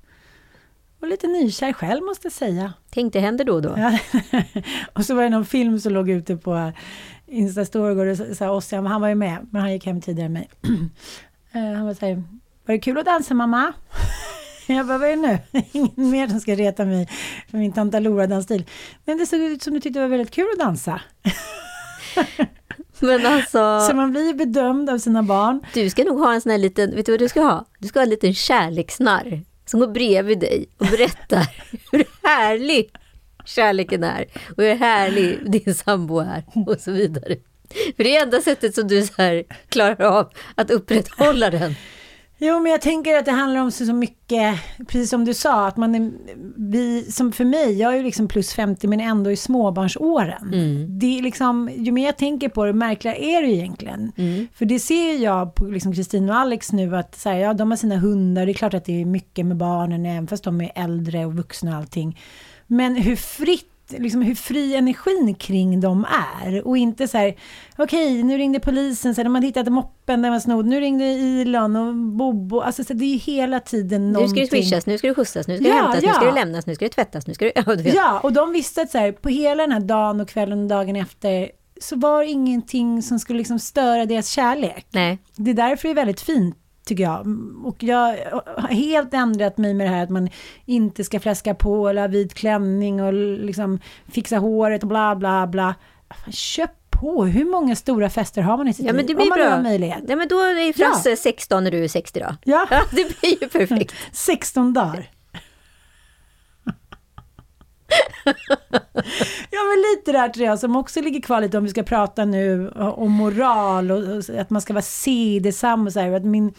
Och 1.01 1.09
lite 1.09 1.27
nykär 1.27 1.73
själv 1.73 2.03
måste 2.05 2.27
jag 2.27 2.33
säga. 2.33 2.73
Tänk 2.91 3.13
det 3.13 3.21
händer 3.21 3.45
då 3.45 3.55
och 3.55 3.63
då. 3.63 3.75
Ja. 3.77 3.99
och 4.93 5.05
så 5.05 5.15
var 5.15 5.23
det 5.23 5.29
någon 5.29 5.45
film 5.45 5.81
som 5.81 5.93
låg 5.93 6.11
ute 6.11 6.37
på 6.37 6.73
Instastory 7.27 7.93
igår 7.93 8.07
och 8.07 8.37
så- 8.37 8.49
Ossian, 8.49 8.87
han 8.87 9.01
var 9.01 9.09
ju 9.09 9.15
med, 9.15 9.47
men 9.51 9.63
han 9.63 9.73
gick 9.73 9.87
hem 9.87 10.01
tidigare 10.01 10.27
än 10.27 10.33
mig. 10.33 10.49
Eh, 11.53 11.77
han 11.77 11.87
var 11.87 11.95
så 11.95 12.07
här, 12.07 12.15
var 12.67 12.73
det 12.75 12.79
kul 12.79 12.99
att 12.99 13.05
dansa 13.05 13.35
mamma? 13.35 13.73
Jag 14.77 14.87
bara, 14.87 14.99
vad 14.99 15.09
är 15.09 15.17
det 15.17 15.23
nu? 15.53 15.63
Ingen 15.73 16.11
mer 16.11 16.29
som 16.29 16.41
ska 16.41 16.55
reta 16.55 16.85
mig 16.85 17.09
för 17.51 17.59
min 17.59 17.73
tanta 17.73 18.01
Lora-dansstil. 18.01 18.65
Men 19.05 19.19
det 19.19 19.27
såg 19.27 19.41
ut 19.41 19.63
som 19.63 19.75
du 19.75 19.81
tyckte 19.81 19.99
det 19.99 20.05
var 20.05 20.09
väldigt 20.09 20.35
kul 20.35 20.47
att 20.53 20.59
dansa. 20.59 21.01
Men 23.01 23.27
alltså... 23.27 23.81
Så 23.81 23.97
man 23.97 24.11
blir 24.11 24.35
bedömd 24.35 24.91
av 24.91 24.99
sina 24.99 25.23
barn. 25.23 25.63
Du 25.75 25.91
ska 25.91 26.05
nog 26.05 26.19
ha 26.19 26.35
en 26.35 26.41
sån 26.41 26.53
här 26.53 26.59
liten, 26.59 26.97
vet 26.97 27.07
du 27.07 27.13
vad 27.13 27.19
du 27.19 27.29
ska 27.29 27.41
ha? 27.41 27.65
Du 27.79 27.89
ska 27.89 27.99
ha 27.99 28.05
en 28.05 28.11
liten 28.11 28.35
kärleksnarr 28.35 29.43
som 29.67 29.81
går 29.81 29.87
bredvid 29.87 30.39
dig 30.39 30.69
och 30.79 30.87
berättar 30.87 31.47
hur 31.93 32.05
härlig 32.23 32.91
kärleken 33.45 34.05
är 34.05 34.27
och 34.57 34.63
hur 34.63 34.75
härlig 34.75 35.51
din 35.51 35.75
sambo 35.75 36.19
är 36.19 36.45
och 36.67 36.81
så 36.81 36.93
vidare. 36.93 37.37
För 37.97 38.05
det 38.05 38.17
är 38.17 38.23
enda 38.23 38.41
sättet 38.41 38.75
som 38.75 38.89
du 38.89 39.07
så 39.07 39.43
klarar 39.69 40.01
av 40.01 40.31
att 40.55 40.71
upprätthålla 40.71 41.51
den. 41.51 41.75
Jo, 42.43 42.61
men 42.61 42.73
jag 42.73 42.81
tänker 42.81 43.19
att 43.19 43.25
det 43.25 43.31
handlar 43.31 43.61
om 43.61 43.71
så, 43.71 43.93
mycket, 43.93 44.55
precis 44.89 45.11
som 45.11 45.25
du 45.25 45.35
sa, 45.35 45.67
att 45.67 45.77
man 45.77 45.95
är, 45.95 46.11
vi, 46.57 47.05
som 47.13 47.33
för 47.33 47.45
mig, 47.45 47.79
jag 47.79 47.93
är 47.93 47.97
ju 47.97 48.03
liksom 48.03 48.29
plus 48.29 48.53
50 48.55 48.87
men 48.89 49.01
ändå 49.01 49.31
i 49.31 49.37
småbarnsåren. 49.37 50.51
Det 50.99 51.19
är 51.19 51.23
liksom, 51.23 51.71
ju 51.77 51.93
mer 51.93 52.07
jag 52.07 52.17
tänker 52.17 52.49
på 52.49 52.65
det, 52.65 52.73
märkligare 52.73 53.25
är 53.25 53.43
det 53.43 53.49
egentligen. 53.49 54.13
För 54.55 54.65
det 54.65 54.79
ser 54.79 55.23
jag 55.23 55.55
på 55.55 55.65
liksom 55.65 55.93
Kristin 55.93 56.31
och 56.31 56.37
Alex 56.37 56.73
nu, 56.73 56.97
att 56.97 57.19
så 57.19 57.29
här, 57.29 57.39
ja, 57.39 57.55
de 57.55 57.71
har 57.71 57.77
sina 57.77 57.97
hundar, 57.97 58.47
det 58.47 58.53
är 58.53 58.55
klart 58.55 58.75
att 58.75 58.85
det 58.85 59.01
är 59.01 59.05
mycket 59.05 59.47
med 59.47 59.57
barnen, 59.57 60.07
även 60.07 60.27
fast 60.27 60.45
de 60.45 60.61
är 60.61 60.73
äldre 60.75 61.27
och 61.27 61.35
vuxna 61.37 61.71
och 61.71 61.77
allting. 61.77 62.19
Men 62.67 62.97
hur 62.97 63.17
fritt 63.17 63.70
liksom 63.99 64.23
hur 64.23 64.35
fri 64.35 64.75
energin 64.77 65.35
kring 65.35 65.81
dem 65.81 66.07
är. 66.45 66.67
Och 66.67 66.77
inte 66.77 67.09
så 67.09 67.19
här, 67.19 67.35
okej, 67.79 68.23
nu 68.23 68.39
ringde 68.39 68.61
polisen, 68.61 69.15
så 69.15 69.19
här, 69.19 69.25
de 69.25 69.35
hade 69.35 69.47
hittat 69.47 69.69
moppen 69.73 70.23
den 70.23 70.33
var 70.33 70.41
snodd, 70.41 70.67
nu 70.67 70.81
ringde 70.81 71.05
Ilon 71.05 71.77
och 71.77 71.95
Bobo. 71.95 72.61
Alltså 72.61 72.85
så 72.85 72.93
det 72.93 73.05
är 73.05 73.13
ju 73.13 73.17
hela 73.19 73.61
tiden 73.61 74.07
Nu 74.07 74.13
någonting. 74.13 74.47
ska 74.47 74.57
det 74.57 74.63
swishas, 74.63 74.87
nu 74.87 74.99
ska 74.99 75.09
det 75.09 75.15
skjutsas, 75.15 75.49
nu 75.49 75.57
ska 75.57 75.69
Ja, 75.69 75.75
hämtas, 75.75 76.03
nu 76.03 76.09
ja. 76.09 76.15
ska 76.15 76.25
det 76.25 76.33
lämnas, 76.33 76.67
nu 76.67 76.75
ska 76.75 76.85
det 76.85 76.89
tvättas, 76.89 77.27
nu 77.27 77.35
ska. 77.35 77.45
Ja, 77.55 77.75
du. 77.75 77.89
Ja, 77.89 78.21
och 78.21 78.33
de 78.33 78.53
visste 78.53 78.83
att 78.83 78.91
så 78.91 78.99
här, 78.99 79.13
på 79.13 79.29
hela 79.29 79.63
den 79.63 79.73
här 79.73 79.81
dagen 79.81 80.21
och 80.21 80.29
kvällen 80.29 80.63
och 80.63 80.69
dagen 80.69 80.97
efter 80.97 81.51
så 81.81 81.97
var 81.97 82.21
det 82.25 82.31
ingenting 82.31 83.03
som 83.03 83.19
skulle 83.19 83.39
liksom 83.39 83.59
störa 83.59 84.07
deras 84.07 84.29
kärlek. 84.29 84.87
Nej. 84.91 85.19
Det 85.37 85.51
är 85.51 85.55
därför 85.55 85.89
det 85.89 85.93
är 85.93 85.95
väldigt 85.95 86.21
fint 86.21 86.57
tycker 86.91 87.03
jag. 87.05 87.27
Och 87.65 87.83
jag 87.83 88.17
har 88.57 88.69
helt 88.69 89.15
ändrat 89.15 89.59
mig 89.59 89.75
med 89.75 89.87
det 89.87 89.91
här 89.91 90.03
att 90.03 90.11
man 90.11 90.29
inte 90.67 91.05
ska 91.05 91.21
fläska 91.21 91.55
på 91.55 91.89
eller 91.89 92.01
ha 92.01 92.09
vit 92.09 92.35
klänning 92.35 93.03
och 93.03 93.13
liksom 93.13 93.79
fixa 94.09 94.37
håret 94.39 94.83
och 94.83 94.89
bla 94.89 95.17
bla 95.17 95.47
bla. 95.47 95.75
Köp 96.31 96.71
på! 96.91 97.25
Hur 97.25 97.45
många 97.45 97.77
stora 97.77 98.11
fester 98.11 98.43
har 98.43 98.57
man 98.57 98.69
i 98.69 98.75
sitt 98.75 98.87
Ja, 98.87 98.93
men 98.93 99.07
liv? 99.07 99.07
det 99.07 99.13
Om 99.15 99.17
blir 99.19 99.29
man 99.31 99.39
nu 99.39 99.45
bra. 99.45 99.55
har 99.55 99.63
möjlighet. 99.63 100.05
Ja, 100.09 100.17
men 100.17 100.29
då 100.29 100.37
är 100.41 100.73
Frasse 100.73 101.17
16 101.17 101.65
när 101.65 101.71
du 101.71 101.85
är 101.85 101.89
60 101.89 102.21
då. 102.21 102.37
Ja. 102.45 102.67
ja 102.71 102.83
det 102.91 103.21
blir 103.21 103.43
ju 103.43 103.49
perfekt. 103.49 103.95
16 104.13 104.73
dagar. 104.73 105.11
ja 109.51 109.61
men 109.69 109.81
lite 109.93 110.13
där 110.13 110.29
tror 110.29 110.47
jag 110.47 110.59
som 110.59 110.77
också 110.77 111.01
ligger 111.01 111.21
kvar 111.21 111.41
lite 111.41 111.59
om 111.59 111.65
vi 111.65 111.71
ska 111.71 111.83
prata 111.83 112.25
nu 112.25 112.69
om 112.71 113.13
moral 113.13 113.91
och, 113.91 113.99
och 113.99 114.39
att 114.41 114.51
man 114.51 114.63
ska 114.63 114.73
vara 114.73 114.83
sedesam 114.83 115.87
och 115.87 115.93
så 115.93 116.01
här. 116.01 116.13
Att 116.13 116.25
min, 116.25 116.55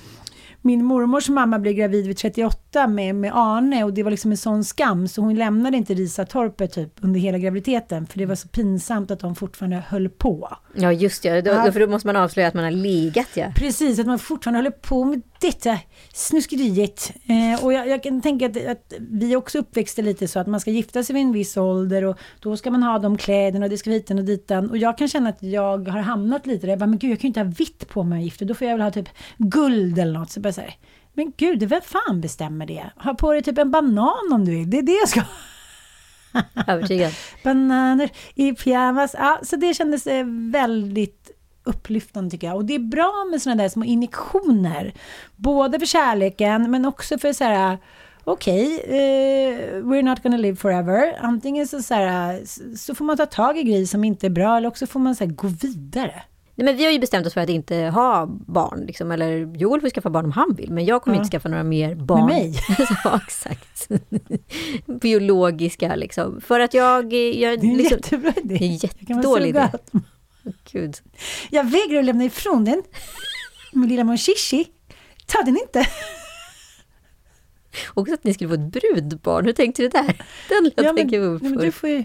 min 0.62 0.86
mormors 0.86 1.30
mamma 1.30 1.60
blev 1.60 1.74
gravid 1.74 2.08
vid 2.08 2.18
38 2.18 2.88
med, 2.88 3.16
med 3.16 3.32
Arne 3.36 3.84
och 3.84 3.94
det 3.94 4.04
var 4.04 4.12
liksom 4.12 4.32
en 4.32 4.38
sån 4.38 4.64
skam 4.64 5.08
så 5.08 5.22
hon 5.22 5.36
lämnade 5.36 5.78
inte 5.78 5.94
Risatorpet 5.94 6.74
typ 6.74 6.94
under 7.02 7.20
hela 7.20 7.38
graviditeten 7.38 8.06
för 8.08 8.18
det 8.20 8.26
var 8.26 8.36
så 8.36 8.48
pinsamt 8.48 9.12
att 9.12 9.20
de 9.20 9.36
fortfarande 9.36 9.84
höll 9.88 10.10
på. 10.10 10.58
Ja, 10.76 10.92
just 10.92 11.24
det. 11.24 11.42
Då, 11.42 11.52
Ja. 11.52 11.72
för 11.72 11.80
då 11.80 11.88
måste 11.88 12.08
man 12.08 12.16
avslöja 12.16 12.48
att 12.48 12.54
man 12.54 12.64
har 12.64 12.72
legat, 12.72 13.28
ja. 13.34 13.46
Precis, 13.56 14.00
att 14.00 14.06
man 14.08 14.20
fortfarande 14.20 14.58
håller 14.60 14.72
på 14.72 15.04
med 15.06 15.22
detta 15.42 15.80
snuskeriet. 16.14 17.12
Eh, 17.28 17.64
och 17.64 17.74
jag, 17.74 17.88
jag 17.88 18.04
kan 18.04 18.22
tänka 18.22 18.46
att, 18.46 18.66
att 18.68 18.94
vi 19.00 19.36
också 19.36 19.58
uppväxte 19.58 20.02
lite 20.02 20.28
så 20.28 20.40
att 20.40 20.48
man 20.48 20.60
ska 20.60 20.72
gifta 20.72 21.04
sig 21.04 21.14
vid 21.14 21.24
en 21.24 21.32
viss 21.32 21.58
ålder 21.58 22.04
och 22.04 22.18
då 22.40 22.58
ska 22.58 22.72
man 22.72 22.84
ha 22.84 23.00
de 23.00 23.18
kläderna 23.18 23.66
och 23.66 23.70
det 23.70 23.78
ska 23.78 23.90
hiten 23.90 24.20
och 24.20 24.26
ditan. 24.26 24.70
Och 24.70 24.78
jag 24.78 24.98
kan 24.98 25.08
känna 25.08 25.30
att 25.30 25.44
jag 25.44 25.88
har 25.88 26.00
hamnat 26.00 26.46
lite 26.46 26.66
där. 26.66 26.72
Jag 26.72 26.80
bara, 26.80 26.88
men 26.88 27.00
gud, 27.00 27.12
jag 27.12 27.20
kan 27.20 27.28
ju 27.28 27.28
inte 27.28 27.40
ha 27.40 27.54
vitt 27.58 27.90
på 27.90 28.04
mig 28.04 28.24
gifta. 28.24 28.46
Då 28.46 28.54
får 28.54 28.68
jag 28.68 28.74
väl 28.74 28.82
ha 28.82 28.92
typ 28.92 29.10
guld 29.38 30.00
eller 30.00 30.20
något. 30.20 30.32
Så 30.32 30.40
bara 30.40 30.54
så 30.54 30.62
här, 30.62 30.76
men 31.14 31.34
gud, 31.38 31.64
vem 31.64 31.82
fan 31.82 32.22
bestämmer 32.22 32.66
det? 32.66 32.84
Ha 32.96 33.14
på 33.14 33.34
dig 33.34 33.44
typ 33.44 33.58
en 33.58 33.72
banan 33.72 34.34
om 34.34 34.46
du 34.46 34.52
vill. 34.52 34.70
Det 34.70 34.78
är 34.78 34.82
det 34.82 34.92
jag 34.92 35.10
ska. 35.10 35.22
Övertygad. 36.68 37.14
Bananer 37.44 38.10
i 38.36 38.54
pyjamas. 38.54 39.16
Ja, 39.18 39.40
så 39.44 39.56
det 39.56 39.74
kändes 39.74 40.08
eh, 40.08 40.26
väldigt 40.52 41.21
upplyftande 41.64 42.30
tycker 42.32 42.48
jag. 42.48 42.56
Och 42.56 42.66
det 42.66 42.76
är 42.76 42.80
bra 42.80 43.28
med 43.32 43.42
sådana 43.42 43.64
där 43.64 43.70
små 43.70 43.84
injektioner. 43.86 44.94
Både 45.36 45.80
för 45.80 45.86
kärleken 45.86 46.72
men 46.72 46.86
också 46.86 47.18
för 47.18 47.34
så 47.34 47.44
här 47.44 47.78
okej, 48.24 48.80
eh, 48.86 49.76
we're 49.84 50.02
not 50.04 50.24
gonna 50.24 50.38
live 50.38 50.56
forever. 50.56 51.18
Antingen 51.22 51.68
så, 51.68 51.82
så, 51.82 51.94
här, 51.94 52.42
så 52.78 52.96
får 52.96 53.06
man 53.06 53.18
ta 53.18 53.26
tag 53.26 53.58
i 53.58 53.64
grejer 53.64 53.86
som 53.86 54.04
inte 54.04 54.26
är 54.28 54.30
bra 54.30 54.58
eller 54.58 54.68
också 54.68 54.88
får 54.88 55.00
man 55.00 55.16
så 55.16 55.24
här, 55.24 55.32
gå 55.32 55.48
vidare. 55.48 56.24
Nej, 56.56 56.66
men 56.66 56.78
vi 56.78 56.86
har 56.86 56.92
ju 56.92 57.00
bestämt 57.00 57.28
oss 57.28 57.34
för 57.34 57.42
att 57.42 57.50
inte 57.50 57.76
ha 57.76 58.26
barn. 58.48 58.84
Liksom, 58.88 59.12
eller 59.12 59.56
Joel 59.58 59.82
får 59.82 59.90
skaffa 59.90 60.10
barn 60.10 60.26
om 60.26 60.32
han 60.32 60.56
vill, 60.58 60.72
men 60.72 60.86
jag 60.86 61.02
kommer 61.02 61.18
Ja. 61.18 61.22
inte 61.24 61.32
skaffa 61.32 61.50
några 61.50 61.64
mer 61.64 61.96
barn. 61.96 62.26
Med 62.26 62.36
mig? 62.36 62.56
ja, 63.04 63.20
exakt. 63.28 63.88
Biologiska 65.02 65.96
liksom. 65.96 66.42
För 66.42 66.60
att 66.60 66.74
jag... 66.74 67.04
jag 67.04 67.12
Det 67.12 67.46
är 67.46 67.54
en 67.54 67.78
liksom, 67.78 67.98
jättebra 67.98 68.34
idé. 68.38 68.56
Det 68.58 68.66
är 68.66 68.68
en 68.70 68.76
jättedålig 68.76 69.50
idé. 69.50 69.70
Gud. 70.72 70.96
Jag 71.50 71.64
vägrar 71.64 72.00
att 72.00 72.06
lämna 72.06 72.24
ifrån 72.24 72.66
den. 72.66 72.84
Min 73.74 73.90
lilla 73.90 74.04
Monchichi. 74.04 74.68
Ta 75.26 75.42
den 75.42 75.58
inte. 75.58 75.88
Också 77.94 78.14
att 78.14 78.24
ni 78.24 78.34
skulle 78.34 78.48
få 78.48 78.54
ett 78.54 78.72
brudbarn. 78.72 79.46
Hur 79.46 79.54
tänkte 79.54 79.82
du 79.82 79.88
där? 79.88 80.26
Den 80.50 80.64
lät 80.64 80.74
Ja, 80.76 80.94
men, 80.94 81.08
nej, 81.08 81.40
men 81.42 81.58
du 81.58 81.72
får 81.72 81.90
ju... 81.90 82.04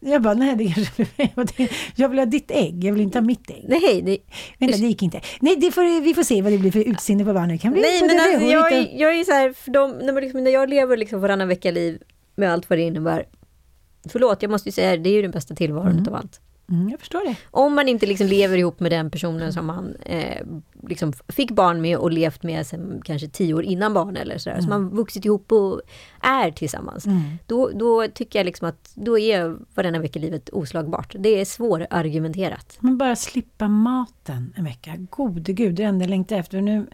Jag 0.00 0.22
bara, 0.22 0.34
nej 0.34 0.56
det 0.56 0.74
kanske 0.74 1.06
Jag 1.96 2.08
vill 2.08 2.18
ha 2.18 2.26
ditt 2.26 2.50
ägg, 2.50 2.84
jag 2.84 2.92
vill 2.92 3.02
inte 3.02 3.18
ha 3.18 3.22
mitt 3.22 3.50
ägg. 3.50 3.64
Nej, 3.68 4.02
nej. 4.02 4.24
Vänta, 4.58 4.76
det 4.76 4.86
gick 4.86 5.02
inte. 5.02 5.20
Nej, 5.40 5.56
det 5.56 5.70
får, 5.70 6.00
vi 6.00 6.14
får 6.14 6.22
se 6.22 6.42
vad 6.42 6.52
det 6.52 6.58
blir 6.58 6.72
för 6.72 6.80
utseende 6.80 7.24
på 7.24 7.32
barnet. 7.32 7.48
Det 7.48 7.58
kan 7.58 7.72
bli 7.72 7.82
Nej, 7.82 8.00
men 8.00 8.20
alltså, 8.20 8.46
jag, 8.46 8.72
är, 8.72 9.00
jag 9.00 9.18
är 9.20 9.24
så 9.24 9.32
här, 9.32 9.52
för 9.52 9.70
de, 9.70 9.90
när, 9.90 10.12
man 10.12 10.22
liksom, 10.22 10.44
när 10.44 10.50
jag 10.50 10.68
lever 10.70 10.96
liksom 10.96 11.20
varannan 11.20 11.48
vecka-liv 11.48 12.02
med 12.34 12.52
allt 12.52 12.70
vad 12.70 12.78
det 12.78 12.82
innebär. 12.82 13.26
Förlåt, 14.08 14.42
jag 14.42 14.50
måste 14.50 14.68
ju 14.68 14.72
säga 14.72 14.90
det, 14.90 14.96
det 14.96 15.10
är 15.10 15.14
ju 15.14 15.22
den 15.22 15.30
bästa 15.30 15.54
tillvaron 15.54 15.98
utav 15.98 16.14
allt. 16.14 16.40
Mm, 16.70 16.88
jag 16.88 17.00
förstår 17.00 17.24
det. 17.28 17.36
Om 17.50 17.74
man 17.74 17.88
inte 17.88 18.06
liksom 18.06 18.26
lever 18.26 18.58
ihop 18.58 18.80
med 18.80 18.92
den 18.92 19.10
personen 19.10 19.52
som 19.52 19.66
man 19.66 19.94
eh, 19.94 20.46
liksom 20.88 21.12
fick 21.28 21.50
barn 21.50 21.80
med 21.80 21.96
och 21.98 22.10
levt 22.10 22.42
med 22.42 22.66
sen 22.66 23.02
kanske 23.04 23.28
tio 23.28 23.54
år 23.54 23.62
innan 23.62 23.94
barn 23.94 24.16
eller 24.16 24.38
sådär. 24.38 24.60
Så 24.60 24.68
man 24.68 24.88
vuxit 24.88 25.24
ihop 25.24 25.52
och 25.52 25.80
är 26.20 26.50
tillsammans. 26.50 27.04
Då, 27.46 27.70
då 27.74 28.08
tycker 28.14 28.38
jag 28.38 28.46
liksom 28.46 28.68
att 28.68 28.92
då 28.94 29.18
är 29.18 29.56
varannan 29.74 30.02
vecka 30.02 30.18
livet 30.18 30.48
oslagbart. 30.52 31.14
Det 31.18 31.40
är 31.40 31.44
svårargumenterat. 31.44 32.76
Men 32.80 32.98
bara 32.98 33.16
slippa 33.16 33.68
maten 33.68 34.54
en 34.56 34.64
vecka. 34.64 34.92
Gode 35.10 35.52
gud, 35.52 35.74
det 35.74 35.82
är 35.82 35.86
det 35.86 35.88
enda 35.88 36.02
jag 36.02 36.10
längtar 36.10 36.36
efter. 36.36 36.60
Nu, 36.60 36.86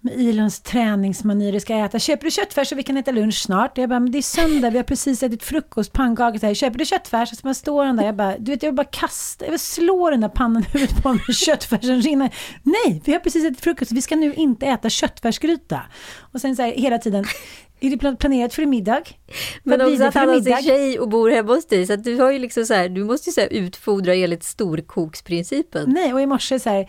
med 0.00 0.20
Ilons 0.20 0.60
träningsmanier 0.60 1.58
ska 1.58 1.74
äta. 1.74 1.98
Köper 1.98 2.24
du 2.24 2.30
köttfärs 2.30 2.68
så 2.68 2.74
vi 2.74 2.82
kan 2.82 2.96
äta 2.96 3.10
lunch 3.10 3.42
snart? 3.42 3.78
Jag 3.78 3.88
bara, 3.88 4.00
men 4.00 4.12
det 4.12 4.18
är 4.18 4.22
söndag, 4.22 4.70
vi 4.70 4.76
har 4.76 4.84
precis 4.84 5.22
ätit 5.22 5.42
frukost, 5.42 5.92
pannkaka. 5.92 6.38
Så 6.38 6.46
här, 6.46 6.54
Köper 6.54 6.78
du 6.78 6.84
köttfärs? 6.84 7.28
Så 7.28 7.36
man 7.42 7.54
står 7.54 7.84
han 7.84 7.96
där, 7.96 8.04
jag 8.04 8.16
bara, 8.16 8.38
du 8.38 8.50
vet 8.50 8.62
jag 8.62 8.74
bara 8.74 8.84
kasta, 8.84 9.44
jag 9.44 9.50
vill 9.50 9.60
slå 9.60 10.10
den 10.10 10.20
där 10.20 10.28
pannan 10.28 10.62
i 10.62 10.66
huvudet 10.72 11.02
på 11.02 11.08
honom 11.08 11.22
med 11.28 11.36
köttfärsen 11.36 12.02
rinner. 12.02 12.34
Nej, 12.62 13.02
vi 13.04 13.12
har 13.12 13.20
precis 13.20 13.44
ätit 13.44 13.60
frukost, 13.60 13.92
vi 13.92 14.02
ska 14.02 14.16
nu 14.16 14.34
inte 14.34 14.66
äta 14.66 14.90
köttfärsgryta. 14.90 15.80
Och 16.32 16.40
sen 16.40 16.56
så 16.56 16.62
här 16.62 16.72
hela 16.72 16.98
tiden, 16.98 17.24
är 17.80 17.90
det 17.90 17.98
plan- 17.98 18.16
planerat 18.16 18.54
för 18.54 18.66
middag? 18.66 19.02
Men 19.62 19.80
också 19.80 20.04
att 20.04 20.14
han 20.14 20.44
sin 20.44 20.56
tjej 20.62 20.98
och 20.98 21.08
bor 21.08 21.30
hemma 21.30 21.54
hos 21.54 21.66
dig. 21.66 21.86
Så 21.86 21.96
du 21.96 22.16
har 22.16 22.30
ju 22.30 22.38
liksom 22.38 22.64
så 22.64 22.74
här, 22.74 22.88
du 22.88 23.04
måste 23.04 23.30
ju 23.30 23.34
så 23.34 23.40
här 23.40 23.48
utfodra 23.52 24.14
enligt 24.14 24.44
storkoksprincipen. 24.44 25.90
Nej, 25.90 26.14
och 26.14 26.20
i 26.20 26.26
morse 26.26 26.60
så 26.60 26.70
här, 26.70 26.88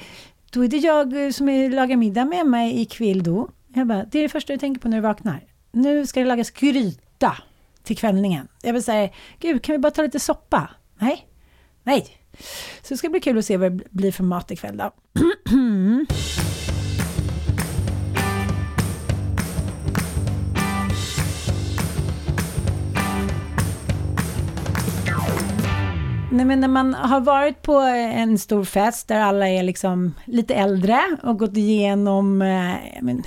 då 0.52 0.64
är 0.64 0.68
det 0.68 0.78
jag 0.78 1.26
eh, 1.26 1.32
som 1.32 1.48
lagar 1.72 1.96
middag 1.96 2.26
med 2.26 2.48
mig 2.48 2.82
ikväll 2.82 3.24
då. 3.24 3.50
Jag 3.74 3.88
bara, 3.88 4.06
det 4.06 4.20
är 4.20 4.24
det 4.24 4.30
första 4.30 4.54
du 4.54 4.60
tänker 4.60 4.82
på 4.82 4.88
när 4.88 4.98
du 4.98 5.02
vaknar. 5.02 5.44
Nu 5.72 6.08
ska 6.08 6.20
det 6.20 6.26
lagas 6.26 6.52
gryta 6.52 7.38
till 7.84 7.98
kvällningen. 7.98 8.48
Jag 8.62 8.74
vill 8.74 8.84
säga, 8.84 9.10
gud 9.40 9.64
kan 9.64 9.74
vi 9.74 9.80
bara 9.80 9.92
ta 9.92 10.02
lite 10.02 10.20
soppa? 10.20 10.70
Nej, 11.00 11.28
nej. 11.84 12.08
Så 12.82 12.94
det 12.94 12.98
ska 12.98 13.10
bli 13.10 13.20
kul 13.20 13.38
att 13.38 13.46
se 13.46 13.58
vad 13.58 13.72
det 13.72 13.92
blir 13.92 14.12
för 14.12 14.24
mat 14.24 14.52
ikväll 14.52 14.78
då. 14.78 14.92
Nej, 26.32 26.46
men 26.46 26.60
när 26.60 26.68
man 26.68 26.94
har 26.94 27.20
varit 27.20 27.62
på 27.62 27.74
en 27.78 28.38
stor 28.38 28.64
fest 28.64 29.08
där 29.08 29.20
alla 29.20 29.50
är 29.50 29.64
liksom 29.64 30.16
lite 30.26 30.56
äldre 30.56 31.02
och 31.24 31.40
gått 31.40 31.58
igenom 31.58 32.42
eh, 32.42 32.76
men, 33.02 33.24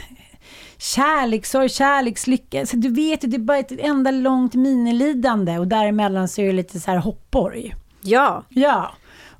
kärlekssorg, 0.78 1.68
kärlekslycka. 1.68 2.66
Så 2.66 2.76
du 2.76 2.88
vet 2.88 3.24
ju, 3.24 3.28
det 3.28 3.36
är 3.36 3.38
bara 3.38 3.59
ett 3.59 3.80
enda 3.80 4.11
långt 4.11 4.55
minilidande 4.55 5.59
och 5.59 5.68
däremellan 5.68 6.28
så 6.28 6.40
är 6.42 6.46
det 6.46 6.53
lite 6.53 6.80
så 6.80 6.90
här 6.90 6.98
hoppborg. 6.98 7.74
Ja. 8.03 8.44
Ja, 8.48 8.90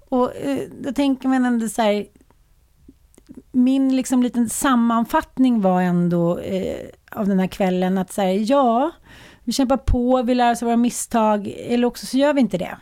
och 0.09 0.37
eh, 0.37 0.59
då 0.81 0.93
tänker 0.93 1.29
man 1.29 1.45
ändå 1.45 1.69
så 1.69 1.83
här, 1.83 2.07
min 3.53 3.97
liksom 3.97 4.23
liten 4.23 4.49
sammanfattning 4.49 5.61
var 5.61 5.83
ändå 5.83 6.39
eh, 6.39 6.89
av 7.11 7.29
den 7.29 7.39
här 7.39 7.47
kvällen 7.47 7.99
att 7.99 8.13
säga 8.13 8.33
ja, 8.35 8.91
vi 9.45 9.53
kämpar 9.53 9.77
på, 9.77 10.23
vi 10.23 10.35
lär 10.35 10.53
oss 10.53 10.63
av 10.63 10.67
våra 10.67 10.77
misstag, 10.77 11.55
eller 11.57 11.87
också 11.87 12.07
så 12.07 12.17
gör 12.17 12.33
vi 12.35 12.41
inte 12.41 12.59
det. 12.59 12.77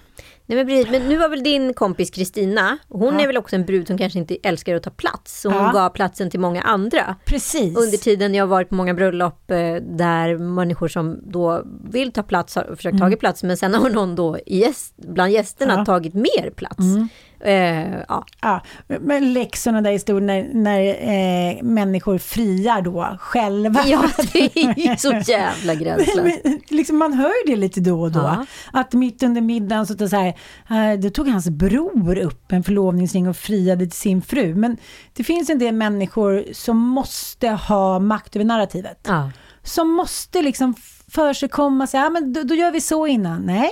Nej, 0.51 0.57
men, 0.57 0.67
precis. 0.67 0.91
men 0.91 1.09
nu 1.09 1.17
var 1.17 1.29
väl 1.29 1.43
din 1.43 1.75
kompis 1.75 2.11
Kristina, 2.11 2.79
hon 2.89 3.15
Ja. 3.15 3.21
är 3.21 3.27
väl 3.27 3.37
också 3.37 3.57
en 3.57 3.65
brud 3.67 3.87
som 3.87 3.99
kanske 3.99 4.19
inte 4.19 4.37
älskar 4.43 4.75
att 4.75 4.83
ta 4.83 4.91
plats. 4.91 5.41
Så 5.41 5.49
hon 5.51 5.63
Ja. 5.65 5.73
gav 5.73 5.89
platsen 5.91 6.31
till 6.31 6.41
många 6.41 6.63
andra. 6.63 7.17
Precis. 7.25 7.77
Under 7.79 7.99
tiden 7.99 8.35
jag 8.35 8.43
har 8.43 8.49
varit 8.49 8.69
på 8.69 8.75
många 8.75 8.95
bröllop 8.95 9.51
eh, 9.51 9.57
där 9.75 10.39
människor 10.39 10.89
som 10.89 11.19
då 11.23 11.63
vill 11.91 12.13
ta 12.13 12.23
plats 12.23 12.57
har 12.57 12.63
försökt 12.65 12.93
Mm. 12.95 13.01
tagit 13.01 13.21
plats 13.21 13.43
men 13.43 13.57
sen 13.57 13.75
har 13.75 13.91
någon 13.91 14.15
då 14.15 14.39
gäst, 14.47 14.95
bland 14.97 15.33
gästerna 15.33 15.75
Ja. 15.79 15.85
tagit 15.85 16.15
mer 16.15 16.51
plats. 16.57 16.79
Mm. 16.79 17.09
Eh, 17.41 18.01
ja. 18.09 18.25
Ja, 18.41 18.61
men 18.87 19.33
läxorna 19.33 19.81
där 19.81 19.91
i 19.91 19.93
historien 19.93 20.27
när, 20.27 20.49
när 20.55 20.83
eh, 20.83 21.63
människor 21.63 22.19
friar 22.19 22.83
då 22.83 23.17
själva. 23.21 23.83
ja, 23.87 24.05
det 24.33 24.59
är 24.59 24.91
ju 24.91 24.97
så 24.97 25.31
jävla 25.31 25.75
gränslöst. 25.75 26.39
Liksom 26.69 26.99
man 26.99 27.13
hör 27.13 27.47
ju 27.47 27.55
det 27.55 27.61
lite 27.61 27.81
då 27.81 28.01
och 28.01 28.13
då. 28.13 28.21
Ja. 28.21 28.47
Att 28.73 28.93
mitt 28.93 29.23
under 29.23 29.41
middagen 29.41 29.87
så, 29.87 30.09
så 30.09 30.17
här, 30.17 30.35
eh, 30.71 30.99
då 31.01 31.11
tog 31.11 31.29
hans 31.29 31.49
bror 31.49 32.19
upp 32.19 32.53
en 32.53 32.63
förlovningsring 32.63 33.29
och 33.29 33.37
friade 33.37 33.87
till 33.87 33.99
sin 33.99 34.23
fru. 34.23 34.55
Men 34.55 34.77
det 35.13 35.25
finns 35.25 35.51
en 35.51 35.59
del 35.59 35.75
människor 35.75 36.45
som 36.53 36.77
måste 36.77 37.49
ha 37.49 37.99
makt 37.99 38.37
över 38.37 38.45
narrativet. 38.45 39.07
Ja. 39.09 39.31
Som 39.63 39.91
måste 39.91 40.43
liksom 40.43 40.75
för 41.09 41.33
sig 41.33 41.49
komma 41.49 41.85
och 41.85 41.91
säga, 41.91 42.03
ja, 42.03 42.11
men 42.11 42.33
då, 42.33 42.43
då 42.43 42.55
gör 42.55 42.73
vi 42.73 42.81
så 42.81 43.07
innan. 43.07 43.43
Nej, 43.43 43.71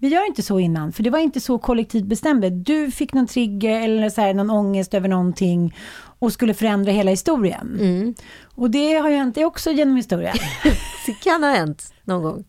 vi 0.00 0.08
gör 0.08 0.26
inte 0.26 0.42
så 0.42 0.58
innan, 0.58 0.92
för 0.92 1.02
det 1.02 1.10
var 1.10 1.18
inte 1.18 1.40
så 1.40 1.58
kollektivt 1.58 2.04
bestämde. 2.04 2.50
Du 2.50 2.90
fick 2.90 3.12
någon 3.12 3.26
trigger 3.26 3.80
eller 3.80 4.10
så 4.10 4.20
här, 4.20 4.34
någon 4.34 4.50
ångest 4.50 4.94
över 4.94 5.08
någonting 5.08 5.76
och 6.18 6.32
skulle 6.32 6.54
förändra 6.54 6.92
hela 6.92 7.10
historien. 7.10 7.78
Mm. 7.80 8.14
Och 8.54 8.70
det 8.70 8.94
har 8.94 9.10
ju 9.10 9.16
hänt 9.16 9.34
det 9.34 9.44
också 9.44 9.70
genom 9.70 9.96
historien. 9.96 10.36
Det 11.06 11.12
kan 11.12 11.42
ha 11.42 11.50
hänt 11.50 11.94
någon 12.04 12.22
gång. 12.22 12.44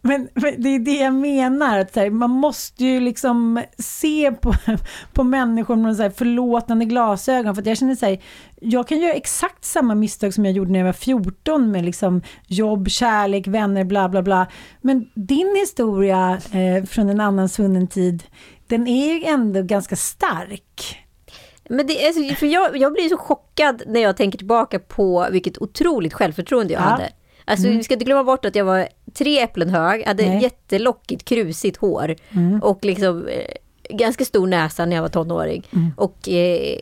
Men, 0.00 0.28
men 0.34 0.62
det 0.62 0.68
är 0.68 0.78
det 0.78 0.96
jag 0.96 1.14
menar, 1.14 1.78
att 1.78 1.96
här, 1.96 2.10
man 2.10 2.30
måste 2.30 2.84
ju 2.84 3.00
liksom 3.00 3.62
se 3.78 4.32
på, 4.32 4.54
på 5.12 5.24
människor 5.24 5.76
med 5.76 5.96
så 5.96 6.02
här 6.02 6.10
förlåtande 6.10 6.84
glasögon. 6.84 7.54
För 7.54 7.62
att 7.62 7.66
jag 7.66 7.78
känner 7.78 7.94
så 7.94 8.06
här, 8.06 8.22
jag 8.60 8.88
kan 8.88 8.98
göra 9.00 9.12
exakt 9.12 9.64
samma 9.64 9.94
misstag 9.94 10.34
som 10.34 10.44
jag 10.44 10.54
gjorde 10.54 10.70
när 10.72 10.78
jag 10.78 10.86
var 10.86 10.92
14 10.92 11.70
med 11.70 11.84
liksom 11.84 12.22
jobb, 12.46 12.88
kärlek, 12.88 13.46
vänner, 13.46 13.84
bla 13.84 14.08
bla 14.08 14.22
bla. 14.22 14.46
Men 14.80 15.10
din 15.14 15.56
historia 15.56 16.40
eh, 16.52 16.84
från 16.84 17.08
en 17.08 17.20
annan 17.20 17.48
svunnen 17.48 17.86
tid, 17.86 18.22
den 18.66 18.86
är 18.86 19.12
ju 19.14 19.24
ändå 19.24 19.62
ganska 19.62 19.96
stark. 19.96 20.98
Men 21.68 21.86
det 21.86 22.06
är 22.06 22.12
så, 22.12 22.34
för 22.34 22.46
jag, 22.46 22.76
jag 22.76 22.92
blir 22.92 23.08
så 23.08 23.16
chockad 23.16 23.82
när 23.86 24.00
jag 24.00 24.16
tänker 24.16 24.38
tillbaka 24.38 24.78
på 24.78 25.28
vilket 25.30 25.62
otroligt 25.62 26.12
självförtroende 26.12 26.72
jag 26.72 26.82
Ja. 26.82 26.86
hade. 26.86 27.08
Alltså 27.44 27.66
Mm. 27.66 27.78
vi 27.78 27.84
ska 27.84 27.94
inte 27.94 28.04
glömma 28.04 28.24
bort 28.24 28.44
att 28.44 28.54
jag 28.54 28.64
var 28.64 28.88
tre 29.14 29.38
äpplen 29.42 29.70
hög, 29.70 30.06
hade 30.06 30.26
Nej. 30.28 30.42
jättelockigt 30.42 31.24
krusigt 31.24 31.76
hår 31.76 32.16
Mm. 32.30 32.62
och 32.62 32.84
liksom 32.84 33.28
eh, 33.28 33.96
ganska 33.96 34.24
stor 34.24 34.46
näsa 34.46 34.86
när 34.86 34.96
jag 34.96 35.02
var 35.02 35.08
tonåring. 35.08 35.66
Mm. 35.72 35.90
Och 35.96 36.28
eh, 36.28 36.78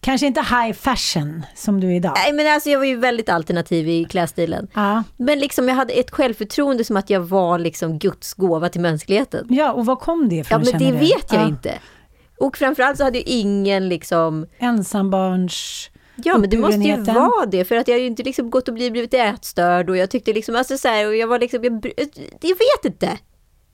Kanske 0.00 0.26
inte 0.26 0.40
high 0.40 0.72
fashion 0.72 1.42
som 1.56 1.80
du 1.80 1.86
är 1.92 1.96
idag. 1.96 2.12
nej 2.24 2.32
men 2.32 2.46
alltså 2.54 2.70
jag 2.70 2.78
var 2.78 2.86
ju 2.86 2.96
väldigt 2.96 3.28
alternativ 3.28 3.88
i 3.88 4.04
klädstilen. 4.04 4.68
Ja. 4.74 5.02
Men 5.16 5.38
liksom 5.38 5.68
jag 5.68 5.74
hade 5.76 5.92
ett 5.92 6.10
självförtroende 6.10 6.84
som 6.84 6.96
att 6.96 7.10
jag 7.10 7.20
var 7.20 7.58
liksom 7.58 7.98
Guds 7.98 8.34
gåva 8.34 8.68
till 8.68 8.80
mänskligheten. 8.80 9.46
ja, 9.50 9.72
och 9.72 9.86
var 9.86 9.96
kom 9.96 10.28
det 10.28 10.34
Ja 10.34 10.40
ifrån 10.40 10.62
men 10.72 10.78
det 10.78 10.90
du? 10.90 10.96
vet 10.98 11.32
jag 11.32 11.42
Ja. 11.42 11.48
inte. 11.48 11.74
Och 12.40 12.56
framförallt 12.56 12.98
så 12.98 13.04
hade 13.04 13.18
ju 13.18 13.24
ingen 13.26 13.88
liksom 13.88 14.46
Ensambarns... 14.58 15.90
Ja 16.24 16.38
men 16.38 16.50
det 16.50 16.58
måste 16.58 16.80
ju 16.80 16.96
vara 16.96 17.46
det 17.46 17.64
för 17.64 17.76
att 17.76 17.88
jag 17.88 17.94
har 17.94 18.00
ju 18.00 18.06
inte 18.06 18.22
liksom 18.22 18.50
gått 18.50 18.68
och 18.68 18.74
blivit, 18.74 19.14
ätstörd 19.14 19.90
och 19.90 19.96
jag 19.96 20.10
tyckte 20.10 20.32
liksom, 20.32 20.56
alltså 20.56 20.78
så 20.78 20.88
här, 20.88 21.06
och 21.06 21.16
jag 21.16 21.26
var 21.26 21.38
liksom, 21.38 21.64
jag, 21.64 21.92
jag 22.40 22.48
vet 22.48 22.84
inte. 22.84 23.18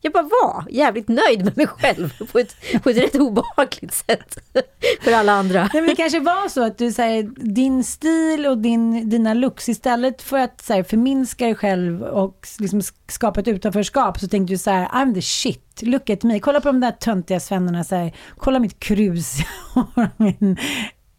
Jag 0.04 0.12
bara 0.12 0.22
var 0.22 0.64
jävligt 0.70 1.08
nöjd 1.08 1.44
med 1.44 1.56
mig 1.56 1.66
själv 1.66 2.14
på 2.32 2.38
ett, 2.38 2.56
på 2.82 2.90
ett 2.90 2.96
rätt 2.96 3.14
obehagligt 3.14 3.94
sätt 3.94 4.38
för 5.00 5.12
alla 5.12 5.32
andra. 5.32 5.60
Nej, 5.60 5.82
men 5.82 5.86
det 5.86 5.96
kanske 5.96 6.20
var 6.20 6.48
så 6.48 6.64
att 6.64 6.78
du 6.78 6.92
säger 6.92 7.22
din 7.36 7.84
stil 7.84 8.46
och 8.46 8.58
din, 8.58 9.10
dina 9.10 9.34
looks 9.34 9.68
istället 9.68 10.22
för 10.22 10.38
att 10.38 10.60
så 10.60 10.72
här, 10.72 10.82
förminska 10.82 11.44
dig 11.44 11.54
själv 11.54 12.02
och 12.02 12.48
liksom 12.58 12.82
skapa 13.08 13.40
ett 13.40 13.48
utanförskap 13.48 14.20
så 14.20 14.28
tänkte 14.28 14.54
du 14.54 14.58
så 14.58 14.70
här 14.70 14.86
I'm 14.86 15.14
the 15.14 15.22
shit, 15.22 15.82
look 15.82 16.10
at 16.10 16.22
me. 16.22 16.40
Kolla 16.40 16.60
på 16.60 16.68
de 16.68 16.80
där 16.80 16.92
töntiga 16.92 17.40
svennarna 17.40 17.84
så 17.84 17.94
här, 17.94 18.14
kolla 18.36 18.58
mitt 18.58 18.80
krus. 18.80 19.36
min... 20.16 20.56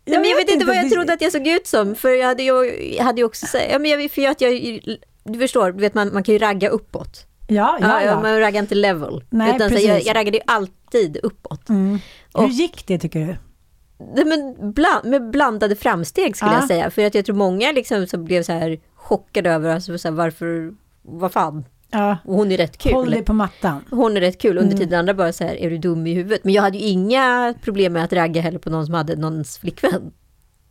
Nej, 0.05 0.19
men 0.19 0.29
jag 0.29 0.37
vet 0.37 0.49
inte 0.49 0.65
vad 0.65 0.75
jag 0.75 0.91
trodde 0.91 1.13
att 1.13 1.21
jag 1.21 1.31
såg 1.31 1.47
ut 1.47 1.67
som 1.67 1.95
för 1.95 2.09
jag 2.09 2.27
hade 2.27 2.43
ju, 2.43 2.53
jag 2.97 3.03
hade 3.03 3.21
ju 3.21 3.25
också, 3.25 3.57
ja, 3.57 3.79
men 3.79 3.91
jag, 3.91 4.11
för 4.11 4.27
att 4.27 4.41
jag, 4.41 4.79
du 5.23 5.39
förstår, 5.39 5.71
du 5.71 5.79
vet 5.81 5.93
man, 5.93 6.13
man 6.13 6.23
kan 6.23 6.33
ju 6.33 6.39
ragga 6.39 6.69
uppåt. 6.69 7.25
Ja, 7.47 7.77
ja, 7.81 8.01
ja. 8.03 8.21
Man 8.21 8.39
raggar 8.39 8.61
inte 8.61 8.75
level. 8.75 9.23
Nej, 9.29 9.55
utan 9.55 9.69
så, 9.69 9.75
jag, 9.79 10.03
jag 10.03 10.15
raggade 10.15 10.37
ju 10.37 10.43
alltid 10.47 11.17
uppåt. 11.23 11.69
Mm. 11.69 11.99
Hur 12.33 12.43
Och- 12.43 12.49
gick 12.49 12.87
det 12.87 12.99
tycker 12.99 13.19
du? 13.19 13.35
Men 14.25 14.55
bland, 14.73 15.05
med 15.05 15.29
blandade 15.29 15.75
framsteg 15.75 16.37
skulle 16.37 16.51
Ja. 16.51 16.57
jag 16.59 16.67
säga. 16.67 16.89
För 16.89 17.05
att 17.05 17.15
jag 17.15 17.25
tror 17.25 17.35
många 17.35 17.71
liksom 17.71 18.07
så 18.07 18.17
blev 18.17 18.43
så 18.43 18.51
här 18.51 18.79
chockade 18.95 19.49
över 19.51 19.69
alltså, 19.73 19.97
så 19.97 20.07
här, 20.07 20.15
varför, 20.15 20.73
vad 21.01 21.31
fan, 21.31 21.65
Ja. 21.97 22.17
och 22.25 22.35
hon 22.35 22.51
är 22.51 22.57
rätt 22.57 22.77
kul. 22.77 22.93
Håll 22.93 23.11
dig 23.11 23.23
på 23.23 23.33
mattan. 23.33 23.85
Hon 23.89 24.17
är 24.17 24.21
rätt 24.21 24.41
kul. 24.41 24.57
Under 24.57 24.73
Mm. 24.75 24.77
tiden 24.77 24.99
andra 24.99 25.13
bara 25.13 25.33
så 25.33 25.43
här, 25.43 25.55
är 25.55 25.69
du 25.69 25.77
dum 25.77 26.07
i 26.07 26.13
huvudet? 26.13 26.43
Men 26.43 26.53
jag 26.53 26.61
hade 26.61 26.77
ju 26.77 26.83
inga 26.87 27.53
problem 27.61 27.93
med 27.93 28.03
att 28.03 28.13
ragga 28.13 28.41
heller 28.41 28.59
på 28.59 28.69
någon 28.69 28.85
som 28.85 28.93
hade 28.95 29.15
någons 29.15 29.57
flickvän. 29.57 30.11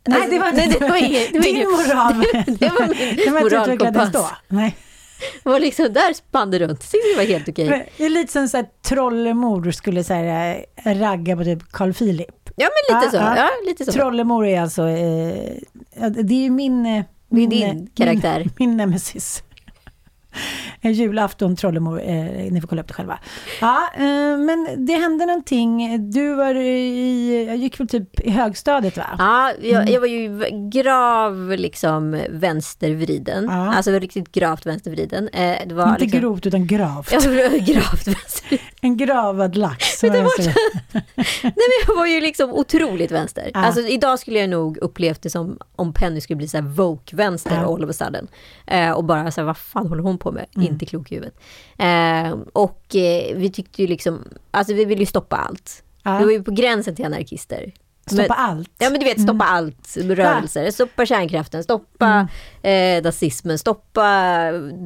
Nej, 0.07 0.15
Alltså, 0.21 0.31
det 0.31 0.39
var, 0.39 0.51
nej, 0.51 0.75
det 0.79 0.89
var 0.89 0.95
inget- 0.97 1.33
det 1.33 1.39
var 1.39 1.45
din 1.45 1.67
moral. 1.67 2.23
det 2.59 2.69
var 2.69 2.87
min 2.87 3.25
då. 3.25 3.31
moralkompass. 3.57 4.31
Nej. 4.47 4.75
Det 5.43 5.49
var 5.49 5.59
liksom, 5.59 5.93
där 5.93 6.13
spann 6.13 6.51
det 6.51 6.59
runt. 6.59 6.91
Det 6.91 7.17
var 7.17 7.23
helt 7.23 7.49
okej. 7.49 7.69
Men 7.69 7.81
Det 7.97 8.05
är 8.05 8.09
lite 8.09 8.31
som 8.33 8.47
så 8.47 8.57
här, 8.57 8.65
trollemor 8.87 9.71
skulle 9.71 10.03
så 10.03 10.13
här, 10.13 10.65
eh, 10.85 10.99
ragga 10.99 11.37
på 11.37 11.43
typ 11.43 11.71
Carl 11.71 11.93
Philip. 11.93 12.49
Ja, 12.55 12.67
men 12.89 13.01
lite 13.01 13.11
så. 13.11 13.17
Ja, 13.17 13.49
lite 13.67 13.85
så. 13.85 13.91
Trollemor 13.91 14.45
är 14.47 14.61
alltså, 14.61 14.81
eh, 14.87 16.07
det 16.09 16.33
är 16.33 16.43
ju 16.43 16.49
min... 16.49 16.85
eh, 16.85 17.03
Det 17.29 17.35
är 17.35 17.47
min 17.47 17.49
din 17.49 17.63
eh, 17.69 17.75
karaktär. 17.95 18.37
Min, 18.39 18.51
min 18.69 18.77
nemesis. 18.77 19.43
En 20.81 20.93
julafton, 20.93 21.55
trollemor, 21.55 22.01
eh, 22.01 22.13
ni 22.51 22.61
får 22.61 22.67
kolla 22.67 22.81
upp 22.81 22.87
det 22.87 22.93
själva. 22.93 23.19
Ja, 23.61 23.89
eh, 23.95 24.37
men 24.37 24.85
det 24.85 24.93
hände 24.93 25.25
någonting. 25.25 25.97
Du 26.11 26.33
var 26.35 26.55
i, 26.55 27.45
jag 27.47 27.57
gick 27.57 27.79
väl 27.79 27.87
typ 27.87 28.19
i 28.19 28.29
högstadiet 28.31 28.97
va? 28.97 29.05
Ja, 29.17 29.51
jag, 29.61 29.81
Mm. 29.81 29.93
jag 29.93 29.99
var 29.99 30.07
ju 30.07 30.39
grav 30.69 31.53
liksom 31.57 32.21
vänstervriden. 32.29 33.45
Ja. 33.49 33.75
Alltså 33.75 33.91
riktigt 33.91 34.31
gravt 34.31 34.65
vänstervriden. 34.65 35.27
Eh, 35.29 35.57
det 35.67 35.75
var 35.75 35.89
Inte 35.89 36.01
liksom, 36.01 36.19
grovt 36.19 36.45
utan 36.45 36.67
gravt. 36.67 37.11
Jag 37.11 37.21
var 37.21 37.73
gravt 37.73 38.07
vänstervriden. 38.07 38.65
En 38.81 38.97
gravad 38.97 39.55
lax. 39.55 39.85
Flytta 39.99 40.21
bort. 40.23 40.37
Nej 40.93 41.53
men 41.55 41.71
jag 41.87 41.95
var 41.95 42.05
ju 42.05 42.21
liksom 42.21 42.51
otroligt 42.53 43.11
vänster. 43.11 43.51
Ja. 43.53 43.59
Alltså 43.65 43.81
idag 43.81 44.19
skulle 44.19 44.39
jag 44.39 44.49
nog 44.49 44.77
upplevt 44.77 45.21
det 45.21 45.29
som 45.29 45.57
om 45.75 45.93
Penny 45.93 46.21
skulle 46.21 46.37
bli 46.37 46.47
så 46.47 46.57
här 46.57 46.63
woke-vänster 46.63 47.55
Ja. 47.61 47.73
all 47.73 47.83
of 47.83 47.89
a 47.89 47.93
sudden. 47.93 48.27
Eh, 48.67 48.91
och 48.91 49.03
bara 49.03 49.31
så 49.31 49.41
här, 49.41 49.45
vad 49.45 49.57
fan 49.57 49.87
håller 49.87 50.03
hon 50.03 50.17
på 50.17 50.24
med? 50.31 50.45
Mm. 50.55 50.67
Inte 50.67 50.85
klok 50.85 51.11
i 51.11 51.15
huvudet. 51.15 51.39
Eh, 51.77 52.37
och 52.53 52.95
eh, 52.95 53.37
vi 53.37 53.49
tyckte 53.49 53.81
ju 53.81 53.87
liksom, 53.87 54.23
alltså 54.51 54.73
vi 54.73 54.85
ville 54.85 55.01
ju 55.01 55.05
stoppa 55.05 55.35
allt. 55.35 55.83
Ja. 56.03 56.17
Vi 56.17 56.25
var 56.25 56.31
ju 56.31 56.43
på 56.43 56.51
gränsen 56.51 56.95
till 56.95 57.05
anarkister. 57.05 57.73
Stoppa 58.07 58.21
Men- 58.21 58.31
allt. 58.37 58.69
Ja 58.77 58.89
men 58.89 58.99
du 58.99 59.05
vet, 59.05 59.21
stoppa 59.21 59.31
Mm. 59.45 59.55
allt, 59.55 59.97
rörelser. 59.97 60.71
Stoppa 60.71 61.05
kärnkraften, 61.05 61.63
stoppa 61.63 62.27
eh, 62.61 63.03
nazismen, 63.03 63.59
stoppa 63.59 64.07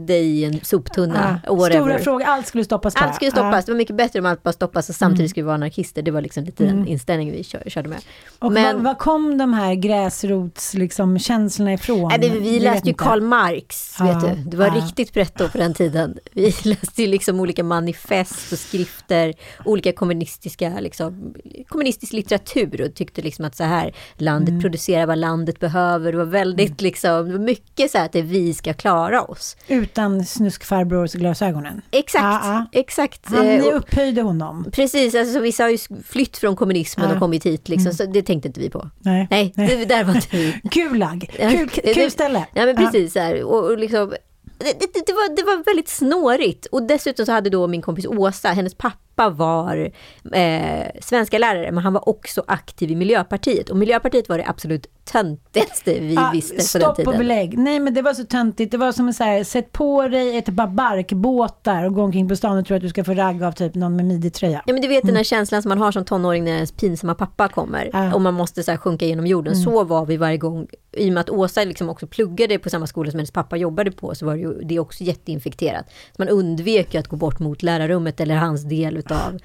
dig 0.08 0.26
i 0.40 0.46
en 0.46 0.60
soptunna. 0.64 1.42
Whatever. 1.48 1.70
Stora 1.70 2.00
frågor, 2.00 2.24
allt 2.26 2.48
skulle 2.48 2.64
stoppas 2.64 2.94
bara. 2.96 3.06
Allt 3.06 3.16
skulle 3.16 3.32
stoppas. 3.32 3.56
Ja. 3.56 3.62
Det 3.66 3.72
var 3.72 3.78
mycket 3.78 3.96
bättre 3.96 4.20
om 4.20 4.26
allt 4.26 4.44
bara 4.44 4.54
stoppas 4.54 4.90
och 4.90 4.96
samtidigt 4.96 5.20
Mm. 5.20 5.30
skulle 5.30 5.44
vi 5.44 5.46
vara 5.46 5.56
anarkister. 5.56 6.02
Det 6.02 6.12
var 6.12 6.22
liksom 6.22 6.44
lite 6.44 6.64
den 6.64 6.76
Mm. 6.76 6.88
inställningen 6.88 7.34
vi 7.36 7.44
kör, 7.44 7.64
körde 7.68 7.90
med. 7.90 8.00
Och 8.40 8.52
Men- 8.52 8.84
var, 8.84 8.96
kom 8.96 9.38
de 9.38 9.54
här 9.54 9.76
gräsrots 9.76 10.74
liksom, 10.74 11.20
känslorna 11.20 11.74
ifrån? 11.74 12.08
Men 12.20 12.22
vi 12.22 12.54
Jag 12.54 12.64
läste 12.64 12.88
ju 12.88 12.92
inte. 12.92 13.04
Karl 13.04 13.22
Marx, 13.22 13.96
Ja, 14.00 14.06
vet 14.06 14.22
du. 14.36 14.50
Det 14.50 14.58
var 14.58 14.70
riktigt 14.72 15.14
pretto 15.14 15.50
på 15.50 15.58
den 15.58 15.74
tiden. 15.74 16.18
Vi 16.32 16.54
läste 16.64 17.02
ju 17.02 17.08
liksom 17.08 17.40
olika 17.40 17.64
manifest 17.64 18.52
och 18.52 18.60
skrifter, 18.60 19.34
olika 19.66 19.92
kommunistiska, 19.94 20.80
liksom, 20.80 21.34
kommunistisk 21.68 22.14
litteratur 22.14 22.82
och 22.88 22.94
tyckte 22.96 23.09
liksom 23.18 23.46
att 23.46 23.56
så 23.56 23.64
här, 23.64 23.94
landet 24.18 24.50
Mm. 24.50 24.62
producerar 24.62 25.06
vad 25.06 25.18
landet 25.18 25.60
behöver. 25.60 26.12
Det 26.12 26.18
var 26.18 26.26
väldigt 26.26 26.82
liksom, 26.82 27.26
det 27.28 27.32
var 27.32 27.40
mycket 27.46 27.92
så 27.92 27.98
här 27.98 28.06
att 28.06 28.12
det 28.12 28.22
vi 28.22 28.54
ska 28.54 28.74
klara 28.74 29.22
oss. 29.22 29.58
Utan 29.68 30.26
snuskfarbrors-glasögonen. 30.26 31.82
Exakt, 31.92 32.24
Ja, 32.24 32.40
ja. 32.44 32.80
exakt. 32.80 33.22
Han, 33.26 33.48
Eh, 33.48 33.66
upphöjde 33.74 34.22
honom. 34.22 34.66
Precis, 34.72 35.16
alltså, 35.16 35.34
så 35.34 35.40
vissa 35.40 35.64
har 35.64 35.70
ju 35.70 35.78
flytt 36.06 36.38
från 36.38 36.56
kommunismen 36.56 37.08
Ja. 37.10 37.14
och 37.14 37.20
kommit 37.20 37.46
hit, 37.46 37.70
liksom, 37.70 37.86
Mm. 37.86 37.94
så 37.94 38.06
det 38.06 38.22
tänkte 38.22 38.48
inte 38.48 38.60
vi 38.60 38.70
på. 38.70 38.90
Nej. 39.00 39.28
Nej, 39.32 39.54
Det, 39.56 39.86
där 39.86 40.04
var 40.04 40.16
inte 40.16 40.28
vi. 40.38 40.60
Gulag. 40.64 41.30
Kul, 41.40 41.70
kul 41.94 42.12
ställe. 42.12 42.46
Ja 42.54 42.66
men 42.66 42.76
precis 42.76 43.14
så 43.14 43.20
här, 43.20 43.44
och, 43.44 43.64
och 43.72 43.78
liksom, 43.78 44.10
det, 44.58 44.80
det, 44.80 45.04
det, 45.08 45.14
var, 45.14 45.36
det 45.36 45.44
var 45.44 45.64
väldigt 45.66 45.90
snårigt. 45.90 46.66
Och 46.66 46.84
dessutom 46.84 47.26
så 47.26 47.32
hade 47.32 47.50
då 47.50 47.68
min 47.68 47.82
kompis 47.82 48.06
Åsa, 48.06 48.50
hennes 48.50 48.76
pappa 48.76 48.96
var 49.30 49.92
eh, 50.34 50.88
svenska 51.02 51.38
lärare 51.38 51.72
men 51.72 51.84
han 51.84 51.94
var 51.94 52.10
också 52.10 52.44
aktiv 52.48 52.92
i 52.92 52.96
Miljöpartiet. 52.96 53.70
Och 53.70 53.78
Miljöpartiet 53.78 54.30
var 54.30 54.38
det 54.38 54.46
absolut 54.48 54.88
töntigaste 55.12 56.00
vi 56.00 56.14
Ja, 56.14 56.30
visste 56.34 56.54
på 56.54 56.58
den 56.58 56.66
stopp 56.66 56.96
tiden. 56.96 57.14
och 57.14 57.18
belägg. 57.18 57.58
Nej 57.58 57.80
men 57.80 57.94
det 57.94 58.02
var 58.02 58.14
så 58.14 58.24
töntigt. 58.26 58.72
Det 58.72 58.78
var 58.78 58.92
som 58.92 59.14
så 59.14 59.24
här, 59.24 59.44
sätt 59.44 59.72
på 59.72 60.08
dig 60.08 60.38
ett 60.38 60.56
par 60.56 60.68
barkbåtar 60.68 61.84
och 61.86 61.94
gå 61.94 62.02
omkring 62.04 62.30
på 62.30 62.36
stan 62.36 62.58
och 62.58 62.66
tro 62.66 62.76
att 62.76 62.82
du 62.82 62.90
ska 62.90 63.04
få 63.04 63.14
ragg 63.14 63.44
av 63.44 63.52
typ 63.52 63.76
någon 63.76 63.96
med 63.96 64.06
midjetröja. 64.06 64.64
Ja 64.66 64.74
men 64.74 64.82
du 64.82 64.88
vet 64.88 65.04
den 65.06 65.16
här 65.16 65.24
känslan 65.24 65.62
som 65.62 65.70
man 65.70 65.78
har 65.78 65.92
som 65.92 66.06
tonåring 66.06 66.44
när 66.44 66.52
ens 66.52 66.72
pinsamma 66.72 67.16
pappa 67.16 67.48
kommer 67.48 67.90
Ja. 67.94 68.14
och 68.14 68.22
man 68.22 68.34
måste 68.34 68.64
så 68.64 68.72
här 68.72 68.78
sjunka 68.78 69.06
genom 69.06 69.28
jorden. 69.28 69.54
Mm. 69.54 69.66
Så 69.66 69.84
var 69.84 70.06
vi 70.06 70.18
varje 70.18 70.38
gång. 70.38 70.68
I 70.98 71.10
och 71.10 71.14
med 71.14 71.22
att 71.22 71.30
Åsa 71.30 71.64
liksom 71.64 71.90
också 71.90 72.08
pluggade 72.08 72.60
på 72.60 72.70
samma 72.70 72.88
skola 72.88 73.12
som 73.12 73.18
hennes 73.20 73.32
pappa 73.32 73.58
jobbade 73.58 73.92
på 73.92 74.16
så 74.16 74.26
var 74.26 74.34
det 74.34 74.40
ju 74.42 74.62
det 74.64 74.80
också 74.80 75.04
jätteinfekterat. 75.04 75.86
Så 75.90 76.16
man 76.18 76.30
undvek 76.30 76.94
ju 76.94 77.00
att 77.00 77.08
gå 77.08 77.16
bort 77.16 77.40
mot 77.40 77.64
lärarrummet 77.64 78.20
eller 78.20 78.36
hans 78.36 78.64
del 78.64 78.98
utav 79.12 79.38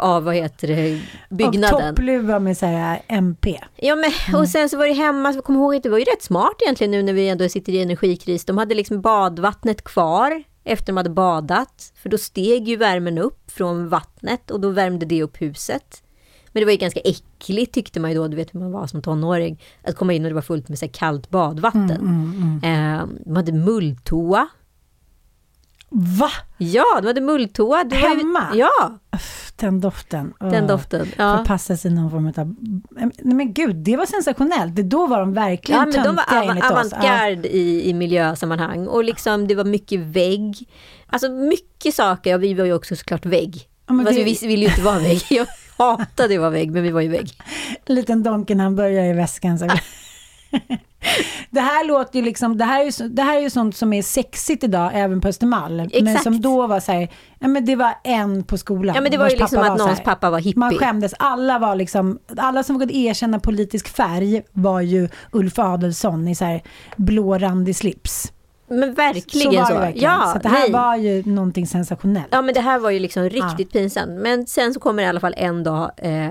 av 0.00 0.24
vad 0.24 0.34
heter 0.34 0.68
det, 0.68 1.00
byggnaden. 1.30 1.94
toppluva 1.94 2.38
med 2.38 2.56
så 2.58 2.66
här 2.66 3.02
MP. 3.08 3.60
Ja 3.76 3.96
men 3.96 4.10
Mm. 4.28 4.40
och 4.40 4.48
sen 4.48 4.68
så 4.68 4.76
var 4.78 4.86
det 4.86 4.92
hemma, 4.92 5.32
så 5.32 5.42
kom 5.42 5.54
ihåg 5.56 5.74
att 5.74 5.82
det 5.82 5.88
var 5.88 5.98
ju 5.98 6.04
rätt 6.04 6.22
smart 6.22 6.54
egentligen 6.62 6.90
nu 6.90 7.02
när 7.02 7.12
vi 7.12 7.28
ändå 7.28 7.48
sitter 7.48 7.72
i 7.72 7.82
energikris. 7.82 8.44
De 8.44 8.58
hade 8.58 8.74
liksom 8.74 9.00
badvattnet 9.00 9.84
kvar 9.84 10.42
efter 10.64 10.86
de 10.86 10.96
hade 10.96 11.10
badat. 11.10 11.92
För 12.02 12.08
då 12.08 12.18
steg 12.18 12.68
ju 12.68 12.76
värmen 12.76 13.18
upp 13.18 13.50
från 13.50 13.88
vattnet 13.88 14.50
och 14.50 14.60
då 14.60 14.68
värmde 14.68 15.06
det 15.06 15.22
upp 15.22 15.40
huset. 15.42 16.02
Men 16.52 16.60
det 16.60 16.64
var 16.64 16.72
ju 16.72 16.78
ganska 16.78 17.00
äckligt 17.00 17.74
tyckte 17.74 18.00
man 18.00 18.10
ju 18.10 18.16
då, 18.16 18.28
du 18.28 18.36
vet 18.36 18.54
hur 18.54 18.60
man 18.60 18.72
var 18.72 18.86
som 18.86 19.02
tonåring. 19.02 19.62
Att 19.84 19.96
komma 19.96 20.12
in 20.12 20.24
och 20.24 20.28
det 20.30 20.34
var 20.34 20.42
fullt 20.42 20.68
med 20.68 20.78
så 20.78 20.84
här 20.84 20.92
kallt 20.92 21.30
badvatten. 21.30 21.90
Mm, 21.90 22.60
Eh, 22.64 23.06
de 23.24 23.36
hade 23.36 23.52
mulltoa. 23.52 24.48
Va? 25.90 26.30
Ja, 26.58 26.84
de 27.00 27.06
hade 27.06 27.20
mulltoa. 27.20 27.84
Det 27.84 27.96
var 28.02 28.08
ju- 28.08 28.16
Hemma? 28.18 28.46
Ja, 28.54 28.98
Den 29.56 29.80
doften. 29.80 30.34
den 30.40 30.66
doften. 30.66 31.08
Ja. 31.16 31.36
Förpassa 31.38 31.76
sig 31.76 31.90
i 31.90 31.94
någon 31.94 32.10
form 32.10 32.26
av... 32.36 32.54
Nej 33.22 33.34
men 33.34 33.52
gud, 33.52 33.76
det 33.76 33.96
var 33.96 34.06
sensationellt. 34.06 34.76
Det, 34.76 34.82
då 34.82 35.06
var 35.06 35.20
de 35.20 35.34
verkligen 35.34 35.80
Ja, 35.80 35.86
men 35.86 36.04
de 36.04 36.16
var 36.16 36.22
töntiga 36.22 36.70
av- 36.70 36.86
oss. 36.86 36.92
Ja. 36.92 36.98
avantgarde 36.98 37.56
i, 37.56 37.88
i 37.90 37.94
miljösammanhang 37.94 38.86
och 38.86 39.04
liksom 39.04 39.48
det 39.48 39.54
var 39.54 39.64
mycket 39.64 40.00
vägg. 40.00 40.56
Alltså 41.06 41.28
mycket 41.30 41.94
saker, 41.94 42.30
ja, 42.30 42.36
vi 42.36 42.54
var 42.54 42.64
ju 42.64 42.72
också 42.72 42.96
såklart 42.96 43.26
vägg. 43.26 43.68
Ja, 43.86 43.92
men 43.94 44.06
Fast 44.06 44.18
det- 44.18 44.24
vi 44.24 44.46
ville 44.48 44.62
ju 44.62 44.68
inte 44.68 44.82
vara 44.82 44.98
vägg. 44.98 45.22
Jag 45.30 45.46
hatade 45.78 46.34
att 46.34 46.40
vara 46.40 46.50
vägg, 46.50 46.70
men 46.70 46.82
vi 46.82 46.90
var 46.90 47.00
ju 47.00 47.08
vägg. 47.08 47.30
liten 47.86 48.22
Donken 48.22 48.60
hamburgare 48.60 49.06
i 49.06 49.12
väskan. 49.12 49.58
Så. 49.58 49.68
Det 51.50 51.60
här 51.60 51.84
låter 51.86 52.18
ju 52.18 52.24
liksom, 52.24 52.58
det 52.58 52.64
här, 52.64 52.80
är 52.80 52.84
ju, 52.84 52.92
så- 52.92 53.08
det 53.08 53.22
här 53.22 53.36
är 53.36 53.40
ju 53.40 53.50
sånt 53.50 53.76
som 53.76 53.92
är 53.92 54.02
sexigt 54.02 54.64
idag, 54.64 54.90
även 54.94 55.20
på 55.20 55.28
Östermalm. 55.28 55.76
Men 55.76 55.86
Exakt. 55.92 56.22
som 56.22 56.40
då 56.40 56.66
var 56.66 56.80
så 56.80 56.92
här, 56.92 57.08
ja 57.38 57.48
men 57.48 57.64
det 57.64 57.76
var 57.76 57.94
en 58.04 58.44
på 58.44 58.58
skolan. 58.58 58.94
Ja, 58.94 59.00
men 59.00 59.10
det 59.10 59.18
var 59.18 59.28
ju 59.30 59.36
liksom 59.36 59.58
att 59.58 59.66
så 59.66 59.84
någons 59.84 59.98
här- 59.98 60.04
pappa 60.04 60.30
var 60.30 60.38
hippie. 60.38 60.58
Man 60.58 60.74
skämdes, 60.74 61.14
alla 61.18 61.58
var 61.58 61.74
liksom, 61.74 62.18
alla 62.36 62.62
som 62.62 62.74
vågade 62.76 62.96
erkänna 62.96 63.38
politisk 63.40 63.88
färg 63.88 64.42
var 64.52 64.80
ju 64.80 65.08
Ulf 65.32 65.58
Adelsohn 65.58 66.28
i 66.28 66.34
så 66.34 66.44
här 66.44 66.62
blårandig 66.96 67.76
slips. 67.76 68.32
Men 68.68 68.94
verkligen 68.94 69.52
så. 69.52 69.58
så. 69.58 69.62
Var 69.74 69.80
det 69.80 69.86
verkligen. 69.86 70.10
Ja, 70.10 70.30
så 70.32 70.38
det 70.38 70.48
här 70.48 70.60
nej. 70.60 70.72
var 70.72 70.96
ju 70.96 71.22
någonting 71.24 71.66
sensationellt. 71.66 72.26
Ja, 72.30 72.42
men 72.42 72.54
det 72.54 72.60
här 72.60 72.78
var 72.78 72.90
ju 72.90 72.98
liksom 72.98 73.28
riktigt 73.30 73.72
pinsamt. 73.72 74.10
Men 74.22 74.46
sen 74.46 74.74
så 74.74 74.80
kommer 74.80 75.02
i 75.02 75.06
alla 75.06 75.20
fall 75.20 75.34
en 75.36 75.64
dag 75.64 75.90
eh, 75.96 76.28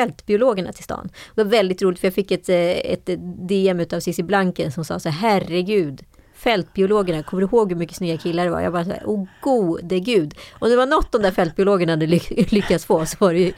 fältbiologerna 0.00 0.72
till 0.72 0.84
stan. 0.84 1.08
Det 1.34 1.44
var 1.44 1.50
väldigt 1.50 1.82
roligt 1.82 1.98
för 2.00 2.06
jag 2.06 2.14
fick 2.14 2.30
ett, 2.30 2.48
eh, 2.48 2.56
ett 2.92 3.08
DM 3.48 3.80
utav 3.80 4.00
Cissi 4.00 4.22
Blanken 4.22 4.72
som 4.72 4.84
sa 4.84 4.98
så 4.98 5.08
här, 5.08 5.30
herregud, 5.30 6.00
fältbiologerna, 6.34 7.22
kommer 7.22 7.40
du 7.40 7.46
ihåg 7.46 7.72
hur 7.72 7.78
mycket 7.78 7.96
snygga 7.96 8.16
killar 8.18 8.44
det 8.44 8.50
var? 8.50 8.60
Jag 8.60 8.72
bara 8.72 8.84
så 8.84 8.90
här, 8.90 9.02
åh 9.06 9.24
gode 9.42 10.00
gud. 10.00 10.34
Och 10.58 10.68
det 10.68 10.76
var 10.76 10.86
något 10.86 11.12
de 11.12 11.22
där 11.22 11.30
fältbiologerna 11.30 11.92
hade 11.92 12.06
ly- 12.06 12.20
lyckats 12.50 12.84
få 12.86 13.06
så 13.06 13.16
var 13.20 13.32
det 13.32 13.38
ju 13.40 13.52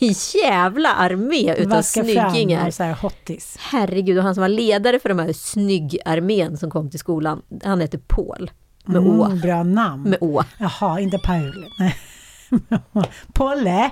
en 0.00 0.14
jävla 0.44 0.88
armé 0.94 1.54
utav 1.54 1.70
Vaska 1.70 2.04
fram 2.04 2.30
snyggingar. 2.30 2.66
och 2.66 2.74
så 2.74 2.82
här 2.82 2.92
hottis. 2.94 3.56
Herregud, 3.60 4.18
och 4.18 4.24
han 4.24 4.34
som 4.34 4.40
var 4.42 4.48
ledare 4.48 4.98
för 4.98 5.08
de 5.08 5.18
här 5.18 5.32
snyggarmén 5.32 6.56
som 6.56 6.70
kom 6.70 6.90
till 6.90 6.98
skolan, 7.00 7.42
han 7.64 7.80
hette 7.80 7.98
Paul. 7.98 8.50
Med 8.86 8.98
Å. 9.06 9.24
Mm, 9.24 9.40
bra 9.40 9.62
namn. 9.62 10.02
Med 10.10 10.18
Å. 10.20 10.42
Jaha, 10.58 11.00
inte 11.00 11.18
Paul. 11.18 11.64
Polle. 13.32 13.90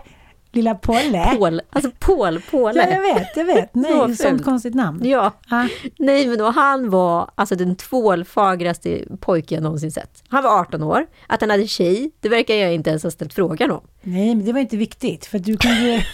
Lilla 0.55 0.74
Polle. 0.74 1.36
Paul, 1.38 1.61
alltså 1.70 1.90
Paul, 1.98 2.40
Paul. 2.50 2.76
Ja, 2.76 2.86
jag 2.90 3.00
vet, 3.14 3.36
jag 3.36 3.44
vet. 3.44 3.74
Nej, 3.74 4.16
sånt 4.16 4.44
konstigt 4.44 4.74
namn. 4.74 5.00
Ja, 5.05 5.32
Ah. 5.50 5.66
nej 5.98 6.26
men 6.28 6.38
då, 6.38 6.50
han 6.50 6.90
var 6.90 7.30
alltså 7.34 7.55
den 7.55 7.76
tvålfagraste 7.76 9.05
pojke 9.20 9.55
jag 9.55 9.62
någonsin 9.62 9.92
sett. 9.92 10.22
Han 10.28 10.42
var 10.44 10.61
18 10.61 10.82
år, 10.82 11.07
att 11.26 11.40
han 11.40 11.50
hade 11.50 11.66
tjej, 11.66 12.11
det 12.20 12.28
verkar 12.28 12.55
jag 12.55 12.74
inte 12.74 12.90
ens 12.90 13.03
ha 13.03 13.11
ställt 13.11 13.32
frågan 13.34 13.70
om. 13.70 13.80
Nej, 14.03 14.34
men 14.34 14.44
det 14.44 14.53
var 14.53 14.61
inte 14.61 14.76
viktigt. 14.76 15.26
För 15.26 15.38
du 15.38 15.57
kunde 15.57 15.80
ju... 15.80 16.00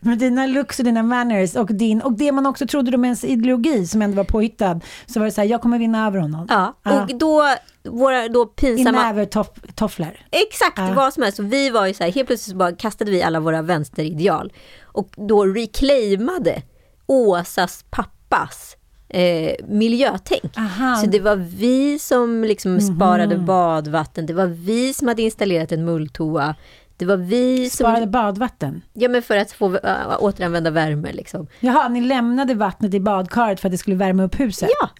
med 0.00 0.18
dina 0.18 0.46
looks 0.46 0.78
och 0.78 0.84
dina 0.84 1.02
manners 1.02 1.56
och, 1.56 1.74
din, 1.74 2.00
och 2.00 2.12
det 2.12 2.32
man 2.32 2.46
också 2.46 2.66
trodde 2.66 2.96
om 2.96 3.04
ens 3.04 3.24
ideologi 3.24 3.86
som 3.86 4.02
ändå 4.02 4.16
var 4.16 4.24
påhittad. 4.24 4.80
Så 5.06 5.18
var 5.20 5.26
det 5.26 5.32
så 5.32 5.40
här, 5.40 5.48
jag 5.48 5.62
kommer 5.62 5.78
vinna 5.78 6.06
över 6.06 6.18
honom. 6.18 6.46
Ja, 6.48 6.74
och 6.84 7.16
då, 7.18 7.42
våra 7.90 8.28
då 8.28 8.42
I 8.42 8.60
pinsamma... 8.60 9.02
nävertofflor. 9.02 10.16
Exakt 10.30 10.78
Ja. 10.78 10.92
vad 10.96 11.12
som 11.14 11.22
helst. 11.22 11.36
Så 11.36 11.42
vi 11.42 11.70
var 11.70 11.86
ju 11.86 11.94
så 11.94 12.04
här, 12.04 12.12
helt 12.12 12.26
plötsligt 12.26 12.52
så 12.52 12.56
bara 12.56 12.72
kastade 12.72 13.10
vi 13.10 13.22
alla 13.22 13.40
våra 13.40 13.62
vänsterideal. 13.62 14.52
Och 14.84 15.08
då 15.16 15.44
reclaimade 15.46 16.62
Åsas 17.06 17.84
pappas 17.90 18.76
eh, 19.08 19.54
miljötänk. 19.68 20.58
Aha. 20.58 20.96
Så 20.96 21.06
det 21.06 21.20
var 21.20 21.36
vi 21.36 21.98
som 21.98 22.44
liksom 22.44 22.72
Mhm. 22.72 22.80
sparade 22.80 23.36
badvatten, 23.38 24.26
det 24.26 24.34
var 24.34 24.46
vi 24.46 24.94
som 24.94 25.08
hade 25.08 25.22
installerat 25.22 25.72
en 25.72 25.84
mulltoa. 25.84 26.54
Det 27.02 27.06
var 27.06 27.16
vi 27.16 27.70
som... 27.70 27.84
Sparade 27.84 28.06
badvatten. 28.06 28.82
Ja 28.92 29.08
men 29.08 29.22
för 29.22 29.36
att 29.36 29.52
få 29.52 29.76
äh, 29.76 29.92
återanvända 30.18 30.70
värme 30.70 31.12
liksom. 31.12 31.46
Jaha, 31.60 31.88
ni 31.88 32.00
lämnade 32.00 32.54
vattnet 32.54 32.94
i 32.94 33.00
badkaret 33.00 33.60
för 33.60 33.68
att 33.68 33.72
det 33.72 33.78
skulle 33.78 33.96
värma 33.96 34.22
upp 34.22 34.40
huset? 34.40 34.68
Ja, 34.80 34.90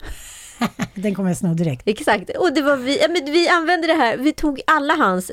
Den 0.94 1.14
kommer 1.14 1.30
jag 1.30 1.36
sno 1.36 1.54
direkt. 1.54 1.82
exakt. 1.88 2.30
Och 2.38 2.54
det 2.54 2.62
var 2.62 2.76
vi, 2.76 2.98
ja, 3.00 3.08
men 3.08 3.32
vi 3.32 3.48
använde 3.48 3.86
det 3.86 3.94
här, 3.94 4.16
vi 4.16 4.32
tog 4.32 4.60
alla 4.66 4.94
hans 4.94 5.30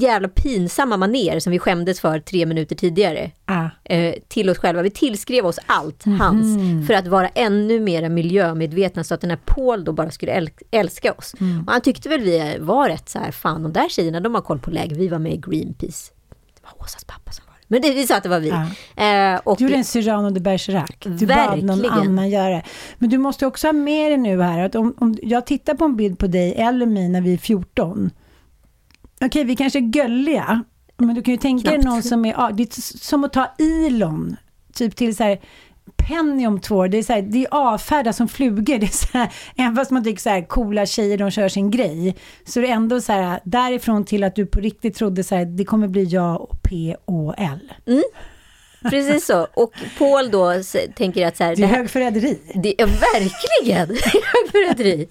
jävla 0.00 0.28
pinsamma 0.28 0.96
maner 0.96 1.40
som 1.40 1.50
vi 1.52 1.58
skämdes 1.58 2.00
för 2.00 2.20
tre 2.20 2.46
minuter 2.46 2.76
tidigare. 2.76 3.30
Ah. 3.44 3.68
eh, 3.84 4.14
till 4.28 4.50
oss 4.50 4.58
själva. 4.58 4.82
Vi 4.82 4.90
tillskrev 4.90 5.46
oss 5.46 5.58
allt 5.66 6.04
hans 6.18 6.58
för 6.86 6.94
att 6.94 7.06
vara 7.06 7.28
ännu 7.28 7.80
mer 7.80 8.08
miljömedvetna 8.08 9.04
så 9.04 9.14
att 9.14 9.20
den 9.20 9.30
här 9.30 9.38
Paul 9.44 9.84
då 9.84 9.92
bara 9.92 10.10
skulle 10.10 10.32
äl- 10.40 10.62
älska 10.70 11.12
oss. 11.12 11.34
Och 11.66 11.72
han 11.72 11.80
tyckte 11.80 12.08
väl 12.08 12.20
vi 12.20 12.56
var 12.60 12.88
rätt 12.88 13.08
så 13.08 13.18
här, 13.18 13.30
fan 13.32 13.62
de 13.62 13.72
där 13.72 13.88
tjejerna 13.88 14.20
de 14.20 14.34
har 14.34 14.42
koll 14.42 14.58
på 14.58 14.70
läge. 14.70 14.94
Vi 14.94 15.08
var 15.08 15.18
med 15.18 15.32
i 15.32 15.36
Greenpeace. 15.36 16.12
Det 16.54 16.62
var 16.62 16.84
Åsas 16.84 17.04
pappa 17.04 17.32
som. 17.32 17.44
Men 17.68 17.82
det, 17.82 17.90
vi 17.94 18.06
sa 18.06 18.16
att 18.16 18.22
det 18.22 18.28
var 18.28 18.40
vi. 18.40 18.48
Eh, 18.48 19.40
och 19.44 19.56
Du 19.56 19.64
gjorde 19.64 19.76
en 19.76 19.84
Cyrano 19.84 20.30
de 20.30 20.40
Bergerac. 20.40 20.90
Du 21.00 21.26
bad 21.26 21.62
någon 21.62 21.82
Verkligen. 21.82 22.08
annan 22.08 22.30
göra 22.30 22.48
det. 22.48 22.62
Men 22.98 23.10
du 23.10 23.18
måste 23.18 23.46
också 23.46 23.66
ha 23.68 23.72
med 23.72 24.10
dig 24.10 24.18
nu 24.18 24.42
här 24.42 24.58
att 24.64 24.74
om, 24.74 24.94
om 24.98 25.16
jag 25.22 25.46
tittar 25.46 25.74
på 25.74 25.84
en 25.84 25.96
bild 25.96 26.18
på 26.18 26.26
dig 26.26 26.54
eller 26.54 26.86
mig 26.86 27.08
när 27.08 27.20
vi 27.20 27.34
är 27.34 27.38
14. 27.38 28.10
Okej, 29.20 29.44
vi 29.44 29.56
kanske 29.56 29.78
är 29.78 29.80
gulliga. 29.80 30.64
Men 30.96 31.14
du 31.14 31.22
kan 31.22 31.34
ju 31.34 31.38
tänka 31.38 31.70
dig 31.70 31.80
Knappt. 31.80 31.94
någon 31.94 32.02
som 32.02 32.24
är, 32.24 32.32
ja, 32.32 32.50
det 32.54 32.62
är 32.62 32.98
som 32.98 33.24
att 33.24 33.32
ta 33.32 33.46
Elon, 33.86 34.36
typ 34.74 34.96
till 34.96 35.16
så 35.16 35.24
här 35.24 35.40
Penny 35.96 36.46
om 36.46 36.60
två 36.60 36.76
år, 36.76 36.88
det 36.88 36.98
är, 36.98 37.02
så 37.02 37.12
här, 37.12 37.22
det 37.22 37.44
är 37.44 37.48
avfärda 37.50 38.12
som 38.12 38.28
flugor. 38.28 38.78
Det 38.78 38.86
är 38.86 39.06
så 39.06 39.18
här, 39.18 39.32
även 39.56 39.76
fast 39.76 39.90
man 39.90 40.04
tycker 40.04 40.20
så 40.20 40.30
här, 40.30 40.42
coola 40.42 40.86
tjejer, 40.86 41.18
de 41.18 41.30
kör 41.30 41.48
sin 41.48 41.70
grej. 41.70 42.16
Så 42.44 42.60
det 42.60 42.68
är 42.68 42.72
ändå 42.72 43.00
så 43.00 43.12
här, 43.12 43.40
därifrån 43.44 44.04
till 44.04 44.24
att 44.24 44.34
du 44.34 44.46
på 44.46 44.60
riktigt 44.60 44.96
trodde 44.96 45.24
så 45.24 45.34
här, 45.34 45.44
det 45.44 45.64
kommer 45.64 45.88
bli 45.88 46.04
jag 46.04 46.40
och 46.40 46.62
P-O-L. 46.62 47.72
Precis 48.90 49.26
så. 49.26 49.46
Och 49.54 49.72
Paul 49.98 50.30
då 50.30 50.52
tänker 50.94 51.26
att 51.26 51.36
så 51.36 51.44
här, 51.44 51.56
Det 51.56 51.62
är 51.62 51.66
högförräderi. 51.66 52.38
Det, 52.54 52.74
ja, 52.78 52.86
verkligen! 52.86 53.88
Det 53.88 53.94
är 54.04 54.42
högförräderi. 54.42 55.08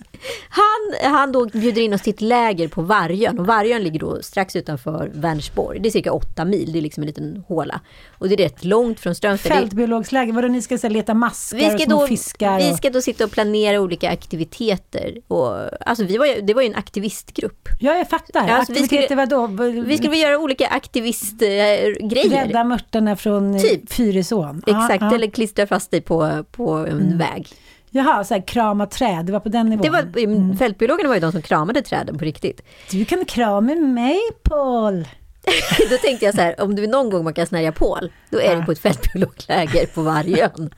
Han, 0.49 1.11
han 1.13 1.31
då 1.31 1.45
bjuder 1.45 1.81
in 1.81 1.93
oss 1.93 2.01
till 2.01 2.13
ett 2.13 2.21
läger 2.21 2.67
på 2.67 2.81
Vargön 2.81 3.39
och 3.39 3.45
Vargön 3.47 3.83
ligger 3.83 3.99
då 3.99 4.21
strax 4.21 4.55
utanför 4.55 5.11
Vänersborg. 5.13 5.79
Det 5.79 5.89
är 5.89 5.91
cirka 5.91 6.11
åtta 6.13 6.45
mil, 6.45 6.71
det 6.73 6.79
är 6.79 6.81
liksom 6.81 7.03
en 7.03 7.07
liten 7.07 7.43
håla. 7.47 7.79
Och 8.17 8.27
det 8.29 8.33
är 8.35 8.37
rätt 8.37 8.65
långt 8.65 8.99
från 8.99 9.15
Strömstad. 9.15 9.51
Det 9.51 9.55
är- 9.55 9.59
Fältbiologsläge, 9.61 10.31
vadå 10.31 10.47
ni 10.47 10.61
ska 10.61 10.77
så 10.77 10.87
här, 10.87 10.93
leta 10.93 11.13
maskar 11.13 11.57
vi 11.57 11.67
och 11.67 11.71
ska, 11.79 11.85
små 11.89 12.01
då, 12.01 12.07
fiskar? 12.07 12.57
vi 12.57 12.71
och... 12.73 12.77
ska 12.77 12.89
då 12.89 13.01
sitta 13.01 13.23
och 13.25 13.31
planera 13.31 13.79
olika 13.81 14.09
aktiviteter. 14.09 15.17
Och, 15.27 15.55
alltså 15.89 16.03
vi 16.05 16.17
var, 16.17 16.41
det 16.41 16.53
var 16.53 16.61
ju 16.61 16.67
en 16.67 16.75
aktivistgrupp. 16.75 17.69
Ja, 17.79 17.95
jag 17.97 18.09
fattar. 18.09 18.47
Alltså, 18.49 18.73
vi 18.73 18.83
Aktiviteter 18.83 19.05
skulle- 19.25 19.25
vadå? 19.25 19.81
Vi 19.87 19.97
skulle 19.97 20.17
göra 20.17 20.37
olika 20.39 20.67
aktivistgrejer. 20.67 22.45
Rädda 22.45 22.63
mörtarna 22.63 23.15
från 23.15 23.59
Typ. 23.59 23.71
typ. 23.71 23.93
Fyrisån? 23.93 24.61
Exakt, 24.67 25.01
ja. 25.01 25.15
eller 25.15 25.27
klistra 25.27 25.67
fast 25.67 25.91
dig 25.91 26.01
på, 26.01 26.43
på 26.51 26.71
en 26.73 27.17
väg. 27.17 27.47
Jaha, 27.95 28.23
så 28.23 28.33
här, 28.33 28.47
krama 28.47 28.85
träd, 28.85 29.25
det 29.25 29.31
var 29.31 29.39
på 29.39 29.49
den 29.49 29.69
nivån. 29.69 29.83
Det 29.83 29.89
var, 29.89 30.57
Fältbiologerna 30.57 31.07
var 31.07 31.15
ju 31.15 31.21
de 31.21 31.31
som 31.31 31.41
kramade 31.41 31.81
träden 31.81 32.17
på 32.17 32.25
riktigt. 32.25 32.61
Du 32.91 33.05
kan 33.05 33.25
krama 33.25 33.75
mig, 33.75 34.19
Paul. 34.43 35.07
Då 35.89 35.97
tänkte 35.97 36.25
jag 36.25 36.35
så 36.35 36.41
här, 36.41 36.61
om 36.61 36.77
är 36.83 36.87
någon 36.87 37.09
gång 37.09 37.23
man 37.23 37.33
kan 37.33 37.47
snärja 37.47 37.71
Paul, 37.71 38.11
då 38.29 38.41
är 38.41 38.55
det 38.55 38.61
på 38.61 38.71
ett 38.71 38.79
fältbiologläger 38.79 39.85
på 39.85 40.01
Vargön. 40.01 40.73